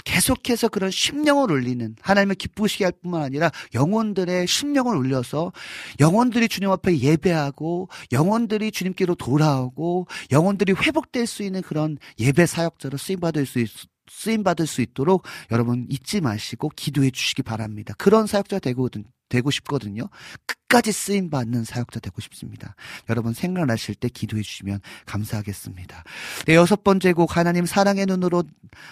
계속해서 0.06 0.70
그런 0.70 0.92
심령을 0.92 1.52
울리는 1.52 1.96
하나님을 2.02 2.36
기쁘시게 2.36 2.86
할 2.86 2.94
뿐만 3.02 3.22
아니라 3.22 3.52
영혼들의 3.74 4.48
심령을 4.48 4.96
울려서 4.96 5.52
영혼들이 6.00 6.50
주님 6.50 6.72
앞에 6.72 7.00
예배하고 7.00 7.90
영혼들이 8.12 8.72
주님께로 8.72 9.16
돌아오고 9.16 10.08
영혼들이 10.32 10.74
회복될 10.74 11.28
수 11.28 11.44
있는 11.44 11.62
그런 11.62 11.98
예배 12.20 12.46
사역자로 12.46 12.98
쓰임 12.98 13.20
받을 13.20 13.46
수 13.46 13.60
있. 13.60 13.70
쓰임 14.12 14.44
받을 14.44 14.66
수 14.66 14.82
있도록 14.82 15.24
여러분 15.52 15.86
잊지 15.90 16.20
마시고 16.22 16.70
기도해 16.76 17.12
주시기 17.12 17.44
바랍니다. 17.44 17.94
그런 17.98 18.26
사역자 18.26 18.60
되고 18.60 18.90
되고 19.30 19.52
싶거든요. 19.52 20.10
끝까지 20.46 20.92
쓰임 20.92 21.30
받는 21.30 21.64
사역자 21.64 22.00
되고 22.00 22.22
싶습니다. 22.22 22.76
여러분 23.10 23.34
생각나실 23.34 23.96
때 23.96 24.10
기도해 24.10 24.44
주시면 24.44 24.80
감사하겠습니다. 25.06 26.04
네, 26.46 26.56
여섯 26.56 26.84
번째 26.84 27.14
곡 27.14 27.36
하나님 27.36 27.66
사랑의 27.66 28.06
눈으로 28.06 28.44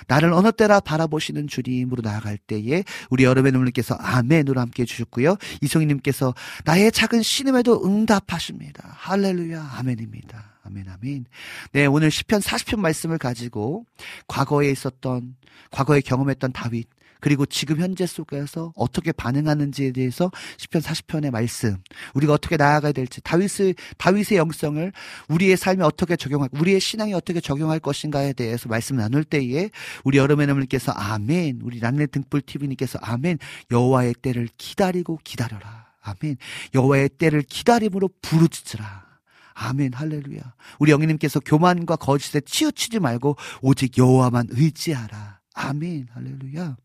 나를 0.07 0.33
어느 0.33 0.51
때나 0.51 0.79
바라보시는 0.79 1.47
주님으로 1.47 2.01
나아갈 2.01 2.37
때에 2.37 2.83
우리 3.09 3.23
여러분의 3.23 3.51
눈님께서 3.51 3.95
아멘으로 3.95 4.59
함께 4.59 4.83
해 4.83 4.85
주셨고요. 4.85 5.37
이송희님께서 5.61 6.33
나의 6.65 6.91
작은 6.91 7.21
신음에도 7.21 7.85
응답하십니다. 7.85 8.83
할렐루야 8.97 9.73
아멘입니다. 9.77 10.57
아멘, 10.67 10.85
아멘. 10.89 11.25
네, 11.71 11.85
오늘 11.85 12.09
10편 12.09 12.41
40편 12.41 12.79
말씀을 12.79 13.17
가지고 13.17 13.85
과거에 14.27 14.69
있었던, 14.69 15.35
과거에 15.71 16.01
경험했던 16.01 16.51
다윗, 16.51 16.89
그리고 17.19 17.45
지금 17.45 17.79
현재 17.79 18.05
속에서 18.05 18.73
어떻게 18.75 19.11
반응하는지에 19.11 19.91
대해서 19.91 20.31
10편 20.57 20.81
40편의 20.81 21.31
말씀, 21.31 21.77
우리가 22.13 22.33
어떻게 22.33 22.57
나아가야 22.57 22.91
될지, 22.91 23.21
다윗의, 23.21 23.75
다윗의 23.97 24.37
영성을 24.37 24.91
우리의 25.29 25.57
삶에 25.57 25.83
어떻게 25.83 26.15
적용할, 26.15 26.49
우리의 26.51 26.79
신앙에 26.79 27.13
어떻게 27.13 27.39
적용할 27.39 27.79
것인가에 27.79 28.33
대해서 28.33 28.69
말씀 28.69 28.97
나눌 28.97 29.23
때에 29.23 29.69
우리 30.03 30.17
여러분님께서 30.17 30.91
아멘, 30.91 31.61
우리 31.63 31.79
란네 31.79 32.07
등불 32.07 32.41
TV님께서 32.41 32.99
아멘, 33.01 33.39
여호와의 33.71 34.15
때를 34.21 34.49
기다리고 34.57 35.19
기다려라. 35.23 35.87
아멘. 36.07 36.37
여호와의 36.73 37.09
때를 37.09 37.41
기다림으로 37.41 38.09
부르짖으라. 38.21 39.05
아멘 39.53 39.93
할렐루야. 39.93 40.41
우리 40.79 40.91
영희님께서 40.91 41.39
교만과 41.39 41.95
거짓에 41.95 42.39
치우치지 42.41 42.99
말고 42.99 43.35
오직 43.61 43.97
여호와만 43.97 44.47
의지하라. 44.51 45.39
아멘 45.55 46.07
할렐루야. 46.13 46.77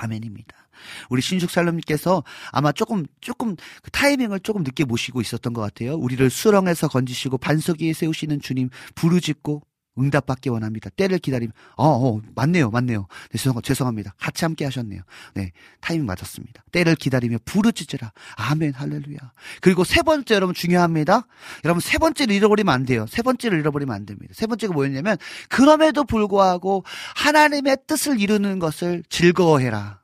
아멘입니다. 0.00 0.56
우리 1.10 1.20
신숙살롬님께서 1.20 2.24
아마 2.52 2.72
조금 2.72 3.04
조금 3.20 3.56
그 3.82 3.90
타이밍을 3.90 4.40
조금 4.40 4.62
늦게 4.62 4.84
모시고 4.84 5.20
있었던 5.20 5.52
것 5.52 5.60
같아요. 5.60 5.94
우리를 5.94 6.28
수렁에서 6.30 6.88
건지시고 6.88 7.38
반석 7.38 7.82
위에 7.82 7.92
세우시는 7.92 8.40
주님 8.40 8.70
부르짖고 8.94 9.62
응답받기 10.00 10.48
원합니다. 10.48 10.90
때를 10.90 11.18
기다림. 11.18 11.50
어, 11.76 11.86
어, 11.86 12.20
맞네요, 12.34 12.70
맞네요. 12.70 13.06
네, 13.30 13.38
죄송, 13.38 13.60
죄송합니다. 13.60 14.14
같이 14.18 14.44
함께 14.44 14.64
하셨네요. 14.64 15.02
네, 15.34 15.52
타이밍 15.80 16.06
맞았습니다. 16.06 16.64
때를 16.72 16.94
기다리며 16.96 17.38
부르짖으라. 17.44 18.12
아멘, 18.36 18.74
할렐루야. 18.74 19.18
그리고 19.60 19.84
세 19.84 20.02
번째 20.02 20.34
여러분 20.34 20.54
중요합니다. 20.54 21.26
여러분 21.64 21.80
세 21.80 21.98
번째를 21.98 22.34
잃어버리면 22.34 22.72
안 22.74 22.84
돼요. 22.84 23.06
세 23.08 23.22
번째를 23.22 23.58
잃어버리면 23.60 23.94
안 23.94 24.06
됩니다. 24.06 24.34
세 24.36 24.46
번째가 24.46 24.72
뭐였냐면, 24.72 25.16
그럼에도 25.48 26.04
불구하고 26.04 26.84
하나님의 27.16 27.78
뜻을 27.86 28.20
이루는 28.20 28.58
것을 28.58 29.02
즐거워해라. 29.08 29.99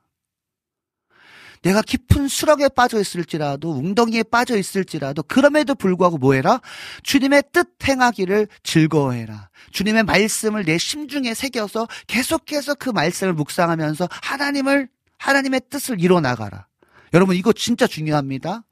내가 1.67 1.81
깊은 1.81 2.29
수렁에 2.29 2.69
빠져 2.69 2.97
있을지라도 2.97 3.73
웅덩이에 3.73 4.23
빠져 4.23 4.57
있을지라도 4.57 5.21
그럼에도 5.23 5.75
불구하고 5.75 6.17
뭐해라? 6.17 6.61
주님의 7.03 7.43
뜻 7.51 7.67
행하기를 7.85 8.47
즐거워해라. 8.63 9.49
주님의 9.71 10.03
말씀을 10.03 10.63
내 10.63 10.77
심중에 10.77 11.33
새겨서 11.33 11.89
계속해서 12.07 12.75
그 12.75 12.89
말씀을 12.89 13.33
묵상하면서 13.33 14.07
하나님을 14.09 14.87
하나님의 15.17 15.61
뜻을 15.69 15.99
이뤄 15.99 16.21
나가라. 16.21 16.67
여러분 17.13 17.35
이거 17.35 17.51
진짜 17.51 17.85
중요합니다. 17.85 18.63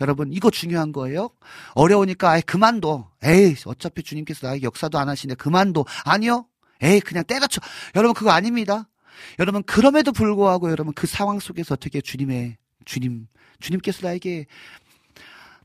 여러분 0.00 0.32
이거 0.32 0.50
중요한 0.50 0.92
거예요. 0.92 1.28
어려우니까 1.74 2.30
아예 2.30 2.40
그만둬. 2.40 3.10
에이 3.24 3.56
어차피 3.66 4.02
주님께서 4.02 4.46
나에게 4.46 4.62
역사도 4.62 4.98
안 4.98 5.10
하시네. 5.10 5.34
그만둬. 5.34 5.84
아니요. 6.04 6.46
에이 6.80 7.00
그냥 7.00 7.24
때려쳐. 7.24 7.60
여러분 7.94 8.14
그거 8.14 8.30
아닙니다. 8.30 8.88
여러분 9.38 9.62
그럼에도 9.62 10.12
불구하고 10.12 10.70
여러분 10.70 10.92
그 10.94 11.06
상황 11.06 11.38
속에서 11.38 11.74
어떻게 11.74 12.00
주님의 12.00 12.56
주님 12.84 13.26
주님께서 13.60 14.06
나에게 14.06 14.46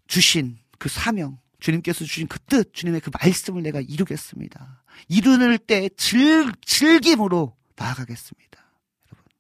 주신 0.08 0.58
그 0.78 0.90
사명 0.90 1.38
주님께서 1.64 2.04
주신 2.04 2.28
그 2.28 2.40
뜻, 2.40 2.74
주님의 2.74 3.00
그 3.00 3.10
말씀을 3.22 3.64
내가 3.64 3.80
이루겠습니다. 3.80 4.84
이루는 5.08 5.58
때 5.66 5.90
즐, 5.96 6.52
즐김으로 6.62 7.56
나아가겠습니다. 7.78 8.60
여러분. 9.08 9.32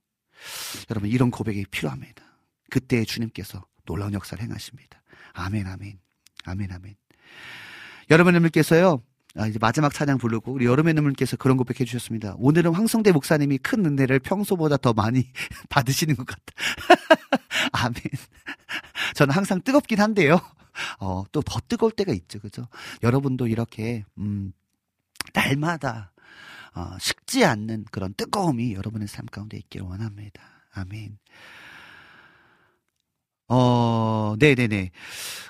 여러분, 0.89 1.09
이런 1.09 1.31
고백이 1.31 1.65
필요합니다. 1.69 2.23
그때 2.69 3.03
주님께서 3.03 3.65
놀라운 3.85 4.13
역사를 4.13 4.41
행하십니다. 4.41 5.03
아멘, 5.33 5.67
아멘. 5.67 5.99
아멘, 6.45 6.71
아멘. 6.71 6.95
여러분들께서요, 8.09 9.03
아, 9.35 9.47
이제 9.47 9.57
마지막 9.59 9.93
찬양 9.93 10.19
부르고 10.19 10.51
우리 10.53 10.65
여름의 10.65 10.93
눈물께서 10.93 11.37
그런 11.37 11.57
고백해 11.57 11.85
주셨습니다. 11.85 12.35
오늘은 12.37 12.73
황성대 12.73 13.11
목사님이 13.11 13.57
큰 13.59 13.85
은혜를 13.85 14.19
평소보다 14.19 14.77
더 14.77 14.93
많이 14.93 15.27
받으시는 15.69 16.15
것 16.15 16.27
같다. 16.27 16.43
아멘. 17.73 17.95
저는 19.15 19.33
항상 19.33 19.61
뜨겁긴 19.61 19.99
한데요. 20.01 20.39
어, 20.99 21.23
또 21.31 21.41
더 21.41 21.59
뜨거울 21.67 21.91
때가 21.91 22.13
있죠. 22.13 22.39
그죠? 22.39 22.67
여러분도 23.03 23.47
이렇게 23.47 24.05
음 24.17 24.53
날마다 25.33 26.11
어, 26.75 26.97
식지 26.99 27.45
않는 27.45 27.85
그런 27.91 28.13
뜨거움이 28.15 28.73
여러분의 28.73 29.07
삶 29.07 29.25
가운데 29.25 29.57
있기를 29.57 29.85
원합니다. 29.85 30.41
아멘. 30.73 31.17
어, 33.49 34.35
네네네. 34.39 34.91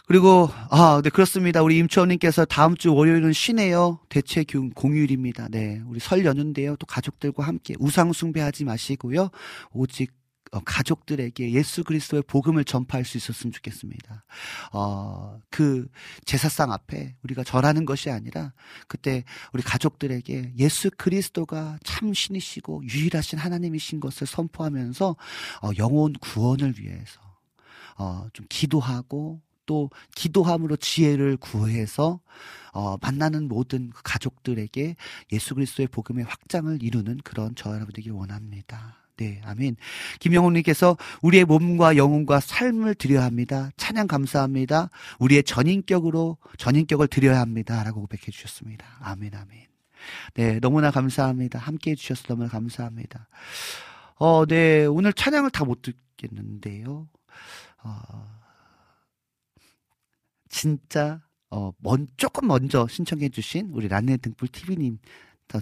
그리고, 0.05 0.49
아, 0.69 1.01
네, 1.03 1.09
그렇습니다. 1.09 1.61
우리 1.61 1.77
임초원님께서 1.77 2.45
다음 2.45 2.75
주 2.75 2.93
월요일은 2.93 3.31
쉬네요. 3.33 3.99
대체 4.09 4.43
공휴일입니다. 4.75 5.47
네. 5.49 5.81
우리 5.87 5.99
설 5.99 6.25
연휴인데요. 6.25 6.75
또 6.75 6.85
가족들과 6.85 7.43
함께 7.43 7.73
우상숭배하지 7.79 8.65
마시고요. 8.65 9.29
오직 9.71 10.11
어, 10.53 10.59
가족들에게 10.63 11.51
예수 11.51 11.83
그리스도의 11.83 12.23
복음을 12.27 12.63
전파할 12.63 13.05
수 13.05 13.17
있었으면 13.17 13.51
좋겠습니다. 13.53 14.23
어, 14.71 15.39
그 15.49 15.87
제사상 16.25 16.71
앞에 16.71 17.15
우리가 17.23 17.43
절하는 17.43 17.85
것이 17.85 18.11
아니라 18.11 18.53
그때 18.87 19.23
우리 19.51 19.63
가족들에게 19.63 20.53
예수 20.59 20.91
그리스도가 20.95 21.79
참 21.83 22.13
신이시고 22.13 22.83
유일하신 22.87 23.39
하나님이신 23.39 23.99
것을 23.99 24.27
선포하면서 24.27 25.15
어, 25.63 25.69
영혼 25.79 26.13
구원을 26.13 26.75
위해서 26.77 27.22
어, 27.97 28.27
좀 28.33 28.45
기도하고 28.49 29.41
또 29.65 29.89
기도함으로 30.15 30.75
지혜를 30.75 31.37
구해서 31.37 32.19
어, 32.73 32.97
만나는 33.01 33.47
모든 33.47 33.91
가족들에게 34.03 34.95
예수 35.31 35.55
그리스도의 35.55 35.87
복음의 35.87 36.25
확장을 36.25 36.81
이루는 36.81 37.19
그런 37.23 37.53
저 37.55 37.69
여러분들에게 37.69 38.09
원합니다. 38.09 38.97
네, 39.15 39.41
아멘. 39.45 39.75
김영훈님께서 40.19 40.97
우리의 41.21 41.45
몸과 41.45 41.97
영혼과 41.97 42.39
삶을 42.39 42.95
드려야 42.95 43.23
합니다. 43.23 43.69
찬양 43.77 44.07
감사합니다. 44.07 44.89
우리의 45.19 45.43
전인격으로 45.43 46.37
전인격을 46.57 47.07
드려야 47.07 47.39
합니다.라고 47.39 48.01
고백해 48.01 48.23
주셨습니다. 48.31 48.85
아멘, 49.01 49.35
아멘. 49.35 49.67
네, 50.33 50.59
너무나 50.59 50.89
감사합니다. 50.91 51.59
함께 51.59 51.91
해주셔서 51.91 52.23
너무나 52.27 52.49
감사합니다. 52.49 53.27
어, 54.15 54.45
네, 54.47 54.85
오늘 54.85 55.13
찬양을 55.13 55.51
다 55.51 55.63
못 55.63 55.81
듣겠는데요. 55.83 57.07
어, 57.83 58.25
진짜 60.49 61.21
어, 61.49 61.71
먼, 61.79 62.07
조금 62.17 62.47
먼저 62.47 62.87
신청해주신 62.87 63.71
우리 63.73 63.87
란네 63.87 64.17
등불 64.17 64.47
TV님 64.47 64.99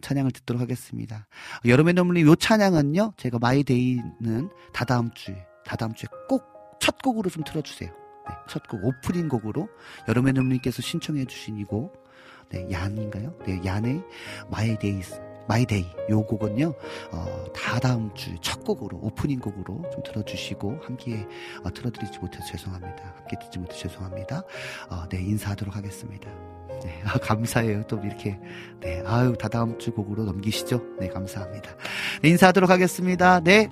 찬양을 0.01 0.31
듣도록 0.31 0.61
하겠습니다. 0.61 1.27
여름의 1.65 1.95
눈물이 1.95 2.21
요 2.21 2.35
찬양은요, 2.35 3.15
제가 3.17 3.39
마이데이는 3.39 4.49
다다음 4.71 5.11
주에, 5.11 5.45
다다음 5.65 5.93
주에 5.93 6.07
꼭 6.29 6.51
첫 6.81 6.99
곡으로 7.01 7.29
좀 7.29 7.43
틀어주세요. 7.43 7.89
네, 7.89 8.35
첫 8.49 8.67
곡, 8.67 8.83
오프닝 8.83 9.29
곡으로 9.29 9.69
여름의 10.09 10.33
눈물님께서 10.33 10.81
신청해주신 10.81 11.57
이 11.59 11.63
곡, 11.63 11.93
네, 12.49 12.67
얀인가요? 12.69 13.37
네, 13.45 13.61
얀의 13.63 14.03
My 14.49 14.66
Day, 14.66 14.99
My 15.51 15.62
Day. 15.62 15.85
요 16.09 16.23
곡은요, 16.23 16.73
어, 17.11 17.45
다다음 17.53 18.13
주 18.13 18.31
첫 18.41 18.63
곡으로, 18.63 18.99
오프닝 19.01 19.39
곡으로 19.39 19.89
좀 19.91 20.01
들어주시고, 20.03 20.79
함께, 20.83 21.27
어, 21.63 21.73
틀어드리지 21.73 22.19
못해서 22.19 22.45
죄송합니다. 22.45 23.13
함께 23.17 23.37
듣지 23.41 23.59
못해서 23.59 23.79
죄송합니다. 23.79 24.43
어, 24.89 25.09
네, 25.09 25.21
인사하도록 25.21 25.75
하겠습니다. 25.75 26.29
네, 26.83 27.01
아, 27.03 27.17
감사해요. 27.19 27.83
또 27.87 27.99
이렇게. 27.99 28.39
네, 28.79 29.03
아유, 29.05 29.35
다다음 29.37 29.77
주 29.77 29.91
곡으로 29.91 30.23
넘기시죠. 30.23 30.81
네, 30.99 31.09
감사합니다. 31.09 31.75
네, 32.21 32.29
인사하도록 32.29 32.69
하겠습니다. 32.69 33.41
네. 33.41 33.69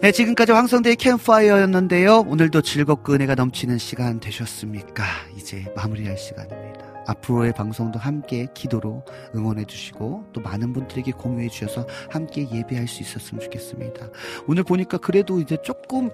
네, 0.00 0.12
지금까지 0.12 0.52
황성대의 0.52 0.94
캠파이어였는데요. 0.94 2.20
오늘도 2.20 2.62
즐겁고 2.62 3.14
은혜가 3.14 3.34
넘치는 3.34 3.78
시간 3.78 4.20
되셨습니까? 4.20 5.04
이제 5.36 5.66
마무리할 5.74 6.16
시간입니다. 6.16 6.86
앞으로의 7.08 7.52
방송도 7.52 7.98
함께 7.98 8.46
기도로 8.54 9.04
응원해 9.34 9.64
주시고 9.64 10.26
또 10.32 10.40
많은 10.40 10.72
분들에게 10.72 11.10
공유해 11.12 11.48
주셔서 11.48 11.84
함께 12.10 12.48
예배할 12.48 12.86
수 12.86 13.02
있었으면 13.02 13.42
좋겠습니다. 13.42 14.08
오늘 14.46 14.62
보니까 14.62 14.98
그래도 14.98 15.40
이제 15.40 15.56
조금 15.64 16.10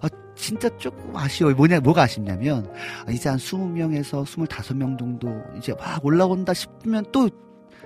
아, 0.00 0.08
진짜 0.34 0.68
조금 0.76 1.14
아쉬워요. 1.16 1.54
뭐냐, 1.54 1.78
뭐가 1.80 2.02
아쉽냐면 2.02 2.68
이제 3.08 3.28
한 3.28 3.38
20명에서 3.38 4.24
25명 4.24 4.98
정도 4.98 5.40
이제 5.56 5.72
막 5.74 6.04
올라온다 6.04 6.52
싶으면 6.52 7.04
또 7.12 7.30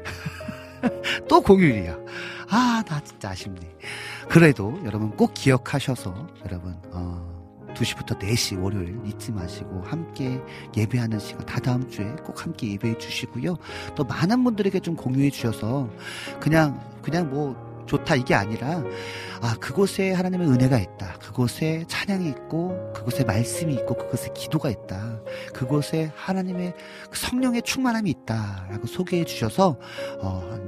또 1.28 1.42
공휴일이야. 1.42 1.98
아, 2.48 2.82
나 2.86 3.00
진짜 3.00 3.30
아쉽네. 3.30 3.60
그래도 4.28 4.78
여러분 4.84 5.10
꼭 5.16 5.34
기억하셔서 5.34 6.28
여러분 6.44 6.76
어 6.92 7.34
2시부터 7.74 8.18
4시 8.18 8.62
월요일 8.62 8.98
잊지 9.04 9.32
마시고 9.32 9.82
함께 9.82 10.40
예배하는 10.76 11.18
시간 11.18 11.44
다 11.44 11.58
다음 11.60 11.88
주에 11.90 12.04
꼭 12.24 12.44
함께 12.44 12.72
예배해 12.72 12.98
주시고요. 12.98 13.56
또 13.94 14.04
많은 14.04 14.44
분들에게 14.44 14.80
좀 14.80 14.96
공유해 14.96 15.30
주셔서 15.30 15.90
그냥 16.40 16.80
그냥 17.02 17.30
뭐 17.30 17.74
좋다 17.86 18.14
이게 18.16 18.34
아니라 18.34 18.82
아 19.42 19.56
그곳에 19.60 20.12
하나님의 20.12 20.48
은혜가 20.48 20.78
있다. 20.78 21.18
그곳에 21.20 21.84
찬양이 21.88 22.28
있고 22.28 22.92
그곳에 22.94 23.24
말씀이 23.24 23.74
있고 23.74 23.94
그곳에 23.96 24.30
기도가 24.34 24.70
있다. 24.70 25.20
그곳에 25.52 26.10
하나님의 26.16 26.74
그 27.10 27.18
성령의 27.18 27.62
충만함이 27.62 28.10
있다라고 28.10 28.86
소개해 28.86 29.24
주셔서 29.24 29.76
어 30.20 30.58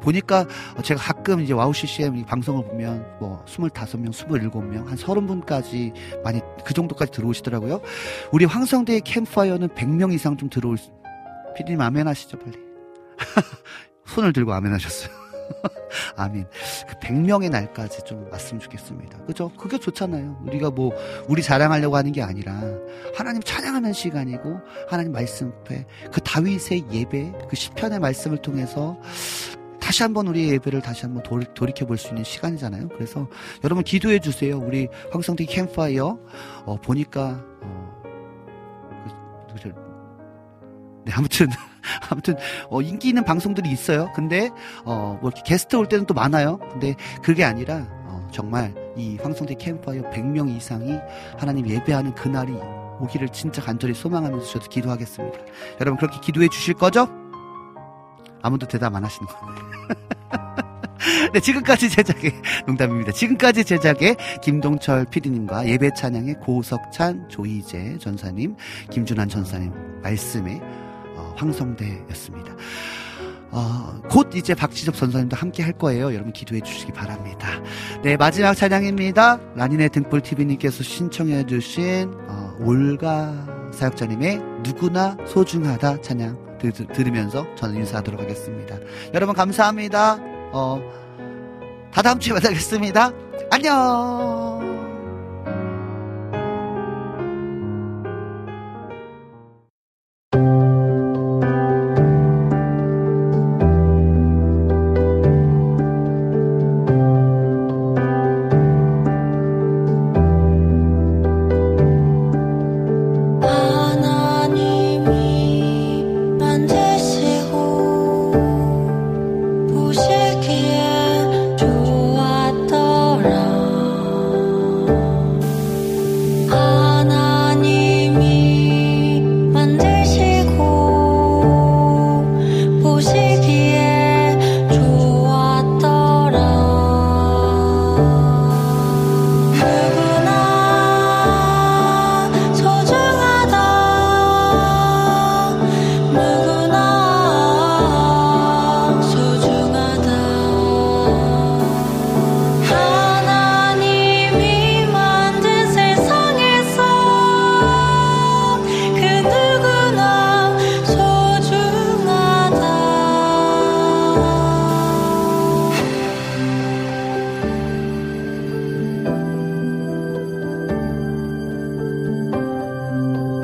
보니까 0.00 0.46
제가 0.82 1.00
가끔 1.00 1.40
이제 1.40 1.52
와우 1.52 1.72
CCM 1.72 2.24
방송을 2.24 2.64
보면 2.64 3.18
뭐 3.20 3.44
25명, 3.46 4.10
27명, 4.10 4.86
한 4.86 4.96
30분까지 4.96 5.92
많이 6.22 6.40
그 6.64 6.74
정도까지 6.74 7.12
들어오시더라고요. 7.12 7.80
우리 8.32 8.44
황성대의 8.44 9.02
캠파이어는 9.02 9.68
100명 9.68 10.12
이상 10.12 10.36
좀 10.36 10.48
들어올 10.48 10.76
피디님 11.56 11.80
아멘 11.80 12.06
하시죠, 12.06 12.38
빨리. 12.38 12.56
손을 14.06 14.32
들고 14.32 14.52
아멘 14.52 14.72
하셨어요. 14.72 15.28
아멘. 16.16 16.46
그 16.86 16.94
100명의 16.96 17.50
날까지 17.50 18.04
좀 18.04 18.28
왔으면 18.30 18.60
좋겠습니다. 18.60 19.24
그죠? 19.24 19.50
그게 19.58 19.78
좋잖아요. 19.78 20.42
우리가 20.46 20.70
뭐, 20.70 20.92
우리 21.28 21.42
자랑하려고 21.42 21.96
하는 21.96 22.12
게 22.12 22.22
아니라, 22.22 22.60
하나님 23.14 23.42
찬양하는 23.42 23.92
시간이고, 23.92 24.60
하나님 24.88 25.12
말씀 25.12 25.52
앞에, 25.60 25.86
그 26.12 26.20
다윗의 26.20 26.86
예배, 26.90 27.32
그 27.48 27.56
시편의 27.56 28.00
말씀을 28.00 28.38
통해서, 28.38 28.98
다시 29.88 30.02
한번 30.02 30.26
우리의 30.26 30.50
예배를 30.50 30.82
다시 30.82 31.06
한번 31.06 31.22
돌, 31.22 31.42
이켜 31.70 31.86
볼 31.86 31.96
수 31.96 32.08
있는 32.08 32.22
시간이잖아요. 32.22 32.88
그래서 32.88 33.26
여러분 33.64 33.82
기도해 33.82 34.18
주세요. 34.18 34.58
우리 34.58 34.86
황성대 35.10 35.46
캠파이어 35.46 36.18
어, 36.66 36.76
보니까 36.82 37.42
어, 37.62 38.02
그, 39.62 39.72
네 41.06 41.12
아무튼 41.16 41.48
아무튼 42.10 42.36
어, 42.68 42.82
인기 42.82 43.08
있는 43.08 43.24
방송들이 43.24 43.70
있어요. 43.70 44.12
근데 44.14 44.50
어, 44.84 45.18
뭐 45.22 45.30
게스트 45.30 45.76
올 45.76 45.88
때는 45.88 46.04
또 46.04 46.12
많아요. 46.12 46.58
근데 46.70 46.94
그게 47.22 47.42
아니라 47.44 47.86
어, 48.04 48.28
정말 48.30 48.74
이 48.94 49.16
황성대 49.22 49.54
캠파이어 49.54 50.02
100명 50.10 50.54
이상이 50.54 50.98
하나님 51.38 51.66
예배하는 51.66 52.14
그날이 52.14 52.52
오기를 53.00 53.30
진짜 53.30 53.62
간절히 53.62 53.94
소망하면서 53.94 54.46
저도 54.48 54.68
기도하겠습니다. 54.68 55.38
여러분 55.80 55.96
그렇게 55.96 56.20
기도해 56.20 56.48
주실 56.48 56.74
거죠? 56.74 57.08
아무도 58.42 58.66
대답 58.66 58.94
안 58.94 59.02
하시는 59.02 59.26
거예요. 59.26 59.67
네, 61.32 61.40
지금까지 61.40 61.88
제작의 61.90 62.32
농담입니다. 62.66 63.12
지금까지 63.12 63.64
제작의 63.64 64.16
김동철 64.42 65.06
PD님과 65.06 65.68
예배 65.68 65.90
찬양의 65.96 66.36
고석찬, 66.40 67.28
조희재 67.28 67.98
전사님, 67.98 68.56
김준환 68.90 69.28
전사님 69.28 69.72
말씀의 70.02 70.60
어, 71.16 71.34
황성대였습니다. 71.36 72.56
어, 73.50 74.02
곧 74.10 74.34
이제 74.34 74.54
박지섭 74.54 74.94
전사님도 74.94 75.36
함께 75.36 75.62
할 75.62 75.72
거예요. 75.72 76.12
여러분 76.12 76.32
기도해 76.32 76.60
주시기 76.60 76.92
바랍니다. 76.92 77.48
네, 78.02 78.16
마지막 78.16 78.54
찬양입니다. 78.54 79.40
라니네 79.54 79.88
등불 79.88 80.20
TV님께서 80.20 80.82
신청해 80.82 81.46
주신 81.46 82.12
어, 82.28 82.56
올가 82.60 83.70
사역자님의 83.72 84.38
누구나 84.64 85.16
소중하다 85.26 86.02
찬양 86.02 86.36
들, 86.36 86.47
들으면서 86.58 87.46
저는 87.54 87.76
인사하도록 87.76 88.20
하겠습니다. 88.20 88.76
여러분 89.14 89.34
감사합니다. 89.34 90.18
어, 90.52 90.80
다 91.92 92.02
다음 92.02 92.18
주에 92.18 92.32
만나겠습니다. 92.32 93.12
안녕! 93.50 94.57